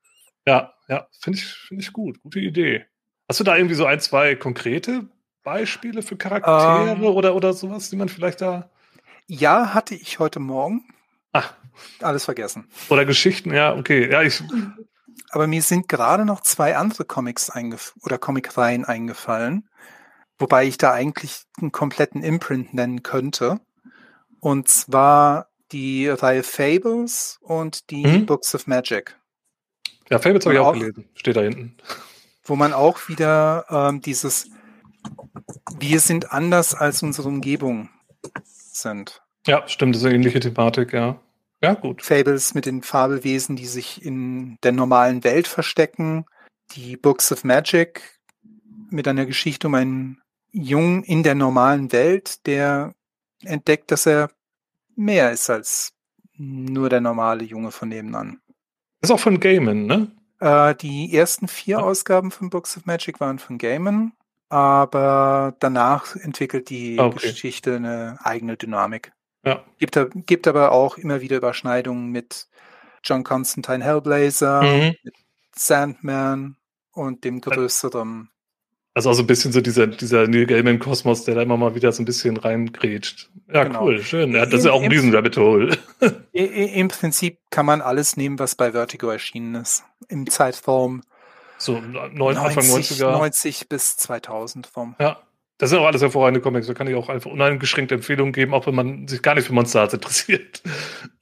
ja, 0.47 0.75
ja, 0.89 1.07
finde 1.19 1.39
ich, 1.39 1.47
finde 1.47 1.83
ich 1.83 1.93
gut. 1.93 2.21
Gute 2.23 2.41
Idee. 2.41 2.87
Hast 3.29 3.41
du 3.41 3.45
da 3.45 3.57
irgendwie 3.57 3.75
so 3.75 3.87
ein, 3.87 4.01
zwei 4.01 4.35
konkrete 4.35 5.09
Beispiele 5.43 6.03
für 6.03 6.17
Charaktere 6.17 6.97
ähm. 6.97 7.05
oder, 7.05 7.35
oder 7.35 7.53
sowas, 7.53 7.91
die 7.91 7.97
man 7.97 8.09
vielleicht 8.09 8.41
da. 8.41 8.71
Ja, 9.27 9.73
hatte 9.73 9.95
ich 9.95 10.19
heute 10.19 10.41
Morgen. 10.41 10.85
Ach. 11.33 11.55
Alles 12.01 12.25
vergessen. 12.25 12.69
Oder 12.89 13.05
Geschichten, 13.05 13.53
ja, 13.53 13.75
okay. 13.75 14.11
Ja, 14.11 14.23
ich. 14.23 14.43
Aber 15.31 15.47
mir 15.47 15.63
sind 15.63 15.89
gerade 15.89 16.25
noch 16.25 16.41
zwei 16.43 16.77
andere 16.77 17.05
Comics 17.05 17.51
eingef 17.51 17.95
oder 18.03 18.19
Comicreihen 18.19 18.85
eingefallen, 18.85 19.69
wobei 20.39 20.67
ich 20.67 20.79
da 20.79 20.93
eigentlich 20.93 21.43
einen 21.61 21.73
kompletten 21.73 22.23
Imprint 22.23 22.75
nennen 22.75 23.03
könnte. 23.03 23.61
Und 24.39 24.69
zwar 24.69 25.49
die 25.73 26.09
Reihe 26.09 26.43
Fables 26.45 27.39
und 27.41 27.91
die 27.91 28.07
mhm. 28.07 28.27
Books 28.27 28.55
of 28.55 28.67
Magic. 28.67 29.19
Ja, 30.11 30.19
Fables 30.19 30.45
habe 30.45 30.55
ich 30.55 30.61
auch 30.61 30.73
gelesen. 30.73 31.09
Steht 31.15 31.37
da 31.37 31.43
hinten 31.43 31.77
wo 32.45 32.57
man 32.57 32.73
auch 32.73 33.09
wieder 33.09 33.67
ähm, 33.71 34.01
dieses 34.01 34.51
Wir 35.79 36.01
sind 36.01 36.33
anders 36.33 36.75
als 36.75 37.03
unsere 37.03 37.29
Umgebung 37.29 37.91
sind. 38.47 39.23
Ja, 39.47 39.67
stimmt, 39.67 39.95
das 39.95 40.03
ist 40.03 40.07
eine 40.07 40.17
ähnliche 40.17 40.41
Thematik, 40.41 40.93
ja. 40.93 41.21
Ja, 41.63 41.75
gut. 41.75 42.03
Fables 42.03 42.55
mit 42.55 42.67
den 42.67 42.83
Fabelwesen, 42.83 43.57
die 43.57 43.67
sich 43.67 44.05
in 44.05 44.59
der 44.63 44.73
normalen 44.73 45.25
Welt 45.25 45.49
verstecken. 45.49 46.27
Die 46.73 46.97
Books 46.97 47.33
of 47.33 47.45
Magic 47.45 48.19
mit 48.91 49.09
einer 49.09 49.27
Geschichte 49.27 49.67
um 49.67 49.75
einen 49.75 50.21
Jungen 50.51 51.03
in 51.03 51.23
der 51.23 51.35
normalen 51.35 51.93
Welt, 51.93 52.47
der 52.47 52.95
entdeckt, 53.43 53.91
dass 53.91 54.07
er 54.07 54.31
mehr 54.95 55.33
ist 55.33 55.51
als 55.51 55.93
nur 56.37 56.89
der 56.89 57.01
normale 57.01 57.45
Junge 57.45 57.71
von 57.71 57.89
nebenan. 57.89 58.41
Das 59.05 59.11
ist 59.11 59.17
auch 59.17 59.21
von 59.21 59.39
Gaiman, 59.39 59.85
ne? 59.85 60.11
Äh, 60.41 60.75
die 60.77 61.15
ersten 61.15 61.47
vier 61.47 61.85
Ausgaben 61.85 62.31
von 62.31 62.49
Books 62.49 62.75
of 62.79 62.87
Magic 62.87 63.21
waren 63.21 63.39
von 63.39 63.59
Gaiman, 63.59 64.13
aber 64.49 65.55
danach 65.61 66.17
entwickelt 66.17 66.71
die 66.71 66.99
ah, 66.99 67.09
okay. 67.09 67.29
Geschichte 67.29 67.77
eine 67.77 68.17
eigene 68.23 68.57
Dynamik. 68.57 69.13
Ja. 69.45 69.63
Gibt, 69.77 69.99
gibt 70.25 70.49
aber 70.49 70.73
auch 70.73 70.97
immer 70.97 71.21
wieder 71.21 71.37
Überschneidungen 71.37 72.13
mit 72.13 72.49
John 73.03 73.25
Constantine 73.25 73.85
Hellblazer, 73.85 74.63
mhm. 74.63 74.95
mit 75.03 75.15
Sandman 75.55 76.57
und 76.93 77.25
dem 77.25 77.43
größeren 77.43 78.31
also 78.95 79.11
auch 79.11 79.15
so 79.15 79.23
ein 79.23 79.27
bisschen 79.27 79.53
so 79.53 79.61
dieser, 79.61 79.89
dieser 79.89 80.29
Neil 80.29 80.47
Gaiman-Kosmos, 80.47 81.25
der 81.25 81.35
da 81.35 81.43
immer 81.43 81.57
mal 81.57 81.75
wieder 81.75 81.91
so 81.93 82.01
ein 82.03 82.05
bisschen 82.05 82.37
reingrätscht. 82.37 83.29
Ja, 83.53 83.65
genau. 83.65 83.85
cool, 83.85 84.03
schön. 84.03 84.33
Ja, 84.33 84.47
das 84.47 84.61
ist 84.61 84.67
ja 84.67 84.73
auch 84.73 84.83
ein 84.83 84.91
riesen 84.91 85.15
Rabbit 85.15 85.37
Hole. 85.37 85.77
Im 86.33 86.89
Prinzip 86.89 87.39
kann 87.51 87.67
man 87.67 87.81
alles 87.81 88.17
nehmen, 88.17 88.39
was 88.39 88.55
bei 88.55 88.73
Vertigo 88.73 89.09
erschienen 89.09 89.57
ist. 89.57 89.85
Im 90.09 90.31
Zeitraum 90.31 91.03
so 91.59 91.81
neun, 91.81 92.15
90, 92.15 92.45
Anfang 92.45 92.65
90er. 92.65 93.11
90 93.11 93.69
bis 93.69 93.97
2000 93.97 94.67
vom. 94.67 94.95
Ja. 95.01 95.21
Das 95.59 95.71
sind 95.71 95.79
auch 95.79 95.87
alles 95.87 96.03
hervorragende 96.03 96.41
Comics. 96.41 96.67
Da 96.67 96.75
kann 96.75 96.89
ich 96.89 96.97
auch 96.97 97.09
einfach 97.09 97.31
uneingeschränkte 97.31 97.95
Empfehlungen 97.95 98.33
geben, 98.33 98.55
auch 98.55 98.67
wenn 98.67 98.75
man 98.75 99.07
sich 99.07 99.23
gar 99.23 99.37
nicht 99.37 99.47
für 99.47 99.53
Monster 99.53 99.81
Hearts 99.81 99.95
interessiert. 99.95 100.63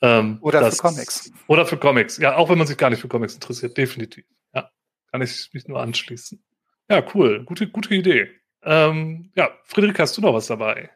Ähm, 0.05 0.39
oder 0.41 0.59
das, 0.59 0.79
für 0.79 0.83
Comics. 0.83 1.33
Oder 1.47 1.65
für 1.65 1.77
Comics. 1.77 2.17
Ja, 2.17 2.35
auch 2.35 2.51
wenn 2.51 2.59
man 2.59 2.67
sich 2.67 2.77
gar 2.77 2.91
nicht 2.91 2.99
für 2.99 3.07
Comics 3.07 3.35
interessiert. 3.35 3.79
Definitiv. 3.79 4.25
Ja, 4.53 4.69
kann 5.13 5.23
ich 5.23 5.49
mich 5.53 5.69
nur 5.69 5.81
anschließen. 5.81 6.43
Ja, 6.91 7.05
cool. 7.15 7.45
Gute, 7.45 7.69
gute 7.69 7.95
Idee. 7.95 8.29
Ähm, 8.63 9.31
ja, 9.35 9.51
Friedrich, 9.65 9.99
hast 9.99 10.17
du 10.17 10.21
noch 10.21 10.35
was 10.35 10.47
dabei? 10.47 10.91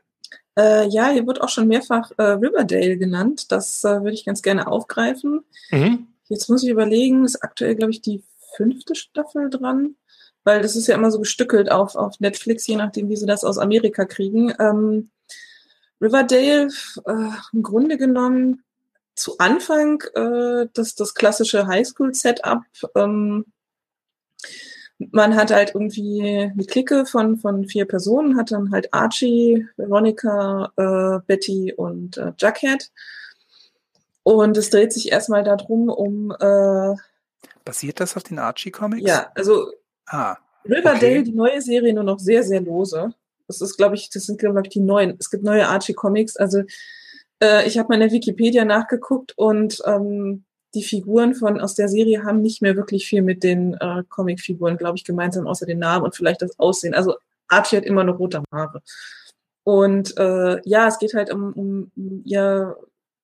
Äh, 0.59 0.89
ja, 0.89 1.11
hier 1.11 1.27
wird 1.27 1.41
auch 1.41 1.49
schon 1.49 1.69
mehrfach 1.69 2.11
äh, 2.17 2.23
Riverdale 2.23 2.97
genannt. 2.97 3.53
Das 3.53 3.85
äh, 3.85 4.03
würde 4.03 4.15
ich 4.15 4.25
ganz 4.25 4.43
gerne 4.43 4.67
aufgreifen. 4.67 5.45
Mhm. 5.71 6.09
Jetzt 6.29 6.49
muss 6.49 6.63
ich 6.63 6.71
überlegen, 6.71 7.25
ist 7.25 7.43
aktuell, 7.43 7.75
glaube 7.75 7.93
ich, 7.93 8.01
die 8.01 8.23
fünfte 8.57 8.95
Staffel 8.95 9.51
dran, 9.51 9.97
weil 10.45 10.63
das 10.63 10.75
ist 10.77 10.87
ja 10.87 10.95
immer 10.95 11.11
so 11.11 11.21
gestückelt 11.21 11.71
auf, 11.71 11.95
auf 11.95 12.19
Netflix, 12.21 12.67
je 12.67 12.77
nachdem, 12.77 13.09
wie 13.09 13.17
sie 13.17 13.27
das 13.27 13.45
aus 13.45 13.59
Amerika 13.59 14.07
kriegen. 14.07 14.53
Ähm, 14.59 15.11
Riverdale, 16.01 16.69
äh, 17.05 17.31
im 17.53 17.63
Grunde 17.63 17.97
genommen, 17.97 18.63
zu 19.15 19.39
Anfang 19.39 20.03
äh, 20.15 20.69
das, 20.75 20.95
das 20.95 21.15
klassische 21.15 21.67
Highschool-Setup. 21.67 22.63
Ähm, 22.95 23.47
man 24.99 25.37
hat 25.37 25.53
halt 25.53 25.75
irgendwie 25.75 26.23
eine 26.23 26.65
Clique 26.65 27.05
von, 27.07 27.37
von 27.37 27.67
vier 27.67 27.85
Personen, 27.85 28.37
hat 28.37 28.51
dann 28.51 28.73
halt 28.73 28.93
Archie, 28.93 29.67
Veronica, 29.77 30.73
äh, 30.77 31.21
Betty 31.27 31.75
und 31.77 32.17
äh, 32.17 32.33
Jughead. 32.39 32.91
Und 34.23 34.57
es 34.57 34.71
dreht 34.71 34.93
sich 34.93 35.13
erstmal 35.13 35.45
darum, 35.45 35.89
um. 35.89 36.33
Äh, 36.33 36.95
Basiert 37.65 38.01
das 38.01 38.17
auf 38.17 38.23
den 38.23 38.39
Archie-Comics? 38.39 39.07
Ja, 39.07 39.31
also 39.35 39.71
ah, 40.07 40.37
Riverdale, 40.65 40.97
okay. 40.97 41.23
die 41.23 41.33
neue 41.33 41.61
Serie, 41.61 41.93
nur 41.93 42.05
noch 42.05 42.19
sehr, 42.19 42.43
sehr 42.43 42.61
lose. 42.61 43.13
Das 43.47 43.61
ist, 43.61 43.77
glaube 43.77 43.95
ich, 43.95 44.11
das 44.11 44.25
sind, 44.25 44.39
glaube 44.39 44.61
ich, 44.65 44.71
die 44.71 44.81
neuen. 44.81 45.17
Es 45.21 45.31
gibt 45.31 45.45
neue 45.45 45.69
Archie-Comics. 45.69 46.37
Also 46.37 46.63
äh, 47.43 47.67
ich 47.67 47.79
habe 47.79 47.89
mal 47.89 47.95
in 47.95 48.01
der 48.01 48.13
Wikipedia 48.13 48.65
nachgeguckt 48.65 49.35
und 49.37 49.83
ähm, 49.85 50.46
die 50.77 50.85
Figuren 50.85 51.35
von 51.35 51.59
aus 51.59 51.75
der 51.75 51.89
Serie 51.89 52.23
haben 52.23 52.43
nicht 52.43 52.61
mehr 52.61 52.77
wirklich 52.77 53.09
viel 53.09 53.23
mit 53.23 53.43
den 53.43 53.75
äh, 53.75 54.05
Comicfiguren, 54.09 54.77
glaube 54.77 54.99
ich, 54.99 55.05
gemeinsam, 55.05 55.47
außer 55.47 55.67
den 55.67 55.79
Namen 55.79 56.05
und 56.05 56.15
vielleicht 56.15 56.43
das 56.43 56.59
Aussehen. 56.59 56.95
Also 56.95 57.17
Archie 57.49 57.79
hat 57.79 57.85
immer 57.85 58.05
noch 58.05 58.19
rote 58.19 58.43
Haare. 58.53 58.83
Und 59.65 60.17
äh, 60.19 60.61
ja, 60.69 60.87
es 60.87 60.99
geht 60.99 61.15
halt 61.15 61.33
um, 61.33 61.53
um, 61.55 62.23
ihr, 62.25 62.77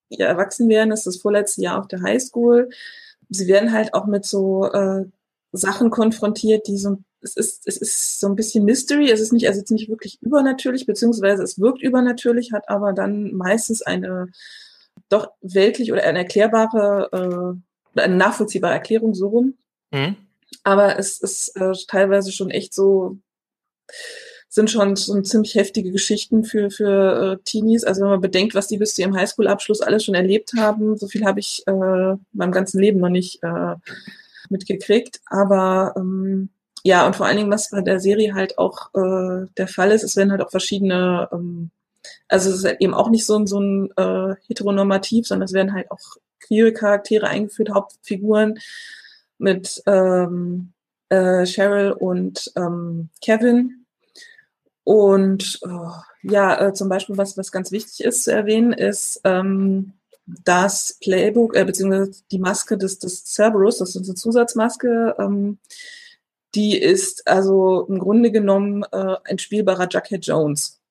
ihr 0.08 0.26
Erwachsenwerden. 0.26 0.92
Es 0.92 1.00
ist 1.00 1.16
das 1.16 1.22
vorletzte 1.22 1.60
Jahr 1.60 1.78
auf 1.78 1.88
der 1.88 2.02
Highschool. 2.02 2.70
Sie 3.28 3.46
werden 3.46 3.72
halt 3.72 3.94
auch 3.94 4.06
mit 4.06 4.24
so 4.24 4.64
äh, 4.72 5.04
Sachen 5.52 5.90
konfrontiert, 5.90 6.66
die 6.66 6.78
so 6.78 6.98
es 7.24 7.36
ist, 7.36 7.68
es 7.68 7.76
ist 7.76 8.18
so 8.18 8.26
ein 8.26 8.34
bisschen 8.34 8.64
Mystery. 8.64 9.10
Es 9.10 9.20
ist 9.20 9.32
nicht, 9.32 9.46
also 9.46 9.60
jetzt 9.60 9.70
nicht 9.70 9.88
wirklich 9.88 10.18
übernatürlich, 10.22 10.86
beziehungsweise 10.86 11.42
es 11.42 11.60
wirkt 11.60 11.82
übernatürlich, 11.82 12.52
hat 12.52 12.68
aber 12.68 12.92
dann 12.92 13.32
meistens 13.34 13.82
eine 13.82 14.26
doch 15.08 15.30
weltlich 15.40 15.92
oder 15.92 16.02
eine 16.04 16.18
erklärbare 16.18 17.08
äh, 17.12 18.00
eine 18.00 18.16
nachvollziehbare 18.16 18.74
Erklärung 18.74 19.14
so 19.14 19.28
rum. 19.28 19.54
Mhm. 19.90 20.16
Aber 20.64 20.98
es 20.98 21.18
ist 21.20 21.56
äh, 21.56 21.72
teilweise 21.88 22.32
schon 22.32 22.50
echt 22.50 22.74
so, 22.74 23.18
sind 24.48 24.70
schon 24.70 24.96
so 24.96 25.20
ziemlich 25.22 25.54
heftige 25.54 25.92
Geschichten 25.92 26.44
für, 26.44 26.70
für 26.70 27.38
äh, 27.40 27.44
Teenies. 27.44 27.84
Also 27.84 28.02
wenn 28.02 28.10
man 28.10 28.20
bedenkt, 28.20 28.54
was 28.54 28.68
die 28.68 28.78
bis 28.78 28.94
zu 28.94 29.02
ihrem 29.02 29.16
Highschool-Abschluss 29.16 29.80
alles 29.80 30.04
schon 30.04 30.14
erlebt 30.14 30.52
haben, 30.56 30.96
so 30.96 31.08
viel 31.08 31.24
habe 31.24 31.40
ich 31.40 31.62
äh, 31.66 32.16
meinem 32.32 32.52
ganzen 32.52 32.80
Leben 32.80 33.00
noch 33.00 33.08
nicht 33.08 33.42
äh, 33.42 33.76
mitgekriegt. 34.50 35.20
Aber 35.26 35.94
ähm, 35.96 36.50
ja, 36.84 37.06
und 37.06 37.16
vor 37.16 37.26
allen 37.26 37.36
Dingen, 37.36 37.50
was 37.50 37.70
bei 37.70 37.80
der 37.80 38.00
Serie 38.00 38.34
halt 38.34 38.58
auch 38.58 38.90
äh, 38.94 39.46
der 39.56 39.68
Fall 39.68 39.90
ist, 39.90 40.02
es 40.02 40.16
werden 40.16 40.30
halt 40.30 40.42
auch 40.42 40.50
verschiedene 40.50 41.28
ähm, 41.32 41.70
also 42.28 42.50
es 42.50 42.56
ist 42.56 42.64
halt 42.64 42.80
eben 42.80 42.94
auch 42.94 43.10
nicht 43.10 43.26
so 43.26 43.38
ein, 43.38 43.46
so 43.46 43.60
ein 43.60 43.90
äh, 43.96 44.34
heteronormativ, 44.46 45.26
sondern 45.26 45.44
es 45.44 45.52
werden 45.52 45.72
halt 45.72 45.90
auch 45.90 46.16
queere 46.40 46.72
Charaktere 46.72 47.28
eingeführt, 47.28 47.70
Hauptfiguren 47.70 48.58
mit 49.38 49.82
ähm, 49.86 50.72
äh, 51.08 51.44
Cheryl 51.46 51.92
und 51.92 52.52
ähm, 52.56 53.10
Kevin. 53.20 53.86
Und 54.84 55.60
oh, 55.62 55.92
ja, 56.22 56.68
äh, 56.68 56.72
zum 56.72 56.88
Beispiel, 56.88 57.16
was, 57.16 57.36
was 57.36 57.52
ganz 57.52 57.70
wichtig 57.70 58.04
ist 58.04 58.24
zu 58.24 58.32
erwähnen, 58.32 58.72
ist 58.72 59.20
ähm, 59.24 59.92
das 60.26 60.98
Playbook, 61.00 61.56
äh, 61.56 61.64
beziehungsweise 61.64 62.22
die 62.30 62.38
Maske 62.38 62.76
des, 62.78 62.98
des 62.98 63.24
Cerberus, 63.24 63.78
das 63.78 63.94
ist 63.94 64.08
eine 64.08 64.14
Zusatzmaske, 64.14 65.14
ähm, 65.18 65.58
die 66.54 66.78
ist 66.78 67.26
also 67.26 67.86
im 67.88 67.98
Grunde 67.98 68.30
genommen 68.30 68.84
äh, 68.92 69.16
ein 69.24 69.38
spielbarer 69.38 69.88
Jughead 69.88 70.26
Jones. 70.26 70.81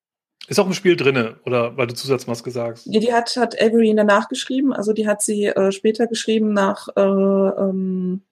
Ist 0.47 0.59
auch 0.59 0.65
im 0.65 0.73
Spiel 0.73 0.95
drinne, 0.95 1.39
oder 1.45 1.77
weil 1.77 1.87
du 1.87 1.93
Zusatzmaske 1.93 2.51
sagst? 2.51 2.85
Ja, 2.87 2.99
die 2.99 3.13
hat, 3.13 3.35
hat 3.37 3.61
Avery 3.61 3.93
danach 3.95 4.27
geschrieben, 4.27 4.73
also 4.73 4.91
die 4.91 5.07
hat 5.07 5.21
sie 5.21 5.45
äh, 5.45 5.71
später 5.71 6.07
geschrieben, 6.07 6.53
nach, 6.53 6.87
äh, 6.95 7.01
ähm, 7.01 8.23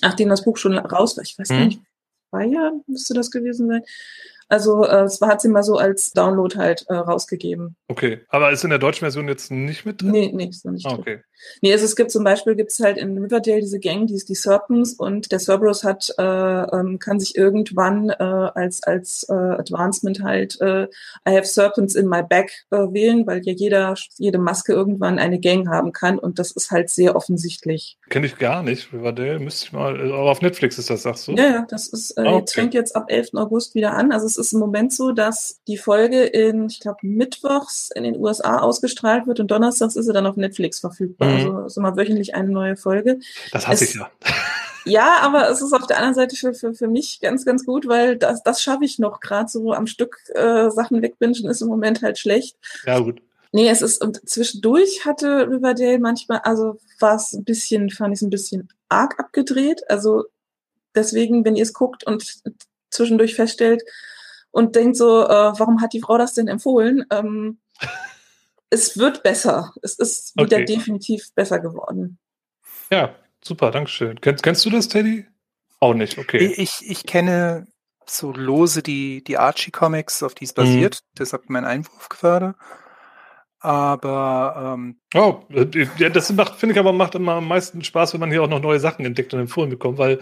nachdem 0.00 0.30
das 0.30 0.44
Buch 0.44 0.56
schon 0.56 0.78
raus 0.78 1.16
war. 1.16 1.24
Ich 1.24 1.38
weiß 1.38 1.50
hm. 1.50 1.64
nicht, 1.66 1.80
zwei 2.30 2.46
Jahre 2.46 2.72
müsste 2.86 3.14
das 3.14 3.30
gewesen 3.30 3.68
sein. 3.68 3.82
Also 4.50 4.84
äh, 4.84 5.04
es 5.04 5.20
hat 5.20 5.40
sie 5.40 5.48
mal 5.48 5.62
so 5.62 5.76
als 5.76 6.10
Download 6.10 6.56
halt 6.58 6.84
äh, 6.88 6.94
rausgegeben. 6.94 7.76
Okay, 7.86 8.20
aber 8.28 8.50
ist 8.50 8.64
in 8.64 8.70
der 8.70 8.80
deutschen 8.80 9.00
Version 9.00 9.28
jetzt 9.28 9.50
nicht 9.52 9.86
mit 9.86 10.02
drin? 10.02 10.10
Nee, 10.10 10.30
nee, 10.34 10.48
ist 10.48 10.64
noch 10.64 10.72
nicht 10.72 10.86
ah, 10.86 10.94
okay. 10.94 11.14
drin. 11.14 11.24
Nee, 11.62 11.72
also 11.72 11.84
es 11.84 11.96
gibt 11.96 12.10
zum 12.10 12.24
Beispiel, 12.24 12.54
gibt 12.54 12.72
es 12.72 12.80
halt 12.80 12.98
in 12.98 13.16
Riverdale 13.16 13.60
diese 13.60 13.78
Gang, 13.78 14.06
die 14.06 14.14
ist 14.14 14.28
die 14.28 14.34
Serpents 14.34 14.94
und 14.94 15.32
der 15.32 15.38
Cerberus 15.38 15.84
hat, 15.84 16.12
äh, 16.18 16.22
ähm, 16.22 16.98
kann 16.98 17.20
sich 17.20 17.36
irgendwann 17.36 18.10
äh, 18.10 18.14
als, 18.14 18.82
als 18.82 19.24
äh, 19.28 19.32
Advancement 19.32 20.22
halt 20.22 20.60
äh, 20.60 20.84
I 21.28 21.36
have 21.36 21.46
Serpents 21.46 21.94
in 21.94 22.08
my 22.08 22.22
bag 22.22 22.50
äh, 22.70 22.76
wählen, 22.76 23.26
weil 23.26 23.40
ja 23.44 23.52
jeder, 23.52 23.94
jede 24.18 24.38
Maske 24.38 24.72
irgendwann 24.72 25.18
eine 25.18 25.40
Gang 25.40 25.68
haben 25.68 25.92
kann 25.92 26.18
und 26.18 26.38
das 26.38 26.50
ist 26.50 26.70
halt 26.70 26.90
sehr 26.90 27.16
offensichtlich. 27.16 27.98
Kenne 28.08 28.26
ich 28.26 28.36
gar 28.36 28.62
nicht, 28.62 28.92
Riverdale, 28.92 29.38
müsste 29.38 29.66
ich 29.66 29.72
mal, 29.72 30.00
aber 30.00 30.30
auf 30.30 30.42
Netflix 30.42 30.78
ist 30.78 30.90
das, 30.90 31.02
sagst 31.02 31.28
du? 31.28 31.32
Ja, 31.32 31.44
ja, 31.44 31.66
das 31.68 31.88
ist, 31.88 32.18
äh, 32.18 32.22
ah, 32.22 32.24
okay. 32.24 32.38
jetzt 32.38 32.54
fängt 32.54 32.74
jetzt 32.74 32.96
ab 32.96 33.04
11. 33.08 33.34
August 33.34 33.74
wieder 33.74 33.94
an, 33.94 34.12
also 34.12 34.26
es 34.26 34.36
ist 34.40 34.52
im 34.52 34.58
Moment 34.58 34.92
so, 34.92 35.12
dass 35.12 35.60
die 35.68 35.76
Folge 35.76 36.24
in, 36.24 36.66
ich 36.66 36.80
glaube, 36.80 36.98
mittwochs 37.02 37.90
in 37.94 38.02
den 38.02 38.18
USA 38.18 38.58
ausgestrahlt 38.58 39.26
wird 39.26 39.38
und 39.38 39.50
donnerstags 39.50 39.96
ist 39.96 40.06
sie 40.06 40.12
dann 40.12 40.26
auf 40.26 40.36
Netflix 40.36 40.80
verfügbar. 40.80 41.28
Mhm. 41.28 41.34
Also 41.34 41.66
ist 41.66 41.76
immer 41.76 41.96
wöchentlich 41.96 42.34
eine 42.34 42.48
neue 42.48 42.76
Folge. 42.76 43.20
Das 43.52 43.68
hasse 43.68 43.84
es, 43.84 43.90
ich 43.90 44.00
ja. 44.00 44.10
Ja, 44.86 45.18
aber 45.20 45.50
es 45.50 45.60
ist 45.60 45.74
auf 45.74 45.86
der 45.86 45.98
anderen 45.98 46.14
Seite 46.14 46.36
für, 46.36 46.54
für, 46.54 46.72
für 46.72 46.88
mich 46.88 47.20
ganz, 47.20 47.44
ganz 47.44 47.66
gut, 47.66 47.86
weil 47.86 48.16
das, 48.16 48.42
das 48.42 48.62
schaffe 48.62 48.84
ich 48.84 48.98
noch. 48.98 49.20
Gerade 49.20 49.48
so 49.48 49.72
am 49.74 49.86
Stück 49.86 50.16
äh, 50.34 50.70
Sachen 50.70 51.02
wegbingen 51.02 51.44
ist 51.50 51.60
im 51.60 51.68
Moment 51.68 52.02
halt 52.02 52.18
schlecht. 52.18 52.56
Ja, 52.86 52.98
gut. 52.98 53.20
Nee, 53.52 53.68
es 53.68 53.82
ist, 53.82 54.02
und 54.02 54.26
zwischendurch 54.28 55.04
hatte 55.04 55.48
Riverdale 55.48 55.98
manchmal, 55.98 56.38
also 56.44 56.78
war 57.00 57.16
es 57.16 57.32
ein 57.32 57.44
bisschen, 57.44 57.90
fand 57.90 58.14
ich 58.14 58.18
es 58.18 58.22
ein 58.22 58.30
bisschen 58.30 58.68
arg 58.88 59.18
abgedreht. 59.18 59.82
Also 59.90 60.24
deswegen, 60.94 61.44
wenn 61.44 61.56
ihr 61.56 61.64
es 61.64 61.72
guckt 61.72 62.06
und 62.06 62.42
zwischendurch 62.90 63.34
feststellt, 63.34 63.82
und 64.50 64.76
denkt 64.76 64.96
so, 64.96 65.24
äh, 65.24 65.52
warum 65.58 65.80
hat 65.80 65.92
die 65.92 66.00
Frau 66.00 66.18
das 66.18 66.34
denn 66.34 66.48
empfohlen? 66.48 67.04
Ähm, 67.10 67.58
es 68.70 68.98
wird 68.98 69.22
besser. 69.22 69.72
Es 69.82 69.98
ist 69.98 70.36
wieder 70.36 70.58
okay. 70.58 70.64
definitiv 70.64 71.32
besser 71.34 71.58
geworden. 71.58 72.18
Ja, 72.90 73.14
super, 73.42 73.70
Dankeschön. 73.70 74.20
Kennst, 74.20 74.42
kennst 74.42 74.64
du 74.64 74.70
das, 74.70 74.88
Teddy? 74.88 75.26
Auch 75.78 75.94
nicht, 75.94 76.18
okay. 76.18 76.54
Ich, 76.56 76.82
ich 76.88 77.06
kenne 77.06 77.66
so 78.06 78.32
lose 78.32 78.82
die, 78.82 79.22
die 79.24 79.38
Archie-Comics, 79.38 80.22
auf 80.22 80.34
die 80.34 80.44
es 80.44 80.52
basiert. 80.52 81.00
Mhm. 81.02 81.14
Deshalb 81.18 81.48
mein 81.48 81.64
Einwurf 81.64 82.08
gerade. 82.08 82.54
Aber 83.60 84.74
ähm, 84.74 85.00
oh, 85.14 85.42
ja, 85.98 86.08
das 86.08 86.32
macht, 86.32 86.56
finde 86.56 86.72
ich 86.72 86.78
aber 86.78 86.92
macht 86.92 87.14
immer 87.14 87.34
am 87.34 87.46
meisten 87.46 87.84
Spaß, 87.84 88.14
wenn 88.14 88.20
man 88.20 88.30
hier 88.30 88.42
auch 88.42 88.48
noch 88.48 88.60
neue 88.60 88.80
Sachen 88.80 89.04
entdeckt 89.04 89.34
und 89.34 89.40
empfohlen 89.40 89.68
bekommt, 89.68 89.98
weil 89.98 90.20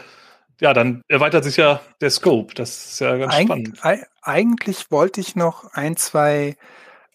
ja, 0.61 0.75
dann 0.75 1.03
erweitert 1.09 1.45
sich 1.45 1.57
ja 1.57 1.81
der 2.01 2.11
Scope. 2.11 2.55
Das 2.55 2.93
ist 2.93 3.01
ja 3.01 3.17
ganz 3.17 3.35
Eig 3.35 3.45
spannend. 3.45 3.81
Eigentlich 4.23 4.91
wollte 4.91 5.21
ich 5.21 5.37
noch 5.37 5.73
ein, 5.73 5.97
zwei 5.97 6.57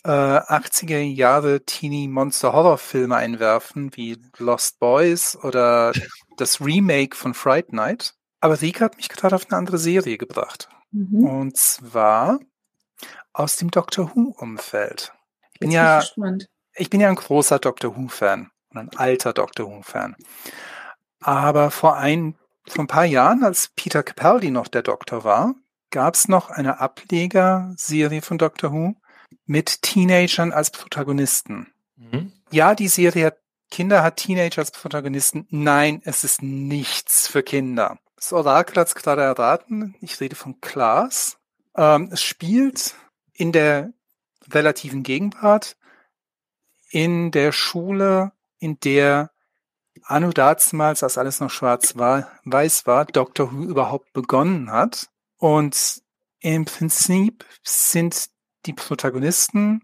äh, 0.05 0.09
80er 0.09 0.99
Jahre 0.99 1.61
Teenie 1.61 2.07
Monster 2.07 2.53
Horror 2.53 2.77
Filme 2.77 3.15
einwerfen, 3.15 3.95
wie 3.95 4.17
Lost 4.37 4.79
Boys 4.79 5.37
oder 5.43 5.93
das 6.37 6.61
Remake 6.61 7.15
von 7.15 7.33
Fright 7.33 7.73
Night. 7.73 8.15
Aber 8.39 8.61
Rika 8.61 8.85
hat 8.85 8.97
mich 8.97 9.09
gerade 9.09 9.35
auf 9.35 9.47
eine 9.49 9.57
andere 9.57 9.77
Serie 9.77 10.17
gebracht. 10.17 10.69
Mhm. 10.91 11.25
Und 11.25 11.57
zwar 11.57 12.39
aus 13.33 13.57
dem 13.57 13.71
Doctor 13.71 14.11
Who 14.13 14.35
Umfeld. 14.37 15.13
Ich 15.53 15.59
bin 15.59 15.71
ja, 15.71 16.03
ich 16.75 16.89
bin 16.89 17.01
ja 17.01 17.09
ein 17.09 17.15
großer 17.15 17.59
Doctor 17.59 17.95
Who 17.95 18.07
Fan 18.07 18.51
und 18.69 18.77
ein 18.77 18.89
alter 18.97 19.33
Doctor 19.33 19.67
Who 19.67 19.81
Fan. 19.81 20.15
Aber 21.19 21.71
vor 21.71 21.95
ein 21.95 22.35
vor 22.67 22.83
ein 22.83 22.87
paar 22.87 23.05
Jahren, 23.05 23.43
als 23.43 23.69
Peter 23.75 24.03
Capaldi 24.03 24.51
noch 24.51 24.67
der 24.67 24.81
Doktor 24.81 25.23
war, 25.23 25.55
gab 25.91 26.15
es 26.15 26.27
noch 26.27 26.49
eine 26.49 26.79
Ablegerserie 26.79 28.21
von 28.21 28.37
Doctor 28.37 28.71
Who 28.71 28.95
mit 29.45 29.81
Teenagern 29.81 30.51
als 30.51 30.71
Protagonisten. 30.71 31.73
Mhm. 31.95 32.31
Ja, 32.51 32.75
die 32.75 32.87
Serie 32.87 33.27
hat 33.27 33.37
Kinder, 33.69 34.03
hat 34.03 34.17
Teenager 34.17 34.59
als 34.59 34.71
Protagonisten. 34.71 35.47
Nein, 35.49 36.01
es 36.05 36.23
ist 36.23 36.41
nichts 36.41 37.27
für 37.27 37.43
Kinder. 37.43 37.97
Das 38.15 38.31
Orakel 38.31 38.75
hat 38.77 38.87
es 38.87 38.95
gerade 38.95 39.21
erraten. 39.21 39.95
Ich 39.99 40.19
rede 40.21 40.35
von 40.35 40.61
Klaas. 40.61 41.37
Ähm, 41.75 42.09
es 42.11 42.21
spielt 42.21 42.95
in 43.33 43.51
der 43.51 43.91
relativen 44.51 45.03
Gegenwart 45.03 45.75
in 46.93 47.31
der 47.31 47.51
Schule, 47.51 48.33
in 48.59 48.79
der 48.79 49.31
Anno 50.03 50.31
dazumals, 50.31 51.03
als 51.03 51.17
alles 51.17 51.39
noch 51.39 51.49
schwarz-weiß 51.49 52.87
war, 52.87 53.05
Doctor 53.05 53.51
Who 53.51 53.63
überhaupt 53.63 54.11
begonnen 54.13 54.71
hat. 54.71 55.09
Und 55.37 56.01
im 56.39 56.65
Prinzip 56.65 57.45
sind 57.63 58.29
die 58.65 58.73
Protagonisten 58.73 59.83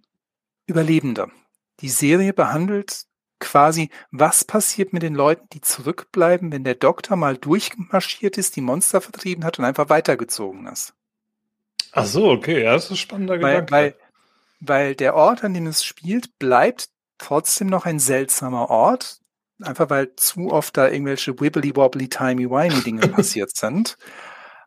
Überlebende. 0.65 1.31
Die 1.79 1.89
Serie 1.89 2.33
behandelt 2.33 3.05
quasi, 3.39 3.89
was 4.11 4.43
passiert 4.43 4.93
mit 4.93 5.01
den 5.01 5.15
Leuten, 5.15 5.47
die 5.53 5.61
zurückbleiben, 5.61 6.51
wenn 6.51 6.63
der 6.63 6.75
Doktor 6.75 7.15
mal 7.15 7.37
durchmarschiert 7.37 8.37
ist, 8.37 8.55
die 8.55 8.61
Monster 8.61 9.01
vertrieben 9.01 9.45
hat 9.45 9.57
und 9.57 9.65
einfach 9.65 9.89
weitergezogen 9.89 10.67
ist. 10.67 10.93
Ach 11.91 12.05
so, 12.05 12.29
okay, 12.29 12.63
ja, 12.63 12.73
das 12.73 12.91
ist 12.91 12.99
spannender 12.99 13.41
weil, 13.41 13.61
Gedanke. 13.61 13.71
Weil, 13.71 13.95
weil 14.59 14.95
der 14.95 15.15
Ort, 15.15 15.43
an 15.43 15.53
dem 15.53 15.67
es 15.67 15.83
spielt, 15.83 16.37
bleibt 16.37 16.89
trotzdem 17.17 17.67
noch 17.67 17.85
ein 17.85 17.99
seltsamer 17.99 18.69
Ort. 18.69 19.21
Einfach 19.61 19.89
weil 19.89 20.15
zu 20.15 20.51
oft 20.51 20.77
da 20.77 20.87
irgendwelche 20.87 21.39
wibbly 21.39 21.75
wobbly 21.75 22.07
timey 22.07 22.49
wimey 22.49 22.81
Dinge 22.83 23.07
passiert 23.07 23.55
sind. 23.55 23.97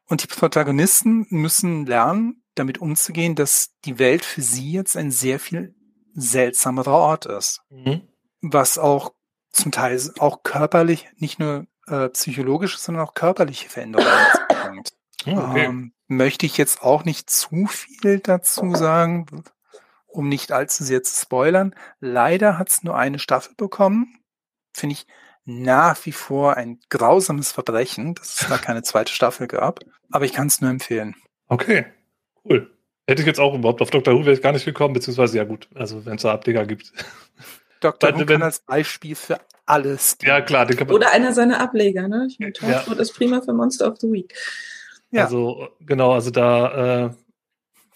Und 0.06 0.22
die 0.22 0.26
Protagonisten 0.26 1.26
müssen 1.30 1.86
lernen, 1.86 2.42
damit 2.54 2.78
umzugehen, 2.78 3.34
dass 3.34 3.70
die 3.84 3.98
Welt 3.98 4.24
für 4.24 4.42
sie 4.42 4.72
jetzt 4.72 4.96
ein 4.96 5.10
sehr 5.10 5.38
viel 5.38 5.74
seltsamerer 6.14 6.92
Ort 6.92 7.26
ist. 7.26 7.62
Mhm. 7.70 8.02
Was 8.42 8.78
auch 8.78 9.12
zum 9.52 9.72
Teil 9.72 9.98
auch 10.18 10.42
körperlich, 10.42 11.08
nicht 11.16 11.38
nur 11.38 11.66
äh, 11.86 12.08
psychologische, 12.10 12.78
sondern 12.78 13.04
auch 13.06 13.14
körperliche 13.14 13.68
Veränderungen 13.68 14.10
bringt. 14.48 14.92
Oh, 15.24 15.36
okay. 15.36 15.66
ähm, 15.66 15.92
möchte 16.08 16.46
ich 16.46 16.56
jetzt 16.56 16.82
auch 16.82 17.04
nicht 17.04 17.30
zu 17.30 17.66
viel 17.66 18.18
dazu 18.18 18.74
sagen, 18.74 19.44
um 20.08 20.28
nicht 20.28 20.50
allzu 20.50 20.82
sehr 20.82 21.04
zu 21.04 21.14
spoilern. 21.14 21.76
Leider 22.00 22.58
hat 22.58 22.70
es 22.70 22.82
nur 22.82 22.96
eine 22.96 23.20
Staffel 23.20 23.54
bekommen. 23.56 24.18
Finde 24.72 24.94
ich 24.94 25.06
nach 25.44 25.98
wie 26.06 26.12
vor 26.12 26.56
ein 26.56 26.78
grausames 26.88 27.52
Verbrechen, 27.52 28.14
dass 28.14 28.40
es 28.40 28.48
da 28.48 28.58
keine 28.58 28.82
zweite 28.82 29.12
Staffel 29.12 29.48
gab. 29.48 29.80
Aber 30.10 30.24
ich 30.24 30.32
kann 30.32 30.46
es 30.46 30.60
nur 30.60 30.70
empfehlen. 30.70 31.16
Okay, 31.48 31.86
cool. 32.44 32.70
Hätte 33.06 33.22
ich 33.22 33.26
jetzt 33.26 33.40
auch 33.40 33.54
überhaupt 33.54 33.82
auf 33.82 33.90
Dr. 33.90 34.14
Who 34.14 34.20
wäre 34.20 34.32
ich 34.32 34.42
gar 34.42 34.52
nicht 34.52 34.64
gekommen, 34.64 34.94
beziehungsweise 34.94 35.36
ja 35.36 35.44
gut, 35.44 35.68
also 35.74 36.06
wenn 36.06 36.16
es 36.16 36.22
da 36.22 36.32
Ableger 36.32 36.64
gibt. 36.66 36.92
Dr. 37.80 38.14
Who 38.14 38.24
kann 38.24 38.42
als 38.42 38.60
Beispiel 38.60 39.16
für 39.16 39.40
alles. 39.66 40.16
Ja, 40.22 40.40
klar. 40.40 40.68
Oder 40.88 41.12
einer 41.12 41.32
seiner 41.32 41.60
Ableger, 41.60 42.06
ne? 42.06 42.26
Ich 42.28 42.38
meine, 42.38 42.52
ja. 42.60 42.80
ist 42.92 43.14
prima 43.14 43.40
für 43.40 43.52
Monster 43.52 43.90
of 43.90 43.98
the 43.98 44.10
Week. 44.10 44.32
Ja. 45.10 45.24
Also, 45.24 45.68
genau, 45.80 46.12
also 46.12 46.30
da, 46.30 47.06
äh, 47.06 47.10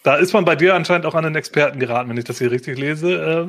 da 0.03 0.15
ist 0.17 0.33
man 0.33 0.45
bei 0.45 0.55
dir 0.55 0.75
anscheinend 0.75 1.05
auch 1.05 1.15
an 1.15 1.23
den 1.23 1.35
Experten 1.35 1.79
geraten, 1.79 2.09
wenn 2.09 2.17
ich 2.17 2.25
das 2.25 2.37
hier 2.37 2.51
richtig 2.51 2.77
lese. 2.77 3.47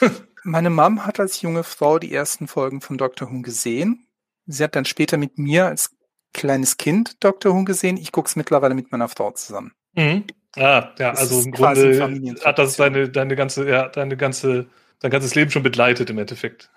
Ähm. 0.00 0.10
Meine 0.44 0.70
Mom 0.70 1.06
hat 1.06 1.20
als 1.20 1.42
junge 1.42 1.64
Frau 1.64 1.98
die 1.98 2.12
ersten 2.12 2.48
Folgen 2.48 2.80
von 2.80 2.98
Dr. 2.98 3.30
Who 3.30 3.42
gesehen. 3.42 4.06
Sie 4.46 4.64
hat 4.64 4.74
dann 4.74 4.84
später 4.84 5.16
mit 5.16 5.38
mir 5.38 5.66
als 5.66 5.96
kleines 6.32 6.76
Kind 6.76 7.22
Dr. 7.22 7.54
Who 7.54 7.64
gesehen. 7.64 7.96
Ich 7.96 8.12
gucke 8.12 8.28
es 8.28 8.36
mittlerweile 8.36 8.74
mit 8.74 8.90
meiner 8.92 9.08
Frau 9.08 9.30
zusammen. 9.32 9.72
Mhm. 9.94 10.24
Ah, 10.56 10.92
ja, 10.98 11.12
das 11.12 11.20
also 11.20 11.40
im 11.42 11.52
Grunde 11.52 12.36
hat 12.44 12.58
das 12.58 12.76
deine, 12.76 13.08
deine 13.08 13.36
ganze, 13.36 13.68
ja, 13.68 13.88
deine 13.88 14.16
ganze, 14.16 14.66
dein 14.98 15.10
ganzes 15.10 15.34
Leben 15.34 15.50
schon 15.50 15.62
begleitet 15.62 16.10
im 16.10 16.18
Endeffekt. 16.18 16.70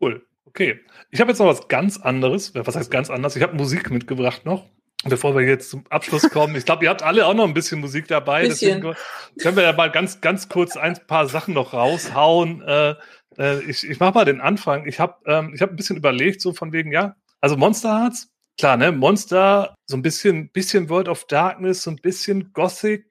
Cool. 0.00 0.26
Okay. 0.46 0.80
Ich 1.10 1.20
habe 1.20 1.30
jetzt 1.30 1.38
noch 1.38 1.46
was 1.46 1.68
ganz 1.68 1.98
anderes. 1.98 2.54
Was 2.54 2.74
heißt 2.74 2.90
ganz 2.90 3.10
anders? 3.10 3.36
Ich 3.36 3.42
habe 3.42 3.54
Musik 3.56 3.90
mitgebracht 3.90 4.44
noch. 4.44 4.66
Bevor 5.04 5.34
wir 5.34 5.46
jetzt 5.46 5.70
zum 5.70 5.84
Abschluss 5.88 6.28
kommen, 6.28 6.54
ich 6.56 6.66
glaube, 6.66 6.84
ihr 6.84 6.90
habt 6.90 7.02
alle 7.02 7.26
auch 7.26 7.32
noch 7.32 7.44
ein 7.44 7.54
bisschen 7.54 7.80
Musik 7.80 8.06
dabei. 8.08 8.46
Bisschen. 8.46 8.82
Deswegen 8.82 8.96
können 9.40 9.56
wir 9.56 9.62
ja 9.62 9.72
mal 9.72 9.90
ganz, 9.90 10.20
ganz 10.20 10.48
kurz 10.48 10.76
ein 10.76 10.98
paar 11.06 11.26
Sachen 11.26 11.54
noch 11.54 11.72
raushauen. 11.72 12.60
Äh, 12.62 12.94
äh, 13.38 13.62
ich 13.62 13.88
ich 13.88 13.98
mache 13.98 14.12
mal 14.12 14.24
den 14.26 14.40
Anfang. 14.40 14.86
Ich 14.86 15.00
habe 15.00 15.16
ähm, 15.26 15.52
ich 15.54 15.62
hab 15.62 15.70
ein 15.70 15.76
bisschen 15.76 15.96
überlegt, 15.96 16.42
so 16.42 16.52
von 16.52 16.72
wegen, 16.72 16.92
ja, 16.92 17.16
also 17.40 17.56
Monster 17.56 17.98
Hearts, 17.98 18.28
klar, 18.58 18.76
ne? 18.76 18.92
Monster, 18.92 19.74
so 19.86 19.96
ein 19.96 20.02
bisschen, 20.02 20.50
bisschen 20.50 20.90
World 20.90 21.08
of 21.08 21.24
Darkness, 21.26 21.82
so 21.82 21.90
ein 21.90 21.96
bisschen 21.96 22.52
Gothic, 22.52 23.09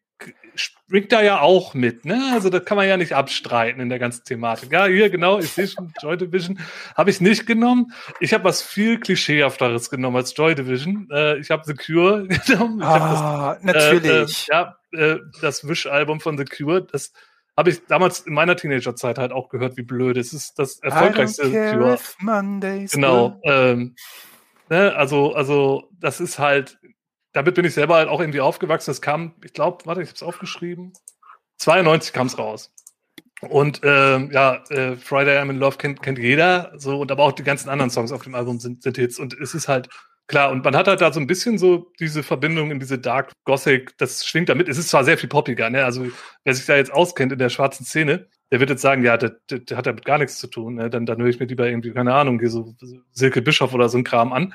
springt 0.55 1.11
da 1.11 1.21
ja 1.21 1.41
auch 1.41 1.73
mit, 1.73 2.05
ne? 2.05 2.31
Also 2.33 2.49
das 2.49 2.65
kann 2.65 2.77
man 2.77 2.87
ja 2.87 2.97
nicht 2.97 3.13
abstreiten 3.13 3.81
in 3.81 3.89
der 3.89 3.99
ganzen 3.99 4.23
Thematik. 4.23 4.71
Ja, 4.71 4.85
hier 4.85 5.09
genau, 5.09 5.39
ich 5.39 5.51
sehe 5.51 5.67
schon, 5.67 5.93
Joy 6.01 6.17
Division 6.17 6.59
habe 6.95 7.09
ich 7.09 7.21
nicht 7.21 7.45
genommen. 7.45 7.93
Ich 8.19 8.33
habe 8.33 8.43
was 8.43 8.61
viel 8.61 8.99
klischeehafteres 8.99 9.89
genommen 9.89 10.17
als 10.17 10.35
Joy 10.35 10.55
Division. 10.55 11.07
Äh, 11.11 11.37
ich 11.37 11.51
habe 11.51 11.63
The 11.65 11.73
Cure 11.73 12.27
genommen. 12.47 12.81
Ah, 12.81 13.55
das, 13.55 13.63
natürlich. 13.63 14.49
Äh, 14.49 14.55
äh, 14.55 14.55
ja, 14.55 14.75
äh, 14.91 15.17
das 15.41 15.67
Wish-Album 15.67 16.19
von 16.19 16.37
The 16.37 16.45
Cure, 16.45 16.81
das 16.81 17.13
habe 17.59 17.71
ich 17.71 17.85
damals 17.87 18.21
in 18.21 18.33
meiner 18.33 18.55
Teenagerzeit 18.55 19.17
halt 19.17 19.33
auch 19.33 19.49
gehört, 19.49 19.75
wie 19.75 19.83
blöd. 19.83 20.15
Es 20.15 20.31
ist 20.31 20.57
das 20.57 20.79
erfolgreichste 20.79 21.45
The 21.47 21.51
Cure. 21.51 21.97
Mondays 22.19 22.93
genau. 22.93 23.39
Ähm, 23.43 23.95
ne? 24.69 24.95
Also, 24.95 25.33
also 25.33 25.89
das 25.99 26.21
ist 26.21 26.39
halt 26.39 26.79
damit 27.33 27.55
bin 27.55 27.65
ich 27.65 27.73
selber 27.73 27.95
halt 27.95 28.09
auch 28.09 28.19
irgendwie 28.19 28.41
aufgewachsen. 28.41 28.91
Es 28.91 29.01
kam, 29.01 29.33
ich 29.43 29.53
glaube, 29.53 29.85
warte, 29.85 30.01
ich 30.01 30.09
habe 30.09 30.15
es 30.15 30.23
aufgeschrieben. 30.23 30.93
92 31.57 32.13
kam 32.13 32.27
es 32.27 32.37
raus. 32.37 32.73
Und 33.41 33.81
ähm, 33.83 34.31
ja, 34.31 34.63
äh, 34.69 34.95
Friday 34.97 35.37
I'm 35.37 35.49
in 35.49 35.57
Love 35.57 35.77
kennt, 35.77 36.01
kennt 36.01 36.19
jeder, 36.19 36.73
so 36.75 36.99
und 36.99 37.11
aber 37.11 37.23
auch 37.23 37.31
die 37.31 37.43
ganzen 37.43 37.69
anderen 37.69 37.89
Songs 37.89 38.11
auf 38.11 38.23
dem 38.23 38.35
Album 38.35 38.59
sind, 38.59 38.83
sind 38.83 38.97
Hits. 38.97 39.17
Und 39.17 39.33
es 39.39 39.53
ist 39.53 39.69
halt 39.69 39.87
klar, 40.27 40.51
und 40.51 40.63
man 40.65 40.75
hat 40.75 40.87
halt 40.87 40.99
da 41.01 41.13
so 41.13 41.19
ein 41.21 41.27
bisschen 41.27 41.57
so 41.57 41.91
diese 41.99 42.21
Verbindung 42.23 42.71
in 42.71 42.79
diese 42.79 42.99
Dark 42.99 43.31
Gothic, 43.45 43.97
das 43.97 44.25
schwingt 44.25 44.49
damit. 44.49 44.67
Es 44.67 44.77
ist 44.77 44.89
zwar 44.89 45.05
sehr 45.05 45.17
viel 45.17 45.29
poppiger, 45.29 45.69
ne? 45.69 45.85
Also 45.85 46.07
wer 46.43 46.53
sich 46.53 46.65
da 46.65 46.75
jetzt 46.75 46.91
auskennt 46.91 47.31
in 47.31 47.39
der 47.39 47.49
schwarzen 47.49 47.85
Szene, 47.85 48.27
der 48.51 48.59
wird 48.59 48.69
jetzt 48.69 48.81
sagen, 48.81 49.03
ja, 49.03 49.15
der, 49.15 49.37
der, 49.49 49.59
der 49.59 49.77
hat 49.77 49.85
damit 49.85 50.05
gar 50.05 50.17
nichts 50.17 50.37
zu 50.39 50.47
tun. 50.47 50.75
Ne? 50.75 50.89
Dann, 50.89 51.05
dann 51.05 51.21
höre 51.21 51.29
ich 51.29 51.39
mir 51.39 51.45
lieber 51.45 51.67
irgendwie, 51.67 51.91
keine 51.91 52.13
Ahnung, 52.13 52.39
hier 52.39 52.49
so 52.49 52.75
Silke 53.11 53.41
Bischof 53.41 53.73
oder 53.73 53.89
so 53.89 53.97
ein 53.97 54.03
Kram 54.03 54.33
an. 54.33 54.53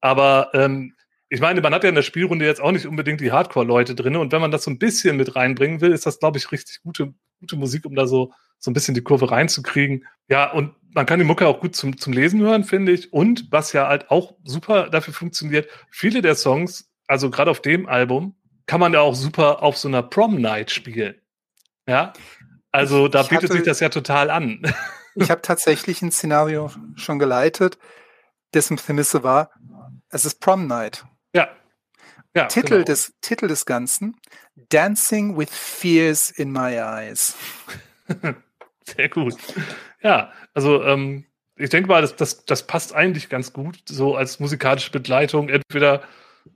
Aber 0.00 0.50
ähm, 0.54 0.94
ich 1.32 1.40
meine, 1.40 1.62
man 1.62 1.72
hat 1.72 1.82
ja 1.82 1.88
in 1.88 1.94
der 1.94 2.02
Spielrunde 2.02 2.44
jetzt 2.44 2.60
auch 2.60 2.72
nicht 2.72 2.86
unbedingt 2.86 3.22
die 3.22 3.32
Hardcore-Leute 3.32 3.94
drin. 3.94 4.16
Und 4.16 4.32
wenn 4.32 4.42
man 4.42 4.50
das 4.50 4.64
so 4.64 4.70
ein 4.70 4.78
bisschen 4.78 5.16
mit 5.16 5.34
reinbringen 5.34 5.80
will, 5.80 5.90
ist 5.90 6.04
das, 6.04 6.18
glaube 6.18 6.36
ich, 6.36 6.52
richtig 6.52 6.82
gute, 6.82 7.14
gute 7.40 7.56
Musik, 7.56 7.86
um 7.86 7.94
da 7.94 8.06
so, 8.06 8.34
so 8.58 8.70
ein 8.70 8.74
bisschen 8.74 8.92
die 8.92 9.00
Kurve 9.00 9.30
reinzukriegen. 9.30 10.04
Ja, 10.28 10.52
und 10.52 10.74
man 10.92 11.06
kann 11.06 11.18
die 11.18 11.24
Mucke 11.24 11.46
auch 11.46 11.60
gut 11.60 11.74
zum, 11.74 11.96
zum 11.96 12.12
Lesen 12.12 12.42
hören, 12.42 12.64
finde 12.64 12.92
ich. 12.92 13.14
Und 13.14 13.50
was 13.50 13.72
ja 13.72 13.88
halt 13.88 14.10
auch 14.10 14.34
super 14.44 14.90
dafür 14.90 15.14
funktioniert, 15.14 15.70
viele 15.90 16.20
der 16.20 16.34
Songs, 16.34 16.92
also 17.06 17.30
gerade 17.30 17.50
auf 17.50 17.62
dem 17.62 17.88
Album, 17.88 18.36
kann 18.66 18.80
man 18.80 18.92
ja 18.92 19.00
auch 19.00 19.14
super 19.14 19.62
auf 19.62 19.78
so 19.78 19.88
einer 19.88 20.02
Prom-Night 20.02 20.70
spielen. 20.70 21.14
Ja, 21.88 22.12
also 22.72 23.08
da 23.08 23.22
ich 23.22 23.28
bietet 23.30 23.44
hatte, 23.44 23.54
sich 23.54 23.62
das 23.62 23.80
ja 23.80 23.88
total 23.88 24.30
an. 24.30 24.62
Ich 25.14 25.30
habe 25.30 25.42
tatsächlich 25.42 26.00
ein 26.00 26.10
Szenario 26.10 26.70
schon 26.96 27.18
geleitet, 27.18 27.76
dessen 28.54 28.78
Prämisse 28.78 29.22
war, 29.22 29.50
es 30.08 30.24
ist 30.24 30.40
Prom 30.40 30.66
Night. 30.66 31.04
Ja. 31.34 31.48
ja 32.34 32.46
Titel, 32.46 32.68
genau. 32.68 32.84
des, 32.84 33.14
Titel 33.20 33.48
des 33.48 33.66
Ganzen: 33.66 34.16
Dancing 34.68 35.36
with 35.36 35.50
Fears 35.50 36.30
in 36.30 36.52
My 36.52 36.74
Eyes. 36.74 37.36
Sehr 38.96 39.08
gut. 39.08 39.36
Ja, 40.02 40.32
also 40.54 40.82
ähm, 40.82 41.24
ich 41.56 41.70
denke 41.70 41.88
mal, 41.88 42.02
das, 42.02 42.16
das, 42.16 42.44
das 42.44 42.66
passt 42.66 42.94
eigentlich 42.94 43.28
ganz 43.28 43.52
gut, 43.52 43.78
so 43.86 44.16
als 44.16 44.40
musikalische 44.40 44.90
Begleitung. 44.90 45.48
Entweder, 45.48 46.02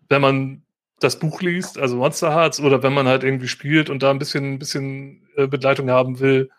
wenn 0.09 0.21
man 0.21 0.63
das 0.99 1.19
Buch 1.19 1.41
liest, 1.43 1.79
also 1.79 1.97
Monster 1.97 2.35
Hearts, 2.35 2.61
oder 2.61 2.83
wenn 2.83 2.95
man 2.95 3.07
halt 3.07 3.23
irgendwie 3.23 3.49
spielt 3.49 3.91
und 3.91 4.03
da 4.03 4.11
ein 4.11 4.19
bisschen, 4.19 4.55
ein 4.55 4.59
bisschen 4.59 5.29
äh, 5.37 5.47
Begleitung 5.47 5.91
haben 5.91 6.21
will, 6.21 6.51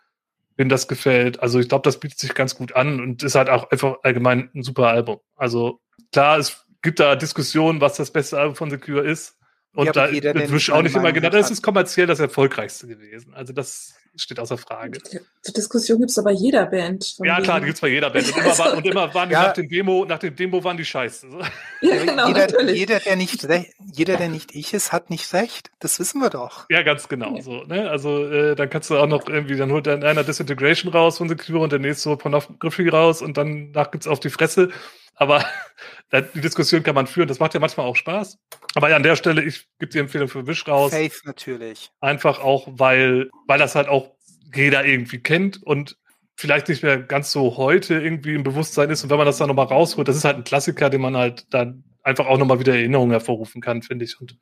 wenn 0.56 0.68
das 0.68 0.88
gefällt. 0.88 1.40
Also 1.40 1.58
ich 1.58 1.68
glaube, 1.68 1.82
das 1.82 2.00
bietet 2.00 2.18
sich 2.18 2.34
ganz 2.34 2.54
gut 2.54 2.74
an 2.74 3.00
und 3.00 3.22
ist 3.22 3.34
halt 3.34 3.50
auch 3.50 3.70
einfach 3.70 3.96
allgemein 4.02 4.50
ein 4.54 4.62
super 4.62 4.88
Album. 4.88 5.20
Also 5.36 5.80
klar, 6.12 6.38
es 6.38 6.64
gibt 6.82 7.00
da 7.00 7.16
Diskussionen, 7.16 7.80
was 7.80 7.96
das 7.96 8.10
beste 8.10 8.38
Album 8.38 8.56
von 8.56 8.70
The 8.70 8.78
Cure 8.78 9.06
ist. 9.06 9.36
Und 9.74 9.86
ja, 9.86 9.92
da 9.92 10.10
wird 10.10 10.70
auch 10.70 10.82
nicht 10.82 10.96
immer 10.96 11.12
genannt. 11.12 11.34
Das 11.34 11.50
ist 11.50 11.62
kommerziell 11.62 12.06
das 12.06 12.18
erfolgreichste 12.20 12.86
gewesen. 12.86 13.34
Also 13.34 13.52
das 13.52 13.94
steht 14.16 14.40
außer 14.40 14.58
Frage. 14.58 14.98
Die 15.46 15.52
Diskussion 15.52 15.98
gibt 15.98 16.10
es 16.10 16.22
bei 16.22 16.32
jeder 16.32 16.66
Band. 16.66 17.16
Ja, 17.22 17.40
klar, 17.40 17.60
die 17.60 17.66
gibt 17.66 17.76
es 17.76 17.80
bei 17.80 17.88
jeder 17.88 18.10
Band. 18.10 18.28
Und 18.28 18.38
immer, 18.38 18.58
war, 18.58 18.76
und 18.76 18.86
immer 18.86 19.14
waren 19.14 19.28
die 19.28 19.34
ja. 19.34 19.42
nach 19.42 19.52
dem 19.52 19.68
Demo, 19.68 20.04
nach 20.04 20.18
dem 20.18 20.34
Demo 20.34 20.64
waren 20.64 20.76
die 20.76 20.84
scheiße. 20.84 21.28
Ja, 21.80 22.04
genau, 22.04 22.26
jeder, 22.26 22.72
jeder, 22.72 22.98
der 22.98 23.14
nicht, 23.14 23.46
jeder, 23.92 24.16
der 24.16 24.28
nicht 24.28 24.52
ich 24.52 24.74
ist, 24.74 24.90
hat 24.90 25.10
nicht 25.10 25.32
recht. 25.32 25.70
Das 25.78 26.00
wissen 26.00 26.20
wir 26.20 26.28
doch. 26.28 26.66
Ja, 26.70 26.82
ganz 26.82 27.08
genau. 27.08 27.36
Ja. 27.36 27.42
So, 27.42 27.62
ne? 27.64 27.88
Also 27.88 28.26
äh, 28.26 28.56
dann 28.56 28.68
kannst 28.68 28.90
du 28.90 28.96
auch 28.96 29.06
noch 29.06 29.28
irgendwie, 29.28 29.56
dann 29.56 29.70
holt 29.70 29.86
dann 29.86 30.02
einer 30.02 30.24
Disintegration 30.24 30.90
raus 30.90 31.18
von 31.18 31.28
The 31.28 31.36
Cure 31.36 31.60
und 31.60 31.70
der 31.70 31.78
nächste 31.78 32.10
so 32.10 32.16
Pornography 32.16 32.88
raus 32.88 33.22
und 33.22 33.36
dann 33.36 33.70
nach 33.70 33.92
gibt's 33.92 34.08
auf 34.08 34.18
die 34.18 34.30
Fresse. 34.30 34.70
Aber 35.18 35.44
die 36.34 36.40
Diskussion 36.40 36.82
kann 36.82 36.94
man 36.94 37.06
führen. 37.06 37.28
Das 37.28 37.38
macht 37.38 37.54
ja 37.54 37.60
manchmal 37.60 37.86
auch 37.86 37.96
Spaß. 37.96 38.38
Aber 38.74 38.90
ja, 38.90 38.96
an 38.96 39.02
der 39.02 39.16
Stelle, 39.16 39.42
ich 39.42 39.66
gebe 39.78 39.92
die 39.92 39.98
Empfehlung 39.98 40.28
für 40.28 40.46
Wish 40.46 40.66
raus. 40.66 40.92
Faith 40.92 41.22
natürlich. 41.24 41.90
Einfach 42.00 42.40
auch, 42.40 42.68
weil, 42.70 43.30
weil 43.46 43.58
das 43.58 43.74
halt 43.74 43.88
auch 43.88 44.12
jeder 44.54 44.84
irgendwie 44.84 45.18
kennt 45.18 45.62
und 45.62 45.96
vielleicht 46.36 46.68
nicht 46.68 46.82
mehr 46.82 46.98
ganz 46.98 47.32
so 47.32 47.56
heute 47.56 47.94
irgendwie 48.00 48.34
im 48.34 48.44
Bewusstsein 48.44 48.90
ist. 48.90 49.02
Und 49.02 49.10
wenn 49.10 49.18
man 49.18 49.26
das 49.26 49.38
dann 49.38 49.48
nochmal 49.48 49.66
rausholt, 49.66 50.06
das 50.06 50.16
ist 50.16 50.24
halt 50.24 50.36
ein 50.36 50.44
Klassiker, 50.44 50.88
den 50.88 51.00
man 51.00 51.16
halt 51.16 51.52
dann 51.52 51.84
einfach 52.02 52.26
auch 52.26 52.38
nochmal 52.38 52.60
wieder 52.60 52.74
Erinnerungen 52.74 53.10
hervorrufen 53.10 53.60
kann, 53.60 53.82
finde 53.82 54.04
ich. 54.04 54.20
Und 54.20 54.38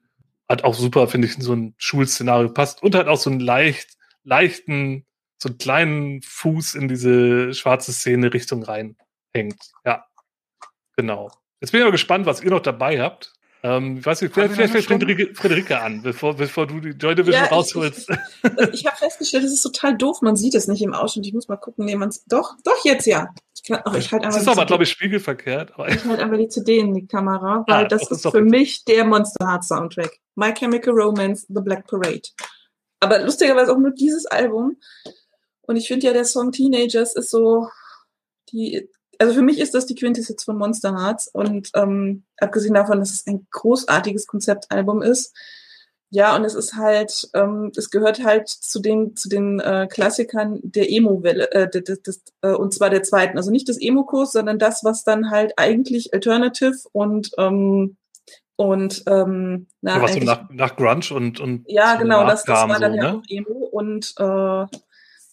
hat 0.49 0.63
auch 0.63 0.75
super, 0.75 1.09
finde 1.09 1.27
ich, 1.27 1.37
in 1.37 1.43
so 1.43 1.55
ein 1.55 1.75
Schulszenario 1.79 2.51
passt 2.51 2.83
und 2.83 2.95
hat 2.95 3.09
auch 3.09 3.19
so 3.19 3.31
einen 3.31 3.41
leicht, 3.41 3.97
leichten, 4.23 5.07
so 5.39 5.49
einen 5.49 5.59
kleinen 5.59 6.23
Fuß 6.23 6.75
in 6.75 6.89
diese 6.89 7.53
schwarze 7.55 7.93
Szene 7.93 8.33
Richtung 8.33 8.63
reinhängt. 8.63 9.61
Ja, 9.85 10.05
genau. 10.97 11.31
Jetzt 11.61 11.71
bin 11.71 11.81
ich 11.81 11.85
aber 11.85 11.93
gespannt, 11.93 12.27
was 12.27 12.43
ihr 12.43 12.51
noch 12.51 12.61
dabei 12.61 13.01
habt. 13.01 13.33
Ähm, 13.63 13.99
ich 13.99 14.07
weiß 14.07 14.23
nicht, 14.23 14.35
vielleicht, 14.35 14.55
vielleicht 14.55 14.73
fängt 14.73 14.87
Friederike, 14.87 15.35
Friederike 15.35 15.81
an, 15.81 16.03
bevor, 16.03 16.37
bevor 16.37 16.67
du 16.67 16.79
die 16.79 16.91
Joy 16.91 17.15
Division 17.15 17.45
ja, 17.45 17.49
rausholst. 17.49 18.11
Ich, 18.11 18.17
ich, 18.45 18.69
ich 18.75 18.87
habe 18.87 18.97
festgestellt, 18.97 19.45
es 19.45 19.53
ist 19.53 19.63
total 19.63 19.97
doof. 19.97 20.21
Man 20.23 20.37
sieht 20.37 20.55
es 20.55 20.69
nicht 20.69 20.83
im 20.83 20.93
Ausschnitt. 20.93 21.27
Ich 21.27 21.33
muss 21.33 21.49
mal 21.49 21.57
gucken, 21.57 21.87
nee, 21.87 21.97
man 21.97 22.15
Doch, 22.27 22.55
doch, 22.65 22.85
jetzt 22.85 23.07
ja. 23.07 23.29
Ich, 23.55 23.65
kann, 23.65 23.81
ach, 23.85 23.97
ich 23.97 24.13
halt 24.13 24.25
das 24.25 24.37
ist 24.37 24.47
aber, 24.47 24.67
glaube 24.67 24.85
ich, 24.85 24.91
spiegelverkehrt. 24.91 25.73
Aber 25.75 25.89
ich 25.89 26.05
halte 26.05 26.23
einfach 26.23 26.37
die 26.37 26.49
CD 26.49 26.79
in 26.79 26.95
die 26.95 27.07
Kamera, 27.07 27.65
weil 27.67 27.87
ah, 27.87 27.89
das, 27.89 28.03
das, 28.03 28.19
ist, 28.19 28.25
ist 28.27 28.31
für 28.31 28.43
mich 28.43 28.85
der 28.85 29.05
Monster 29.05 29.47
Heart 29.47 29.65
Soundtrack. 29.65 30.19
My 30.37 30.53
Chemical 30.53 30.95
Romance, 30.95 31.47
The 31.49 31.61
Black 31.61 31.89
Parade. 31.89 32.23
Aber 33.01 33.21
lustigerweise 33.21 33.73
auch 33.73 33.79
nur 33.79 33.93
dieses 33.93 34.27
Album. 34.27 34.77
Und 35.63 35.77
ich 35.77 35.89
finde 35.89 36.07
ja, 36.07 36.13
der 36.13 36.25
Song 36.25 36.53
Teenagers 36.53 37.17
ist 37.17 37.31
so 37.31 37.69
die 38.53 38.89
also 39.19 39.35
für 39.35 39.43
mich 39.43 39.61
ist 39.61 39.75
das 39.75 39.87
die 39.87 39.95
Quintessenz 39.95 40.45
von 40.45 40.57
Monster 40.57 40.95
Hearts 40.97 41.29
und 41.29 41.71
ähm, 41.75 42.25
abgesehen 42.39 42.75
davon, 42.75 42.99
dass 42.99 43.13
es 43.13 43.27
ein 43.27 43.47
großartiges 43.51 44.27
Konzeptalbum 44.27 45.03
ist, 45.03 45.35
ja, 46.11 46.37
und 46.37 46.45
es 46.45 46.55
ist 46.55 46.75
halt, 46.75 47.29
ähm, 47.35 47.73
es 47.77 47.91
gehört 47.91 48.25
halt 48.25 48.49
zu 48.49 48.81
den 48.81 49.17
zu 49.17 49.29
den 49.29 49.59
äh, 49.59 49.89
Klassikern 49.91 50.61
der 50.63 50.91
Emo-Welle, 50.91 51.51
äh, 51.51 51.69
des, 51.69 52.03
des, 52.03 52.23
äh, 52.43 52.53
und 52.53 52.73
zwar 52.73 52.91
der 52.91 53.03
zweiten, 53.03 53.37
also 53.37 53.51
nicht 53.51 53.69
des 53.69 53.81
Emo-Kurs, 53.81 54.33
sondern 54.33 54.59
das, 54.59 54.85
was 54.85 55.03
dann 55.03 55.31
halt 55.31 55.55
eigentlich 55.57 56.15
Alternative 56.15 56.77
und 56.93 57.33
ähm, 57.39 57.97
und 58.55 59.03
ähm, 59.07 59.67
na, 59.83 59.97
ja, 59.97 60.03
was 60.03 60.15
so 60.15 60.21
nach, 60.21 60.49
nach 60.49 60.77
Grunge 60.77 61.13
und 61.13 61.41
und 61.41 61.65
ja 61.67 61.97
genau, 61.97 62.25
das, 62.25 62.45
das 62.45 62.69
war 62.69 62.79
dann 62.79 62.93
so, 62.93 62.99
ja 62.99 63.13
ne? 63.13 63.19
auch 63.19 63.23
Emo 63.29 63.67
und 63.73 64.15
äh, 64.19 64.79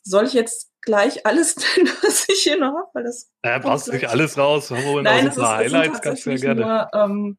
soll 0.01 0.25
ich 0.25 0.33
jetzt 0.33 0.72
gleich 0.85 1.25
alles 1.25 1.55
nennen, 1.55 1.89
was 2.01 2.27
ich 2.29 2.39
hier 2.43 2.59
noch 2.59 2.73
habe, 2.73 2.89
weil 2.93 3.03
das. 3.03 3.29
Naja, 3.43 3.59
brauchst 3.59 3.91
nicht 3.91 4.07
alles 4.07 4.37
raus. 4.37 4.69
Nein, 4.69 5.27
es, 5.27 5.37
ist, 5.37 5.43
Highlights 5.43 6.23
du 6.23 6.31
ja 6.31 6.37
gerne. 6.37 6.61
Nur, 6.61 6.87
ähm, 6.93 7.37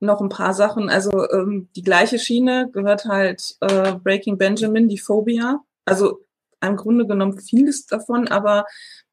noch 0.00 0.20
ein 0.20 0.28
paar 0.28 0.52
Sachen. 0.52 0.90
Also 0.90 1.30
ähm, 1.30 1.68
die 1.76 1.82
gleiche 1.82 2.18
Schiene 2.18 2.68
gehört 2.72 3.04
halt 3.04 3.56
äh, 3.60 3.94
Breaking 3.94 4.36
Benjamin, 4.36 4.88
die 4.88 4.98
Phobia. 4.98 5.60
Also 5.84 6.24
im 6.60 6.76
Grunde 6.76 7.06
genommen 7.06 7.38
vieles 7.38 7.86
davon, 7.86 8.28
aber 8.28 8.64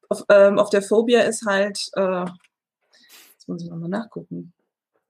auf, 0.08 0.24
ähm, 0.28 0.58
auf 0.58 0.70
der 0.70 0.82
Phobia 0.82 1.22
ist 1.22 1.46
halt, 1.46 1.90
äh, 1.94 2.24
jetzt 3.32 3.48
muss 3.48 3.62
ich 3.62 3.70
nochmal 3.70 3.88
nachgucken. 3.88 4.52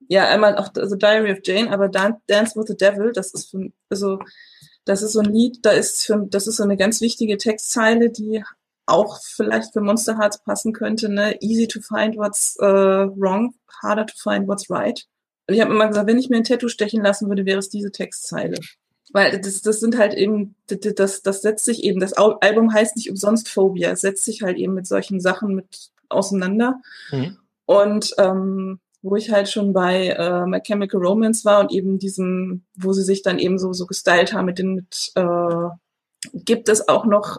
Ja, 0.08 0.28
einmal 0.28 0.56
auch 0.58 0.70
also 0.76 0.96
Diary 0.96 1.32
of 1.32 1.38
Jane, 1.44 1.70
aber 1.72 1.88
Dance 1.88 2.58
with 2.58 2.66
the 2.66 2.76
Devil, 2.76 3.12
das 3.12 3.32
ist 3.32 3.50
für, 3.50 3.70
also 3.88 4.18
das 4.84 5.02
ist 5.02 5.12
so 5.12 5.20
ein 5.20 5.32
Lied, 5.32 5.58
da 5.62 5.70
ist 5.70 6.06
für, 6.06 6.26
das 6.28 6.46
ist 6.46 6.56
so 6.56 6.62
eine 6.62 6.76
ganz 6.76 7.00
wichtige 7.00 7.38
Textzeile, 7.38 8.10
die 8.10 8.42
auch 8.86 9.20
vielleicht 9.22 9.72
für 9.72 9.80
Monster 9.80 10.18
Hearts 10.18 10.42
passen 10.42 10.72
könnte, 10.72 11.08
ne? 11.08 11.40
Easy 11.40 11.68
to 11.68 11.80
find 11.80 12.16
what's 12.16 12.56
uh, 12.60 13.08
wrong, 13.16 13.54
harder 13.82 14.06
to 14.06 14.14
find 14.16 14.48
what's 14.48 14.68
right. 14.68 15.06
Und 15.46 15.54
ich 15.54 15.60
habe 15.60 15.72
immer 15.72 15.88
gesagt, 15.88 16.06
wenn 16.06 16.18
ich 16.18 16.28
mir 16.28 16.36
ein 16.36 16.44
Tattoo 16.44 16.68
stechen 16.68 17.02
lassen 17.02 17.28
würde, 17.28 17.46
wäre 17.46 17.58
es 17.58 17.68
diese 17.68 17.92
Textzeile. 17.92 18.58
Weil 19.12 19.40
das, 19.40 19.62
das 19.62 19.80
sind 19.80 19.98
halt 19.98 20.14
eben, 20.14 20.54
das, 20.66 21.22
das 21.22 21.42
setzt 21.42 21.64
sich 21.64 21.82
eben, 21.82 21.98
das 21.98 22.12
Album 22.12 22.72
heißt 22.72 22.96
nicht 22.96 23.10
umsonst 23.10 23.48
Phobia, 23.48 23.90
es 23.90 24.02
setzt 24.02 24.24
sich 24.24 24.42
halt 24.42 24.56
eben 24.56 24.74
mit 24.74 24.86
solchen 24.86 25.20
Sachen 25.20 25.54
mit 25.54 25.90
auseinander. 26.08 26.80
Mhm. 27.10 27.36
Und 27.66 28.14
ähm, 28.18 28.80
wo 29.02 29.16
ich 29.16 29.30
halt 29.30 29.48
schon 29.48 29.72
bei 29.72 30.08
äh, 30.08 30.46
My 30.46 30.60
Chemical 30.60 31.00
Romance 31.00 31.44
war 31.44 31.60
und 31.60 31.72
eben 31.72 31.98
diesem, 31.98 32.64
wo 32.76 32.92
sie 32.92 33.02
sich 33.02 33.22
dann 33.22 33.38
eben 33.38 33.58
so, 33.58 33.72
so 33.72 33.86
gestylt 33.86 34.32
haben 34.32 34.46
mit 34.46 34.58
den, 34.58 34.74
mit, 34.74 35.12
äh, 35.14 35.68
gibt 36.34 36.68
es 36.68 36.88
auch 36.88 37.06
noch 37.06 37.38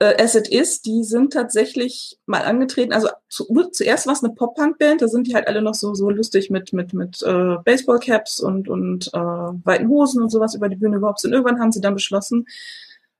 äh, 0.00 0.22
As 0.22 0.34
It 0.34 0.48
Is, 0.48 0.82
die 0.82 1.04
sind 1.04 1.32
tatsächlich 1.32 2.18
mal 2.26 2.42
angetreten, 2.42 2.92
also 2.92 3.08
zu, 3.28 3.46
zuerst 3.72 4.06
war 4.06 4.14
es 4.14 4.24
eine 4.24 4.34
Pop-Punk-Band, 4.34 5.02
da 5.02 5.08
sind 5.08 5.26
die 5.26 5.34
halt 5.34 5.46
alle 5.46 5.62
noch 5.62 5.74
so, 5.74 5.94
so 5.94 6.10
lustig 6.10 6.50
mit, 6.50 6.72
mit, 6.72 6.92
mit 6.94 7.22
äh, 7.22 7.56
Baseball-Caps 7.64 8.40
und, 8.40 8.68
und 8.68 9.08
äh, 9.14 9.18
weiten 9.18 9.88
Hosen 9.88 10.22
und 10.22 10.30
sowas 10.30 10.54
über 10.54 10.68
die 10.68 10.76
Bühne 10.76 10.96
überhaupt 10.96 11.20
sind. 11.20 11.32
Irgendwann 11.32 11.60
haben 11.60 11.72
sie 11.72 11.80
dann 11.80 11.94
beschlossen, 11.94 12.46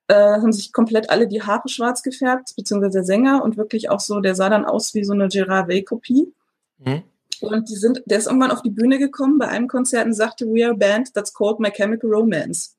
äh, 0.08 0.14
haben 0.14 0.52
sich 0.52 0.72
komplett 0.72 1.10
alle 1.10 1.28
die 1.28 1.42
Haare 1.42 1.68
schwarz 1.68 2.02
gefärbt, 2.02 2.54
beziehungsweise 2.56 2.98
der 2.98 3.04
Sänger 3.04 3.44
und 3.44 3.56
wirklich 3.56 3.90
auch 3.90 4.00
so, 4.00 4.20
der 4.20 4.34
sah 4.34 4.48
dann 4.48 4.64
aus 4.64 4.94
wie 4.94 5.04
so 5.04 5.12
eine 5.12 5.28
Gerard 5.28 5.68
Way-Kopie. 5.68 6.32
Mhm. 6.78 7.02
Und 7.40 7.68
die 7.68 7.76
sind, 7.76 8.02
der 8.06 8.18
ist 8.18 8.26
irgendwann 8.26 8.50
auf 8.50 8.62
die 8.62 8.70
Bühne 8.70 8.98
gekommen 8.98 9.38
bei 9.38 9.48
einem 9.48 9.68
Konzert 9.68 10.06
und 10.06 10.14
sagte, 10.14 10.46
we 10.46 10.64
are 10.64 10.74
a 10.74 10.76
band 10.76 11.14
that's 11.14 11.32
called 11.32 11.60
My 11.60 11.70
Chemical 11.70 12.10
Romance. 12.10 12.76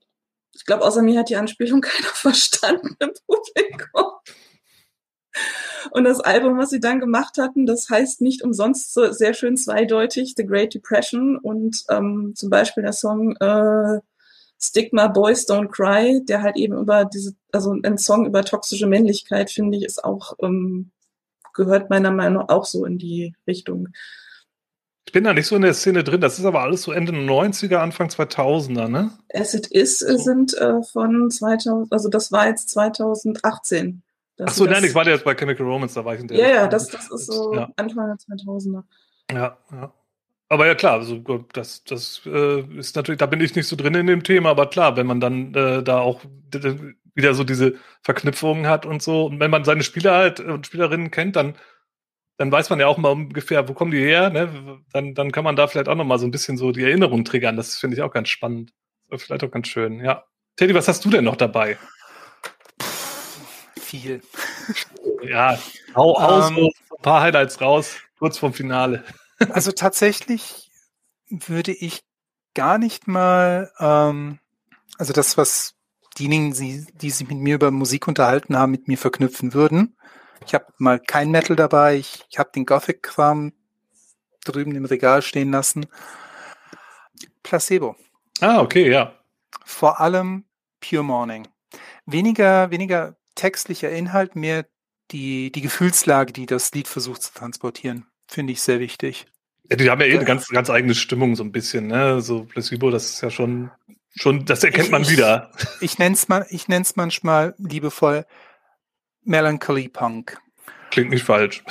Ich 0.53 0.65
glaube, 0.65 0.83
außer 0.83 1.01
mir 1.01 1.19
hat 1.19 1.29
die 1.29 1.35
Anspielung 1.35 1.81
keiner 1.81 2.09
verstanden 2.09 2.95
im 2.99 3.11
Publikum. 3.27 4.11
Und 5.91 6.03
das 6.03 6.19
Album, 6.19 6.57
was 6.57 6.69
sie 6.69 6.79
dann 6.79 6.99
gemacht 6.99 7.37
hatten, 7.37 7.65
das 7.65 7.89
heißt 7.89 8.21
nicht 8.21 8.43
umsonst 8.43 8.93
so 8.93 9.11
sehr 9.11 9.33
schön 9.33 9.57
zweideutig 9.57 10.35
The 10.37 10.45
Great 10.45 10.73
Depression 10.73 11.37
und 11.37 11.83
ähm, 11.89 12.33
zum 12.35 12.49
Beispiel 12.49 12.83
der 12.83 12.93
Song 12.93 13.35
äh, 13.37 13.99
Stigma 14.61 15.07
Boys 15.07 15.47
Don't 15.47 15.69
Cry, 15.69 16.23
der 16.23 16.43
halt 16.43 16.55
eben 16.55 16.77
über 16.77 17.05
diese, 17.05 17.33
also 17.51 17.75
ein 17.83 17.97
Song 17.97 18.25
über 18.27 18.45
toxische 18.45 18.87
Männlichkeit, 18.87 19.49
finde 19.49 19.77
ich, 19.77 19.83
ist 19.83 20.03
auch, 20.03 20.35
ähm, 20.41 20.91
gehört 21.53 21.89
meiner 21.89 22.11
Meinung 22.11 22.43
nach 22.43 22.49
auch 22.49 22.65
so 22.65 22.85
in 22.85 22.97
die 22.97 23.33
Richtung. 23.47 23.89
Ich 25.05 25.13
bin 25.13 25.23
da 25.23 25.33
nicht 25.33 25.47
so 25.47 25.55
in 25.55 25.63
der 25.63 25.73
Szene 25.73 26.03
drin. 26.03 26.21
Das 26.21 26.39
ist 26.39 26.45
aber 26.45 26.61
alles 26.61 26.83
so 26.83 26.91
Ende 26.91 27.11
90er, 27.11 27.77
Anfang 27.77 28.07
2000er, 28.07 28.87
ne? 28.87 29.11
As 29.33 29.53
It 29.53 29.67
Is 29.67 29.99
so. 29.99 30.17
sind 30.17 30.53
äh, 30.57 30.81
von 30.83 31.29
2000, 31.29 31.91
also 31.91 32.09
das 32.09 32.31
war 32.31 32.47
jetzt 32.47 32.69
2018. 32.69 34.03
Ach 34.43 34.53
so, 34.53 34.65
nein, 34.65 34.83
ich 34.83 34.95
war 34.95 35.07
jetzt 35.07 35.23
bei 35.23 35.35
Chemical 35.35 35.65
Romance, 35.65 35.93
da 35.95 36.05
war 36.05 36.15
ich 36.15 36.21
in 36.21 36.27
der. 36.27 36.37
Ja, 36.37 36.49
ja, 36.49 36.67
das, 36.67 36.87
das 36.87 37.11
ist 37.11 37.27
so 37.27 37.53
ja. 37.53 37.69
Anfang 37.75 38.07
der 38.07 38.37
2000er. 38.37 38.83
Ja, 39.31 39.57
ja. 39.71 39.93
Aber 40.49 40.67
ja 40.67 40.75
klar, 40.75 40.99
also 40.99 41.17
das, 41.53 41.83
das 41.85 42.21
äh, 42.25 42.61
ist 42.77 42.95
natürlich, 42.95 43.19
da 43.19 43.25
bin 43.25 43.39
ich 43.39 43.55
nicht 43.55 43.67
so 43.67 43.77
drin 43.77 43.95
in 43.95 44.07
dem 44.07 44.23
Thema, 44.23 44.49
aber 44.49 44.69
klar, 44.69 44.97
wenn 44.97 45.07
man 45.07 45.21
dann 45.21 45.53
äh, 45.53 45.81
da 45.81 45.99
auch 45.99 46.21
wieder 47.13 47.33
so 47.33 47.45
diese 47.45 47.75
Verknüpfungen 48.01 48.67
hat 48.67 48.85
und 48.85 49.01
so, 49.01 49.27
und 49.27 49.39
wenn 49.39 49.51
man 49.51 49.63
seine 49.63 49.83
Spieler 49.83 50.13
halt 50.13 50.39
und 50.41 50.65
Spielerinnen 50.65 51.09
kennt, 51.09 51.37
dann 51.37 51.55
dann 52.41 52.51
weiß 52.51 52.71
man 52.71 52.79
ja 52.79 52.87
auch 52.87 52.97
mal 52.97 53.11
ungefähr, 53.11 53.69
wo 53.69 53.73
kommen 53.73 53.91
die 53.91 54.03
her, 54.03 54.31
ne? 54.31 54.81
Dann, 54.91 55.13
dann 55.13 55.31
kann 55.31 55.43
man 55.43 55.55
da 55.55 55.67
vielleicht 55.67 55.87
auch 55.87 55.95
noch 55.95 56.05
mal 56.05 56.17
so 56.17 56.25
ein 56.25 56.31
bisschen 56.31 56.57
so 56.57 56.71
die 56.71 56.83
Erinnerung 56.83 57.23
triggern. 57.23 57.55
Das 57.55 57.77
finde 57.77 57.95
ich 57.95 58.01
auch 58.01 58.11
ganz 58.11 58.29
spannend. 58.29 58.73
Vielleicht 59.15 59.43
auch 59.43 59.51
ganz 59.51 59.67
schön, 59.67 60.03
ja. 60.03 60.23
Teddy, 60.55 60.73
was 60.73 60.87
hast 60.87 61.05
du 61.05 61.11
denn 61.11 61.23
noch 61.23 61.35
dabei? 61.35 61.77
Viel. 63.79 64.21
Ja, 65.23 65.55
hau 65.95 66.17
aus, 66.17 66.49
ähm, 66.49 66.57
ein 66.57 67.01
paar 67.03 67.21
Highlights 67.21 67.61
raus, 67.61 67.97
kurz 68.17 68.39
vorm 68.39 68.53
Finale. 68.53 69.03
Also 69.49 69.71
tatsächlich 69.71 70.71
würde 71.29 71.71
ich 71.71 72.01
gar 72.55 72.79
nicht 72.79 73.07
mal, 73.07 73.71
ähm, 73.79 74.39
also 74.97 75.13
das, 75.13 75.37
was 75.37 75.75
diejenigen, 76.17 76.53
die, 76.53 76.87
die 76.93 77.11
sich 77.11 77.27
mit 77.27 77.37
mir 77.37 77.55
über 77.55 77.69
Musik 77.69 78.07
unterhalten 78.07 78.57
haben, 78.57 78.71
mit 78.71 78.87
mir 78.87 78.97
verknüpfen 78.97 79.53
würden. 79.53 79.95
Ich 80.45 80.53
habe 80.53 80.65
mal 80.77 80.99
kein 80.99 81.31
Metal 81.31 81.55
dabei. 81.55 81.97
Ich, 81.97 82.25
ich 82.29 82.39
habe 82.39 82.51
den 82.53 82.65
Gothic-Kram 82.65 83.53
drüben 84.43 84.75
im 84.75 84.85
Regal 84.85 85.21
stehen 85.21 85.51
lassen. 85.51 85.85
Placebo. 87.43 87.95
Ah, 88.39 88.59
okay, 88.59 88.89
ja. 88.89 89.13
Vor 89.65 89.99
allem 89.99 90.45
Pure 90.79 91.03
Morning. 91.03 91.47
Weniger, 92.05 92.71
weniger 92.71 93.15
textlicher 93.35 93.89
Inhalt, 93.89 94.35
mehr 94.35 94.65
die, 95.11 95.51
die 95.51 95.61
Gefühlslage, 95.61 96.33
die 96.33 96.45
das 96.45 96.71
Lied 96.71 96.87
versucht 96.87 97.21
zu 97.21 97.33
transportieren, 97.33 98.05
finde 98.27 98.53
ich 98.53 98.61
sehr 98.61 98.79
wichtig. 98.79 99.27
Ja, 99.69 99.75
die 99.75 99.89
haben 99.89 100.01
ja 100.01 100.07
eh 100.07 100.15
eine 100.15 100.25
ganz, 100.25 100.47
ganz 100.47 100.69
eigene 100.69 100.95
Stimmung, 100.95 101.35
so 101.35 101.43
ein 101.43 101.51
bisschen, 101.51 101.87
ne? 101.87 102.21
So 102.21 102.43
Placebo, 102.45 102.89
das 102.89 103.05
ist 103.05 103.21
ja 103.21 103.29
schon, 103.29 103.71
schon, 104.15 104.45
das 104.45 104.63
erkennt 104.63 104.91
man 104.91 105.03
ich, 105.03 105.11
wieder. 105.11 105.51
Ich, 105.79 105.93
ich 105.93 105.99
nenne 105.99 106.15
es 106.15 106.27
mal, 106.27 106.45
ich 106.49 106.67
nenn's 106.67 106.95
manchmal 106.95 107.55
liebevoll 107.57 108.25
Melancholy 109.23 109.89
Punk. 109.89 110.39
Klingt 110.89 111.09
nicht 111.09 111.23
falsch. 111.23 111.63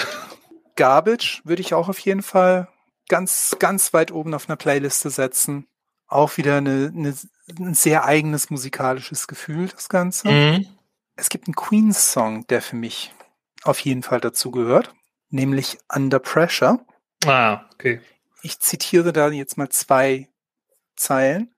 Garbage 0.77 1.43
würde 1.45 1.61
ich 1.61 1.75
auch 1.75 1.89
auf 1.89 1.99
jeden 1.99 2.23
Fall 2.23 2.69
ganz, 3.09 3.57
ganz 3.59 3.93
weit 3.93 4.13
oben 4.13 4.35
auf 4.35 4.49
einer 4.49 4.57
Playliste 4.57 5.11
setzen. 5.11 5.67
Auch 6.07 6.37
wieder 6.37 6.57
eine, 6.57 6.93
eine, 6.95 7.15
ein 7.59 7.75
sehr 7.75 8.05
eigenes 8.05 8.51
musikalisches 8.51 9.27
Gefühl, 9.27 9.69
das 9.69 9.89
Ganze. 9.89 10.29
Mhm. 10.29 10.67
Es 11.17 11.29
gibt 11.29 11.47
einen 11.47 11.55
Queens-Song, 11.55 12.47
der 12.47 12.63
für 12.63 12.77
mich 12.77 13.13
auf 13.63 13.79
jeden 13.81 14.03
Fall 14.03 14.21
dazu 14.21 14.51
gehört, 14.51 14.95
nämlich 15.29 15.79
Under 15.95 16.19
Pressure. 16.19 16.85
Ah, 17.27 17.67
okay. 17.75 18.01
Ich 18.43 18.59
zitiere 18.61 19.13
da 19.13 19.29
jetzt 19.29 19.59
mal 19.59 19.69
zwei 19.69 20.29
Zeilen. 20.97 21.55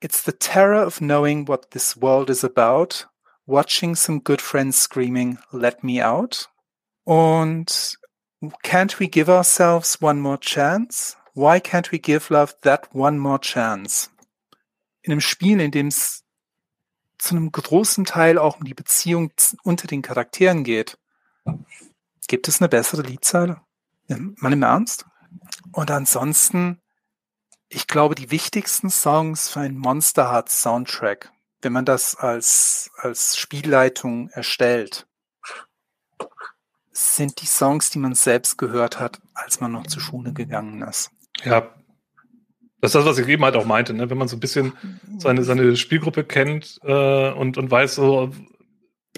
It's 0.00 0.24
the 0.24 0.32
terror 0.32 0.86
of 0.86 0.98
knowing 0.98 1.46
what 1.46 1.70
this 1.72 2.00
world 2.00 2.30
is 2.30 2.44
about 2.44 3.06
Watching 3.46 3.94
some 3.94 4.20
good 4.20 4.40
friends 4.40 4.76
screaming, 4.76 5.38
let 5.52 5.84
me 5.84 6.02
out. 6.02 6.48
Und 7.04 7.96
can't 8.62 8.98
we 8.98 9.08
give 9.08 9.28
ourselves 9.28 10.00
one 10.00 10.20
more 10.20 10.38
chance? 10.38 11.16
Why 11.34 11.60
can't 11.60 11.92
we 11.92 11.98
give 11.98 12.30
love 12.30 12.54
that 12.62 12.88
one 12.92 13.18
more 13.18 13.38
chance? 13.38 14.10
in 15.06 15.12
einem 15.12 15.20
Spiel, 15.20 15.60
in 15.60 15.70
dem 15.70 15.86
es 15.86 16.24
zu 17.16 17.36
einem 17.36 17.52
großen 17.52 18.04
Teil 18.04 18.38
auch 18.38 18.58
um 18.58 18.64
die 18.64 18.74
Beziehung 18.74 19.32
unter 19.62 19.86
den 19.86 20.02
Charakteren 20.02 20.64
geht, 20.64 20.98
gibt 22.26 22.48
es 22.48 22.60
eine 22.60 22.68
bessere 22.68 23.02
Liedzeile? 23.02 23.60
Mal 24.08 24.52
im 24.52 24.62
Ernst? 24.62 25.06
Und 25.72 25.90
ansonsten, 25.92 26.80
ich 27.68 27.86
glaube, 27.86 28.16
die 28.16 28.32
wichtigsten 28.32 28.90
Songs 28.90 29.48
für 29.48 29.60
einen 29.60 29.78
Monster 29.78 30.30
Heart 30.30 30.50
Soundtrack, 30.50 31.32
wenn 31.66 31.72
man 31.72 31.84
das 31.84 32.14
als, 32.14 32.92
als 32.96 33.36
Spielleitung 33.36 34.28
erstellt, 34.28 35.08
sind 36.92 37.42
die 37.42 37.46
Songs, 37.46 37.90
die 37.90 37.98
man 37.98 38.14
selbst 38.14 38.56
gehört 38.56 39.00
hat, 39.00 39.20
als 39.34 39.58
man 39.58 39.72
noch 39.72 39.84
zur 39.88 40.00
Schule 40.00 40.32
gegangen 40.32 40.80
ist. 40.82 41.10
Ja. 41.42 41.74
Das 42.80 42.90
ist 42.90 42.94
das, 42.94 43.04
was 43.04 43.18
ich 43.18 43.26
eben 43.26 43.44
halt 43.44 43.56
auch 43.56 43.64
meinte, 43.64 43.94
ne? 43.94 44.08
wenn 44.10 44.16
man 44.16 44.28
so 44.28 44.36
ein 44.36 44.40
bisschen 44.40 44.74
seine, 45.18 45.42
seine 45.42 45.76
Spielgruppe 45.76 46.22
kennt 46.22 46.78
äh, 46.84 47.32
und, 47.32 47.58
und 47.58 47.68
weiß 47.68 47.96
so, 47.96 48.30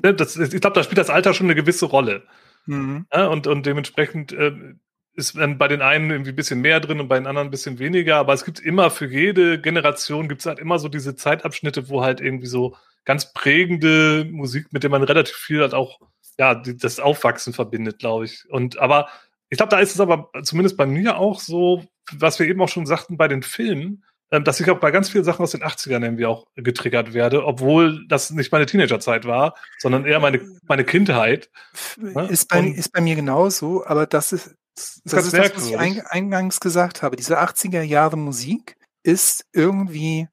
ne, 0.02 0.14
das, 0.14 0.36
ich 0.36 0.58
glaube, 0.62 0.74
da 0.74 0.82
spielt 0.82 0.96
das 0.96 1.10
Alter 1.10 1.34
schon 1.34 1.48
eine 1.48 1.54
gewisse 1.54 1.84
Rolle. 1.84 2.26
Mhm. 2.64 3.04
Ja, 3.12 3.26
und, 3.26 3.46
und 3.46 3.66
dementsprechend 3.66 4.32
äh, 4.32 4.74
ist 5.18 5.36
dann 5.36 5.58
bei 5.58 5.68
den 5.68 5.82
einen 5.82 6.10
irgendwie 6.10 6.30
ein 6.30 6.36
bisschen 6.36 6.60
mehr 6.60 6.80
drin 6.80 7.00
und 7.00 7.08
bei 7.08 7.18
den 7.18 7.26
anderen 7.26 7.48
ein 7.48 7.50
bisschen 7.50 7.78
weniger, 7.78 8.16
aber 8.16 8.32
es 8.32 8.44
gibt 8.44 8.60
immer 8.60 8.90
für 8.90 9.06
jede 9.06 9.60
Generation 9.60 10.28
gibt 10.28 10.40
es 10.42 10.46
halt 10.46 10.60
immer 10.60 10.78
so 10.78 10.88
diese 10.88 11.16
Zeitabschnitte, 11.16 11.88
wo 11.88 12.02
halt 12.02 12.20
irgendwie 12.20 12.46
so 12.46 12.76
ganz 13.04 13.32
prägende 13.32 14.26
Musik, 14.30 14.72
mit 14.72 14.84
der 14.84 14.90
man 14.90 15.02
relativ 15.02 15.34
viel 15.34 15.60
halt 15.60 15.74
auch 15.74 16.00
ja, 16.38 16.54
das 16.54 17.00
Aufwachsen 17.00 17.52
verbindet, 17.52 17.98
glaube 17.98 18.26
ich. 18.26 18.48
Und 18.48 18.78
aber 18.78 19.08
ich 19.50 19.58
glaube, 19.58 19.70
da 19.70 19.80
ist 19.80 19.94
es 19.94 20.00
aber 20.00 20.30
zumindest 20.42 20.76
bei 20.76 20.86
mir 20.86 21.18
auch 21.18 21.40
so, 21.40 21.84
was 22.12 22.38
wir 22.38 22.46
eben 22.46 22.62
auch 22.62 22.68
schon 22.68 22.86
sagten 22.86 23.16
bei 23.16 23.26
den 23.26 23.42
Filmen, 23.42 24.04
ähm, 24.30 24.44
dass 24.44 24.60
ich 24.60 24.70
auch 24.70 24.78
bei 24.78 24.90
ganz 24.90 25.08
vielen 25.08 25.24
Sachen 25.24 25.42
aus 25.42 25.52
den 25.52 25.62
80ern 25.62 26.04
irgendwie 26.04 26.26
auch 26.26 26.46
getriggert 26.54 27.14
werde, 27.14 27.44
obwohl 27.44 28.06
das 28.08 28.30
nicht 28.30 28.52
meine 28.52 28.66
Teenagerzeit 28.66 29.24
war, 29.24 29.54
sondern 29.78 30.04
eher 30.04 30.20
meine, 30.20 30.40
meine 30.68 30.84
Kindheit. 30.84 31.50
Ne? 31.96 32.28
Ist 32.28 32.48
bei, 32.48 32.60
ist 32.60 32.92
bei 32.92 33.00
mir 33.00 33.16
genauso, 33.16 33.84
aber 33.86 34.06
das 34.06 34.32
ist, 34.32 34.54
das, 34.78 35.02
das 35.04 35.24
ist 35.26 35.36
das, 35.36 35.56
was 35.56 35.70
ich 35.70 36.06
eingangs 36.06 36.60
gesagt 36.60 37.02
habe. 37.02 37.16
Diese 37.16 37.40
80er 37.40 37.82
Jahre 37.82 38.16
Musik 38.16 38.76
ist 39.02 39.46
irgendwie, 39.52 40.28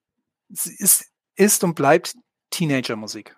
ist, 0.50 1.06
ist 1.36 1.64
und 1.64 1.76
bleibt 1.76 2.16
Teenager-Musik. 2.52 3.36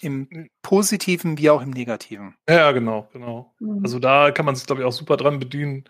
Im 0.00 0.28
hm. 0.30 0.48
Positiven 0.62 1.38
wie 1.38 1.50
auch 1.50 1.62
im 1.62 1.70
Negativen. 1.70 2.34
Ja, 2.48 2.72
genau, 2.72 3.08
genau. 3.12 3.54
Mhm. 3.60 3.80
Also 3.82 3.98
da 3.98 4.30
kann 4.32 4.44
man 4.44 4.54
sich, 4.56 4.66
glaube 4.66 4.82
ich, 4.82 4.86
auch 4.86 4.92
super 4.92 5.16
dran 5.16 5.38
bedienen, 5.38 5.84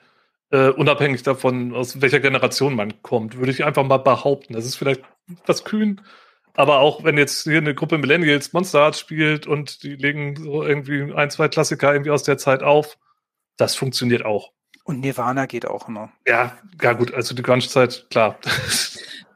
äh, 0.51 0.69
unabhängig 0.69 1.23
davon, 1.23 1.75
aus 1.75 2.01
welcher 2.01 2.21
Generation 2.21 2.77
man 2.77 3.03
kommt, 3.03 3.39
würde 3.39 3.51
ich 3.51 3.65
einfach 3.65 3.85
mal 3.85 3.99
behaupten. 3.99 4.53
Das 4.53 4.67
ist 4.67 4.77
vielleicht 4.77 5.03
was 5.47 5.65
kühn, 5.65 6.01
aber 6.53 6.79
auch 6.79 7.03
wenn 7.03 7.19
jetzt 7.19 7.43
hier 7.43 7.59
eine 7.59 7.75
Gruppe 7.75 7.99
Millennials 7.99 8.53
Monster 8.53 8.81
Hearts 8.81 9.01
spielt 9.01 9.47
und 9.47 9.83
die 9.83 9.97
legen 9.97 10.37
so 10.37 10.63
irgendwie 10.63 11.13
ein, 11.13 11.31
zwei 11.31 11.49
Klassiker 11.49 11.93
irgendwie 11.93 12.13
aus 12.13 12.23
der 12.23 12.39
Zeit 12.39 12.63
auf, 12.63 12.99
das 13.57 13.75
funktioniert 13.75 14.25
auch. 14.25 14.53
Und 14.85 15.01
Nirvana 15.01 15.47
geht 15.47 15.67
auch 15.67 15.89
immer. 15.89 16.13
Ja, 16.27 16.53
ja 16.83 16.93
gut, 16.93 17.15
also 17.15 17.35
die 17.35 17.43
Grunge-Zeit, 17.43 18.07
klar. 18.11 18.39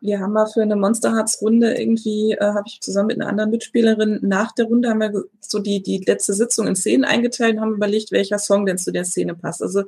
Wir 0.00 0.20
haben 0.20 0.32
mal 0.32 0.46
für 0.46 0.62
eine 0.62 0.76
Monster 0.76 1.14
Hearts 1.14 1.42
Runde 1.42 1.74
irgendwie, 1.74 2.32
äh, 2.32 2.44
habe 2.44 2.64
ich 2.66 2.80
zusammen 2.80 3.08
mit 3.08 3.20
einer 3.20 3.28
anderen 3.28 3.50
Mitspielerin 3.50 4.20
nach 4.22 4.52
der 4.52 4.66
Runde 4.66 4.90
haben 4.90 5.00
wir 5.00 5.24
so 5.40 5.58
die, 5.58 5.82
die 5.82 6.04
letzte 6.06 6.34
Sitzung 6.34 6.66
in 6.68 6.76
Szenen 6.76 7.04
eingeteilt 7.04 7.56
und 7.56 7.62
haben 7.62 7.74
überlegt, 7.74 8.12
welcher 8.12 8.38
Song 8.38 8.64
denn 8.66 8.78
zu 8.78 8.92
der 8.92 9.04
Szene 9.04 9.34
passt. 9.34 9.62
Also 9.62 9.82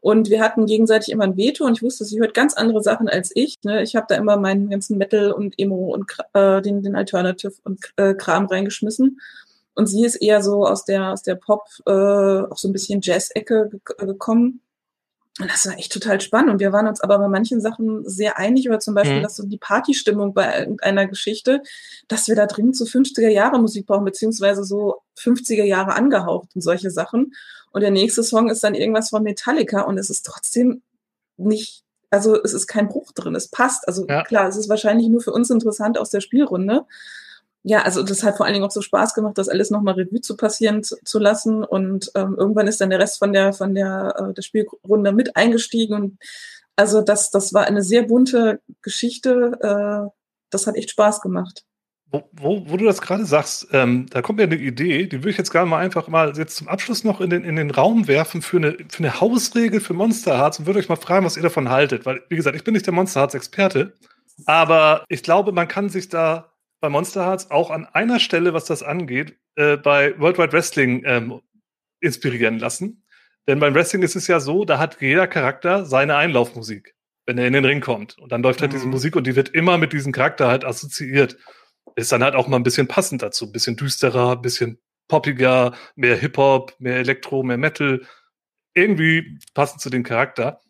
und 0.00 0.30
wir 0.30 0.40
hatten 0.40 0.66
gegenseitig 0.66 1.10
immer 1.10 1.24
ein 1.24 1.36
Veto 1.36 1.64
und 1.64 1.76
ich 1.76 1.82
wusste, 1.82 2.04
sie 2.04 2.20
hört 2.20 2.34
ganz 2.34 2.54
andere 2.54 2.82
Sachen 2.82 3.08
als 3.08 3.32
ich. 3.34 3.56
Ne? 3.64 3.82
Ich 3.82 3.96
habe 3.96 4.06
da 4.08 4.14
immer 4.14 4.36
meinen 4.36 4.70
ganzen 4.70 4.96
Metal 4.96 5.32
und 5.32 5.58
Emo 5.58 5.92
und 5.92 6.16
äh, 6.34 6.62
den, 6.62 6.82
den 6.82 6.94
Alternative 6.94 7.54
und 7.64 7.92
äh, 7.96 8.14
Kram 8.14 8.46
reingeschmissen. 8.46 9.20
Und 9.78 9.86
sie 9.86 10.04
ist 10.04 10.16
eher 10.16 10.42
so 10.42 10.66
aus 10.66 10.84
der, 10.84 11.12
aus 11.12 11.22
der 11.22 11.36
Pop, 11.36 11.62
äh, 11.86 11.92
auch 11.92 12.56
so 12.58 12.68
ein 12.68 12.72
bisschen 12.72 13.00
Jazz-Ecke 13.00 13.70
gekommen. 13.98 14.60
Und 15.38 15.48
das 15.48 15.66
war 15.66 15.78
echt 15.78 15.92
total 15.92 16.20
spannend. 16.20 16.50
Und 16.50 16.58
wir 16.58 16.72
waren 16.72 16.88
uns 16.88 17.00
aber 17.00 17.16
bei 17.20 17.28
manchen 17.28 17.60
Sachen 17.60 18.02
sehr 18.04 18.38
einig, 18.38 18.68
oder 18.68 18.80
zum 18.80 18.96
Beispiel, 18.96 19.18
mhm. 19.18 19.22
dass 19.22 19.36
so 19.36 19.46
die 19.46 19.56
Partystimmung 19.56 20.34
bei 20.34 20.58
irgendeiner 20.58 21.06
Geschichte, 21.06 21.62
dass 22.08 22.26
wir 22.26 22.34
da 22.34 22.46
dringend 22.46 22.76
so 22.76 22.86
50er 22.86 23.28
Jahre 23.28 23.60
Musik 23.60 23.86
brauchen, 23.86 24.04
beziehungsweise 24.04 24.64
so 24.64 25.02
50er 25.16 25.62
Jahre 25.62 25.94
angehaucht 25.94 26.48
und 26.56 26.60
solche 26.60 26.90
Sachen. 26.90 27.34
Und 27.70 27.82
der 27.82 27.92
nächste 27.92 28.24
Song 28.24 28.50
ist 28.50 28.64
dann 28.64 28.74
irgendwas 28.74 29.10
von 29.10 29.22
Metallica 29.22 29.82
und 29.82 29.96
es 29.96 30.10
ist 30.10 30.26
trotzdem 30.26 30.82
nicht, 31.36 31.84
also 32.10 32.34
es 32.42 32.52
ist 32.52 32.66
kein 32.66 32.88
Bruch 32.88 33.12
drin, 33.12 33.36
es 33.36 33.46
passt. 33.46 33.86
Also 33.86 34.08
ja. 34.08 34.24
klar, 34.24 34.48
es 34.48 34.56
ist 34.56 34.68
wahrscheinlich 34.68 35.06
nur 35.06 35.20
für 35.20 35.32
uns 35.32 35.50
interessant 35.50 35.98
aus 35.98 36.10
der 36.10 36.20
Spielrunde 36.20 36.84
ja, 37.62 37.82
also 37.82 38.02
das 38.02 38.22
hat 38.22 38.36
vor 38.36 38.46
allen 38.46 38.54
Dingen 38.54 38.64
auch 38.64 38.70
so 38.70 38.82
Spaß 38.82 39.14
gemacht, 39.14 39.36
das 39.36 39.48
alles 39.48 39.70
nochmal 39.70 39.94
Revue 39.94 40.20
zu 40.20 40.36
passieren 40.36 40.82
zu, 40.82 40.96
zu 41.04 41.18
lassen. 41.18 41.64
Und 41.64 42.10
ähm, 42.14 42.36
irgendwann 42.38 42.68
ist 42.68 42.80
dann 42.80 42.90
der 42.90 43.00
Rest 43.00 43.18
von 43.18 43.32
der 43.32 43.52
von 43.52 43.74
der, 43.74 44.14
äh, 44.18 44.34
der 44.34 44.42
Spielrunde 44.42 45.12
mit 45.12 45.36
eingestiegen. 45.36 45.94
Und 45.94 46.18
also 46.76 47.02
das, 47.02 47.30
das 47.30 47.52
war 47.52 47.66
eine 47.66 47.82
sehr 47.82 48.04
bunte 48.04 48.60
Geschichte. 48.82 49.58
Äh, 49.60 50.10
das 50.50 50.66
hat 50.66 50.76
echt 50.76 50.90
Spaß 50.90 51.20
gemacht. 51.20 51.64
Wo, 52.10 52.22
wo, 52.32 52.70
wo 52.70 52.76
du 52.78 52.86
das 52.86 53.02
gerade 53.02 53.26
sagst, 53.26 53.68
ähm, 53.72 54.06
da 54.08 54.22
kommt 54.22 54.38
mir 54.38 54.44
eine 54.44 54.56
Idee, 54.56 55.06
die 55.06 55.18
würde 55.18 55.30
ich 55.30 55.36
jetzt 55.36 55.50
gerne 55.50 55.68
mal 55.68 55.80
einfach 55.80 56.08
mal 56.08 56.34
jetzt 56.38 56.56
zum 56.56 56.66
Abschluss 56.66 57.04
noch 57.04 57.20
in 57.20 57.28
den, 57.28 57.44
in 57.44 57.56
den 57.56 57.70
Raum 57.70 58.08
werfen 58.08 58.40
für 58.40 58.56
eine, 58.56 58.78
für 58.88 59.00
eine 59.00 59.20
Hausregel 59.20 59.80
für 59.80 59.92
Monster 59.92 60.38
Hearts 60.38 60.58
und 60.58 60.64
würde 60.64 60.78
euch 60.78 60.88
mal 60.88 60.96
fragen, 60.96 61.26
was 61.26 61.36
ihr 61.36 61.42
davon 61.42 61.68
haltet. 61.68 62.06
Weil, 62.06 62.22
wie 62.30 62.36
gesagt, 62.36 62.56
ich 62.56 62.64
bin 62.64 62.72
nicht 62.72 62.86
der 62.86 62.94
Monster 62.94 63.20
Hearts 63.20 63.34
Experte, 63.34 63.92
aber 64.46 65.04
ich 65.10 65.22
glaube, 65.22 65.52
man 65.52 65.68
kann 65.68 65.90
sich 65.90 66.08
da 66.08 66.50
bei 66.80 66.88
Monster 66.88 67.24
Hearts 67.24 67.50
auch 67.50 67.70
an 67.70 67.86
einer 67.86 68.20
Stelle, 68.20 68.54
was 68.54 68.64
das 68.64 68.82
angeht, 68.82 69.38
äh, 69.56 69.76
bei 69.76 70.18
World 70.18 70.38
Wide 70.38 70.52
Wrestling 70.52 71.02
ähm, 71.04 71.40
inspirieren 72.00 72.58
lassen. 72.58 73.04
Denn 73.46 73.58
beim 73.60 73.74
Wrestling 73.74 74.02
ist 74.02 74.14
es 74.14 74.26
ja 74.26 74.40
so, 74.40 74.64
da 74.64 74.78
hat 74.78 75.00
jeder 75.00 75.26
Charakter 75.26 75.84
seine 75.86 76.16
Einlaufmusik, 76.16 76.94
wenn 77.26 77.38
er 77.38 77.46
in 77.46 77.54
den 77.54 77.64
Ring 77.64 77.80
kommt. 77.80 78.18
Und 78.18 78.30
dann 78.30 78.42
läuft 78.42 78.60
halt 78.60 78.72
mhm. 78.72 78.76
diese 78.76 78.86
Musik 78.86 79.16
und 79.16 79.26
die 79.26 79.36
wird 79.36 79.48
immer 79.48 79.78
mit 79.78 79.92
diesem 79.92 80.12
Charakter 80.12 80.48
halt 80.48 80.64
assoziiert. 80.64 81.36
Ist 81.96 82.12
dann 82.12 82.22
halt 82.22 82.34
auch 82.34 82.46
mal 82.46 82.56
ein 82.58 82.62
bisschen 82.62 82.86
passend 82.86 83.22
dazu. 83.22 83.46
Ein 83.46 83.52
bisschen 83.52 83.76
düsterer, 83.76 84.32
ein 84.32 84.42
bisschen 84.42 84.78
poppiger, 85.08 85.74
mehr 85.96 86.16
Hip-Hop, 86.16 86.74
mehr 86.78 86.96
Elektro, 86.96 87.42
mehr 87.42 87.56
Metal. 87.56 88.02
Irgendwie 88.74 89.38
passend 89.54 89.80
zu 89.80 89.90
dem 89.90 90.04
Charakter. 90.04 90.60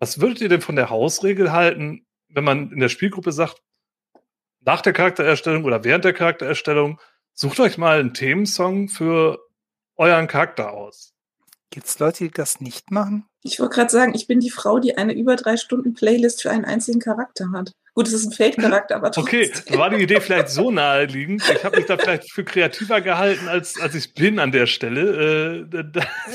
Was 0.00 0.20
würdet 0.20 0.40
ihr 0.40 0.48
denn 0.48 0.60
von 0.60 0.76
der 0.76 0.90
Hausregel 0.90 1.52
halten, 1.52 2.04
wenn 2.28 2.44
man 2.44 2.72
in 2.72 2.80
der 2.80 2.88
Spielgruppe 2.88 3.32
sagt, 3.32 3.62
nach 4.64 4.80
der 4.80 4.92
Charaktererstellung 4.92 5.64
oder 5.64 5.84
während 5.84 6.04
der 6.04 6.12
Charaktererstellung, 6.12 7.00
sucht 7.32 7.60
euch 7.60 7.78
mal 7.78 8.00
einen 8.00 8.14
Themensong 8.14 8.88
für 8.88 9.40
euren 9.96 10.26
Charakter 10.26 10.72
aus. 10.72 11.12
Gibt 11.70 11.86
es 11.86 11.98
Leute, 11.98 12.24
die 12.24 12.30
das 12.30 12.60
nicht 12.60 12.90
machen? 12.90 13.26
Ich 13.42 13.58
wollte 13.58 13.74
gerade 13.74 13.90
sagen, 13.90 14.14
ich 14.14 14.26
bin 14.26 14.40
die 14.40 14.50
Frau, 14.50 14.78
die 14.78 14.96
eine 14.96 15.12
über 15.12 15.34
drei 15.36 15.56
Stunden 15.56 15.92
Playlist 15.92 16.42
für 16.42 16.50
einen 16.50 16.64
einzigen 16.64 17.00
Charakter 17.00 17.50
hat. 17.52 17.72
Gut, 17.94 18.06
es 18.06 18.12
ist 18.12 18.26
ein 18.26 18.32
Fake-Charakter, 18.32 18.96
aber 18.96 19.10
trotzdem. 19.12 19.50
Okay, 19.50 19.76
war 19.78 19.90
die 19.90 20.02
Idee 20.02 20.20
vielleicht 20.20 20.50
so 20.50 20.70
naheliegend. 20.70 21.42
Ich 21.52 21.64
habe 21.64 21.76
mich 21.76 21.86
da 21.86 21.98
vielleicht 21.98 22.32
für 22.32 22.44
kreativer 22.44 23.00
gehalten, 23.00 23.48
als, 23.48 23.80
als 23.80 23.94
ich 23.94 24.14
bin 24.14 24.38
an 24.38 24.52
der 24.52 24.66
Stelle. 24.66 25.66
Äh, 25.66 25.84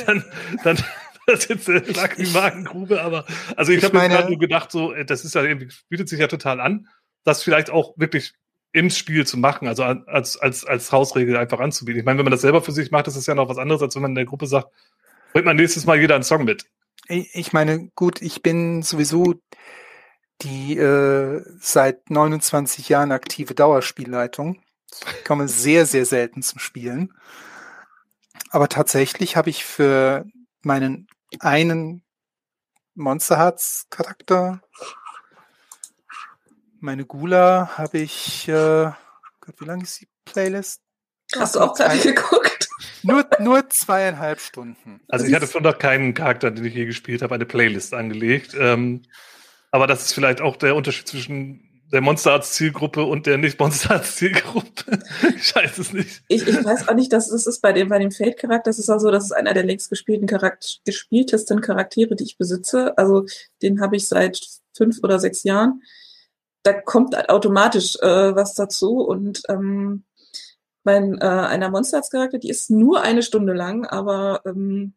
dann, 0.05 0.25
dann, 0.63 0.77
das 1.25 1.39
ist 1.45 1.49
jetzt 1.49 1.69
äh, 1.69 1.79
lag 1.93 2.15
die 2.15 2.27
Magengrube, 2.27 3.01
aber 3.01 3.25
also 3.55 3.71
ich, 3.71 3.79
ich 3.79 3.83
habe 3.85 3.97
mir 3.97 4.09
gerade 4.09 4.29
nur 4.29 4.39
gedacht, 4.39 4.71
so, 4.71 4.93
äh, 4.93 5.05
das 5.05 5.23
ist 5.23 5.35
ja 5.35 5.43
irgendwie, 5.43 5.69
bietet 5.87 6.09
sich 6.09 6.19
ja 6.19 6.27
total 6.27 6.59
an 6.59 6.87
das 7.23 7.43
vielleicht 7.43 7.69
auch 7.69 7.93
wirklich 7.97 8.33
im 8.71 8.89
Spiel 8.89 9.25
zu 9.25 9.37
machen, 9.37 9.67
also 9.67 9.83
als, 9.83 10.37
als, 10.37 10.65
als 10.65 10.91
Hausregel 10.91 11.37
einfach 11.37 11.59
anzubieten. 11.59 11.99
Ich 11.99 12.05
meine, 12.05 12.19
wenn 12.19 12.25
man 12.25 12.31
das 12.31 12.41
selber 12.41 12.61
für 12.61 12.71
sich 12.71 12.91
macht, 12.91 13.07
ist 13.07 13.17
das 13.17 13.25
ja 13.25 13.35
noch 13.35 13.49
was 13.49 13.57
anderes, 13.57 13.81
als 13.81 13.95
wenn 13.95 14.03
man 14.03 14.11
in 14.11 14.15
der 14.15 14.25
Gruppe 14.25 14.45
sagt, 14.45 14.67
bringt 15.33 15.45
man 15.45 15.55
nächstes 15.55 15.85
Mal 15.85 15.99
jeder 15.99 16.15
einen 16.15 16.23
Song 16.23 16.43
mit. 16.43 16.65
Ich 17.07 17.53
meine, 17.53 17.89
gut, 17.95 18.21
ich 18.21 18.43
bin 18.43 18.83
sowieso 18.83 19.35
die 20.41 20.77
äh, 20.77 21.43
seit 21.59 22.09
29 22.09 22.89
Jahren 22.89 23.11
aktive 23.11 23.55
Dauerspielleitung. 23.55 24.61
Ich 25.17 25.25
komme 25.25 25.47
sehr, 25.47 25.85
sehr 25.85 26.05
selten 26.05 26.43
zum 26.43 26.59
Spielen. 26.59 27.13
Aber 28.51 28.69
tatsächlich 28.69 29.35
habe 29.35 29.49
ich 29.49 29.65
für 29.65 30.25
meinen 30.61 31.07
einen 31.39 32.03
Monster 32.95 33.37
Hearts 33.37 33.87
Charakter 33.89 34.61
meine 36.81 37.05
Gula 37.05 37.77
habe 37.77 37.99
ich, 37.99 38.47
äh, 38.47 38.91
Gott, 39.41 39.55
wie 39.59 39.65
lange 39.65 39.83
ist 39.83 40.01
die 40.01 40.07
Playlist? 40.25 40.81
Hast 41.35 41.55
du 41.55 41.59
auch 41.59 41.75
gerade 41.75 41.99
geguckt? 41.99 42.67
Nur, 43.03 43.25
nur 43.39 43.69
zweieinhalb 43.69 44.39
Stunden. 44.39 45.01
Also 45.07 45.25
ich 45.25 45.33
hatte 45.33 45.47
von 45.47 45.63
noch 45.63 45.77
keinen 45.77 46.13
Charakter, 46.13 46.51
den 46.51 46.65
ich 46.65 46.73
je 46.73 46.85
gespielt 46.85 47.21
habe, 47.21 47.35
eine 47.35 47.45
Playlist 47.45 47.93
angelegt. 47.93 48.55
Ähm, 48.59 49.03
aber 49.71 49.87
das 49.87 50.05
ist 50.05 50.13
vielleicht 50.13 50.41
auch 50.41 50.57
der 50.57 50.75
Unterschied 50.75 51.07
zwischen 51.07 51.65
der 51.91 52.01
Monster 52.01 52.33
Arts 52.33 52.53
Zielgruppe 52.53 53.03
und 53.03 53.25
der 53.25 53.37
nicht 53.37 53.59
Monster 53.59 53.91
Arts 53.91 54.15
Zielgruppe. 54.15 54.99
ich 55.35 55.55
weiß 55.55 55.77
es 55.77 55.93
nicht. 55.93 56.21
Ich, 56.27 56.47
ich 56.47 56.63
weiß 56.63 56.87
auch 56.87 56.93
nicht, 56.93 57.11
dass 57.13 57.29
das 57.29 57.47
ist 57.47 57.61
bei 57.61 57.73
dem, 57.73 57.89
bei 57.89 57.99
dem 57.99 58.11
Fate-Charakter, 58.11 58.69
das 58.69 58.79
ist 58.79 58.89
auch 58.89 58.99
so, 58.99 59.11
das 59.11 59.25
ist 59.25 59.31
einer 59.31 59.53
der 59.53 59.63
längst 59.63 59.89
gespielten 59.89 60.27
Charakter, 60.27 60.67
gespieltesten 60.85 61.61
Charaktere, 61.61 62.15
die 62.15 62.25
ich 62.25 62.37
besitze. 62.37 62.97
Also 62.97 63.25
den 63.61 63.81
habe 63.81 63.95
ich 63.95 64.07
seit 64.07 64.39
fünf 64.75 64.99
oder 65.03 65.19
sechs 65.19 65.43
Jahren. 65.43 65.81
Da 66.63 66.73
kommt 66.73 67.15
halt 67.15 67.29
automatisch 67.29 67.95
äh, 67.97 68.35
was 68.35 68.53
dazu 68.53 68.99
und 68.99 69.43
ähm, 69.49 70.03
mein 70.83 71.17
äh, 71.19 71.25
einer 71.25 71.69
Monsters-Charakter, 71.69 72.39
die 72.39 72.49
ist 72.49 72.69
nur 72.69 73.01
eine 73.01 73.23
Stunde 73.23 73.53
lang, 73.53 73.85
aber 73.85 74.41
ähm, 74.45 74.93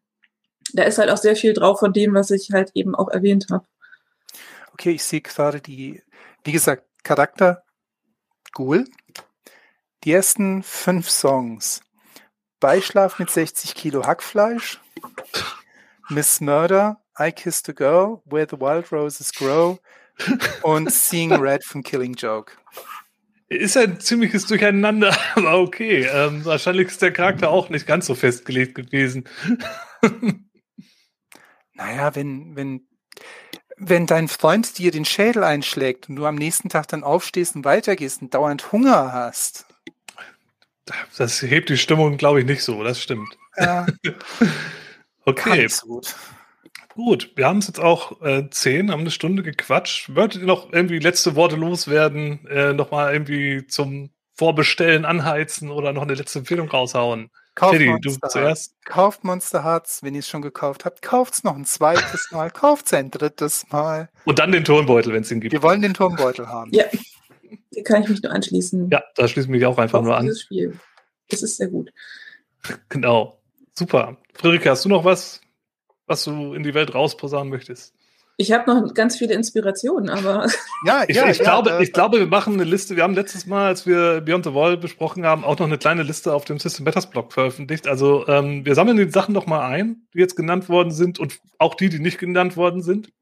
da 0.73 0.83
ist 0.83 0.97
halt 0.97 1.09
auch 1.09 1.17
sehr 1.17 1.35
viel 1.35 1.53
drauf 1.53 1.79
von 1.79 1.93
dem, 1.93 2.13
was 2.13 2.31
ich 2.31 2.51
halt 2.51 2.71
eben 2.73 2.95
auch 2.95 3.09
erwähnt 3.09 3.47
habe. 3.51 3.65
Okay, 4.73 4.91
ich 4.91 5.03
sehe 5.03 5.21
gerade 5.21 5.61
die, 5.61 6.01
wie 6.43 6.51
gesagt, 6.51 6.85
Charakter, 7.03 7.63
cool. 8.57 8.85
Die 10.03 10.13
ersten 10.13 10.63
fünf 10.63 11.09
Songs. 11.09 11.81
Beischlaf 12.59 13.19
mit 13.19 13.29
60 13.29 13.75
Kilo 13.75 14.05
Hackfleisch. 14.05 14.81
Miss 16.09 16.41
Murder, 16.41 17.01
I 17.19 17.31
Kissed 17.31 17.69
a 17.69 17.73
Girl, 17.73 18.21
Where 18.25 18.47
the 18.49 18.59
Wild 18.59 18.91
Roses 18.91 19.31
Grow 19.33 19.79
und 20.61 20.91
Seeing 20.91 21.33
Red 21.33 21.63
von 21.63 21.83
Killing 21.83 22.13
Joke. 22.13 22.53
Ist 23.49 23.77
ein 23.77 23.99
ziemliches 23.99 24.45
Durcheinander, 24.47 25.15
aber 25.35 25.59
okay. 25.59 26.07
Ähm, 26.11 26.43
wahrscheinlich 26.45 26.87
ist 26.87 27.01
der 27.01 27.11
Charakter 27.11 27.49
auch 27.49 27.69
nicht 27.69 27.85
ganz 27.85 28.05
so 28.05 28.15
festgelegt 28.15 28.75
gewesen. 28.75 29.27
naja, 31.73 32.15
wenn, 32.15 32.55
wenn, 32.55 32.87
wenn 33.77 34.07
dein 34.07 34.27
Freund 34.27 34.77
dir 34.77 34.91
den 34.91 35.05
Schädel 35.05 35.43
einschlägt 35.43 36.09
und 36.09 36.15
du 36.15 36.25
am 36.25 36.35
nächsten 36.35 36.69
Tag 36.69 36.87
dann 36.87 37.03
aufstehst 37.03 37.55
und 37.55 37.65
weitergehst 37.65 38.21
und 38.21 38.33
dauernd 38.33 38.71
Hunger 38.71 39.13
hast. 39.13 39.65
Das 41.17 41.41
hebt 41.41 41.69
die 41.69 41.77
Stimmung, 41.77 42.17
glaube 42.17 42.41
ich, 42.41 42.45
nicht 42.45 42.63
so, 42.63 42.83
das 42.83 43.01
stimmt. 43.01 43.37
Ja. 43.57 43.85
okay. 45.25 45.67
So 45.67 45.87
gut. 45.87 46.15
Gut, 46.95 47.31
wir 47.35 47.47
haben 47.47 47.57
es 47.57 47.67
jetzt 47.67 47.79
auch 47.79 48.21
äh, 48.21 48.49
zehn, 48.51 48.91
haben 48.91 49.01
eine 49.01 49.11
Stunde 49.11 49.41
gequatscht. 49.41 50.15
Würdet 50.15 50.41
ihr 50.41 50.47
noch 50.47 50.71
irgendwie 50.71 50.99
letzte 50.99 51.35
Worte 51.35 51.55
loswerden, 51.55 52.45
äh, 52.47 52.73
nochmal 52.73 53.13
irgendwie 53.13 53.65
zum 53.65 54.11
Vorbestellen 54.35 55.05
anheizen 55.05 55.71
oder 55.71 55.91
noch 55.91 56.03
eine 56.03 56.13
letzte 56.13 56.39
Empfehlung 56.39 56.69
raushauen? 56.69 57.31
Kauft 57.55 57.73
Teddy, 57.73 57.89
Monster 57.89 58.27
du 58.27 58.27
zuerst. 58.29 58.75
Kauft 58.85 59.23
Monster 59.23 59.63
Hearts, 59.63 60.01
wenn 60.01 60.15
ihr 60.15 60.19
es 60.19 60.27
schon 60.27 60.41
gekauft 60.41 60.85
habt. 60.85 61.01
Kauft 61.01 61.33
es 61.35 61.43
noch 61.43 61.55
ein 61.55 61.65
zweites 61.65 62.29
Mal, 62.31 62.49
kauft 62.49 62.87
es 62.87 62.93
ein 62.93 63.11
drittes 63.11 63.65
Mal. 63.69 64.09
Und 64.25 64.39
dann 64.39 64.51
den 64.51 64.63
Turmbeutel, 64.63 65.13
wenn 65.13 65.21
es 65.21 65.31
ihn 65.31 65.39
gibt. 65.39 65.51
Wir 65.51 65.61
wollen 65.61 65.81
den 65.81 65.93
Turmbeutel 65.93 66.47
haben. 66.47 66.71
Ja, 66.73 66.85
da 67.71 67.81
kann 67.83 68.03
ich 68.03 68.09
mich 68.09 68.23
nur 68.23 68.31
anschließen. 68.31 68.89
Ja, 68.91 69.03
da 69.15 69.27
schließe 69.27 69.45
ich 69.45 69.51
mich 69.51 69.65
auch 69.65 69.77
einfach 69.77 69.99
Kauft 69.99 70.05
nur 70.05 70.17
an. 70.17 70.25
Dieses 70.25 70.41
Spiel. 70.41 70.79
Das 71.29 71.43
ist 71.43 71.57
sehr 71.57 71.67
gut. 71.67 71.91
Genau. 72.89 73.39
Super. 73.73 74.17
Friederike, 74.33 74.69
hast 74.69 74.85
du 74.85 74.89
noch 74.89 75.05
was? 75.05 75.41
Was 76.05 76.23
du 76.23 76.53
in 76.53 76.63
die 76.63 76.73
Welt 76.73 76.93
rausposaunen 76.93 77.49
möchtest? 77.49 77.93
Ich 78.35 78.51
habe 78.51 78.73
noch 78.73 78.93
ganz 78.93 79.17
viele 79.17 79.35
Inspirationen, 79.35 80.09
aber. 80.09 80.47
Ja, 80.85 81.05
ich, 81.07 81.15
ja, 81.15 81.29
ich, 81.29 81.37
ja, 81.37 81.43
glaube, 81.45 81.71
äh, 81.71 81.83
ich 81.83 81.93
glaube, 81.93 82.19
wir 82.19 82.27
machen 82.27 82.55
eine 82.55 82.65
Liste. 82.65 82.97
Wir 82.97 83.03
haben 83.03 83.13
letztes 83.13 83.45
Mal, 83.45 83.67
als 83.67 83.85
wir 83.85 84.19
Beyond 84.19 84.43
the 84.43 84.53
Wall 84.53 84.75
besprochen 84.75 85.25
haben, 85.25 85.45
auch 85.45 85.57
noch 85.57 85.65
eine 85.65 85.77
kleine 85.77 86.03
Liste 86.03 86.33
auf 86.33 86.43
dem 86.43 86.59
System 86.59 86.83
Matters 86.83 87.09
Blog 87.09 87.31
veröffentlicht. 87.31 87.87
Also 87.87 88.27
ähm, 88.27 88.65
wir 88.65 88.75
sammeln 88.75 88.97
die 88.97 89.09
Sachen 89.09 89.33
noch 89.33 89.45
mal 89.45 89.65
ein, 89.65 90.05
die 90.13 90.19
jetzt 90.19 90.35
genannt 90.35 90.67
worden 90.67 90.91
sind 90.91 91.19
und 91.19 91.39
auch 91.57 91.75
die, 91.75 91.87
die 91.87 91.99
nicht 91.99 92.17
genannt 92.17 92.57
worden 92.57 92.81
sind. 92.81 93.13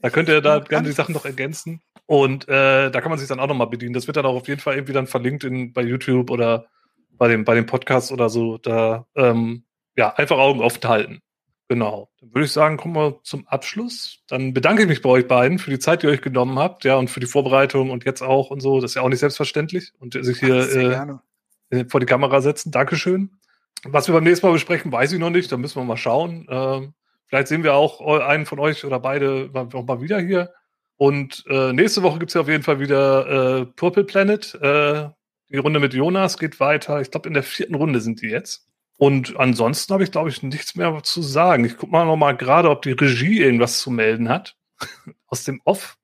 Da 0.00 0.10
könnt 0.10 0.28
ihr 0.28 0.40
da 0.40 0.60
gerne 0.60 0.86
die 0.86 0.94
Sachen 0.94 1.12
noch 1.12 1.24
ergänzen. 1.24 1.80
Und 2.06 2.48
äh, 2.48 2.90
da 2.90 3.00
kann 3.00 3.10
man 3.10 3.18
sich 3.18 3.26
dann 3.26 3.40
auch 3.40 3.48
noch 3.48 3.56
mal 3.56 3.64
bedienen. 3.64 3.94
Das 3.94 4.06
wird 4.06 4.16
dann 4.16 4.26
auch 4.26 4.36
auf 4.36 4.46
jeden 4.46 4.60
Fall 4.60 4.74
irgendwie 4.74 4.92
dann 4.92 5.08
verlinkt 5.08 5.42
in, 5.42 5.72
bei 5.72 5.82
YouTube 5.82 6.30
oder 6.30 6.66
bei 7.10 7.26
dem, 7.26 7.44
bei 7.44 7.56
dem 7.56 7.66
Podcast 7.66 8.12
oder 8.12 8.28
so. 8.28 8.58
Da 8.58 9.06
ähm, 9.16 9.64
ja, 9.96 10.14
einfach 10.14 10.38
Augen 10.38 10.60
offen 10.60 10.88
halten. 10.88 11.20
Genau. 11.68 12.08
Dann 12.20 12.34
würde 12.34 12.46
ich 12.46 12.52
sagen, 12.52 12.78
kommen 12.78 12.96
wir 12.96 13.20
zum 13.22 13.46
Abschluss. 13.46 14.22
Dann 14.26 14.54
bedanke 14.54 14.82
ich 14.82 14.88
mich 14.88 15.02
bei 15.02 15.10
euch 15.10 15.28
beiden 15.28 15.58
für 15.58 15.70
die 15.70 15.78
Zeit, 15.78 16.02
die 16.02 16.06
ihr 16.06 16.12
euch 16.12 16.22
genommen 16.22 16.58
habt, 16.58 16.84
ja, 16.84 16.96
und 16.96 17.10
für 17.10 17.20
die 17.20 17.26
Vorbereitung 17.26 17.90
und 17.90 18.06
jetzt 18.06 18.22
auch 18.22 18.50
und 18.50 18.60
so. 18.60 18.80
Das 18.80 18.92
ist 18.92 18.94
ja 18.94 19.02
auch 19.02 19.10
nicht 19.10 19.20
selbstverständlich. 19.20 19.92
Und 19.98 20.14
sich 20.14 20.40
hier 20.40 21.16
äh, 21.70 21.84
vor 21.88 22.00
die 22.00 22.06
Kamera 22.06 22.40
setzen. 22.40 22.72
Dankeschön. 22.72 23.38
Was 23.84 24.08
wir 24.08 24.14
beim 24.14 24.24
nächsten 24.24 24.46
Mal 24.46 24.52
besprechen, 24.54 24.90
weiß 24.90 25.12
ich 25.12 25.18
noch 25.18 25.30
nicht. 25.30 25.52
Da 25.52 25.58
müssen 25.58 25.76
wir 25.76 25.84
mal 25.84 25.98
schauen. 25.98 26.46
Ähm, 26.48 26.94
vielleicht 27.26 27.48
sehen 27.48 27.62
wir 27.62 27.74
auch 27.74 28.00
einen 28.00 28.46
von 28.46 28.58
euch 28.58 28.86
oder 28.86 28.98
beide 28.98 29.50
noch 29.52 29.84
mal 29.84 30.00
wieder 30.00 30.18
hier. 30.18 30.52
Und 30.96 31.44
äh, 31.48 31.72
nächste 31.74 32.02
Woche 32.02 32.18
gibt 32.18 32.30
es 32.30 32.34
ja 32.34 32.40
auf 32.40 32.48
jeden 32.48 32.64
Fall 32.64 32.80
wieder 32.80 33.60
äh, 33.60 33.66
Purple 33.66 34.04
Planet. 34.04 34.54
Äh, 34.54 35.08
die 35.50 35.58
Runde 35.58 35.80
mit 35.80 35.94
Jonas 35.94 36.38
geht 36.38 36.60
weiter. 36.60 37.00
Ich 37.00 37.10
glaube, 37.10 37.28
in 37.28 37.34
der 37.34 37.42
vierten 37.42 37.74
Runde 37.74 38.00
sind 38.00 38.22
die 38.22 38.28
jetzt. 38.28 38.67
Und 38.98 39.38
ansonsten 39.38 39.94
habe 39.94 40.02
ich, 40.02 40.10
glaube 40.10 40.28
ich, 40.28 40.42
nichts 40.42 40.74
mehr 40.74 41.02
zu 41.02 41.22
sagen. 41.22 41.64
Ich 41.64 41.76
gucke 41.76 41.92
mal 41.92 42.04
noch 42.04 42.16
mal 42.16 42.36
gerade, 42.36 42.68
ob 42.68 42.82
die 42.82 42.92
Regie 42.92 43.40
irgendwas 43.40 43.78
zu 43.78 43.90
melden 43.90 44.28
hat. 44.28 44.56
Aus 45.28 45.44
dem 45.44 45.60
Off. 45.64 45.96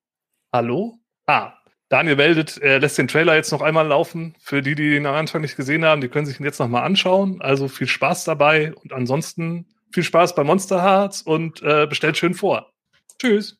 Hallo? 0.52 0.98
Ah, 1.26 1.54
Daniel 1.88 2.16
meldet, 2.16 2.58
er 2.58 2.78
lässt 2.78 2.96
den 2.96 3.08
Trailer 3.08 3.34
jetzt 3.34 3.50
noch 3.50 3.62
einmal 3.62 3.86
laufen. 3.86 4.36
Für 4.40 4.62
die, 4.62 4.76
die 4.76 4.96
ihn 4.96 5.06
am 5.06 5.14
Anfang 5.16 5.42
nicht 5.42 5.56
gesehen 5.56 5.84
haben, 5.84 6.00
die 6.00 6.08
können 6.08 6.26
sich 6.26 6.38
ihn 6.38 6.44
jetzt 6.44 6.60
noch 6.60 6.68
mal 6.68 6.82
anschauen. 6.82 7.42
Also 7.42 7.68
viel 7.68 7.88
Spaß 7.88 8.24
dabei 8.24 8.72
und 8.74 8.92
ansonsten 8.92 9.66
viel 9.92 10.04
Spaß 10.04 10.34
bei 10.36 10.44
Monster 10.44 10.82
Hearts 10.82 11.22
und 11.22 11.62
äh, 11.62 11.86
bestellt 11.86 12.16
schön 12.16 12.34
vor. 12.34 12.72
Tschüss. 13.20 13.52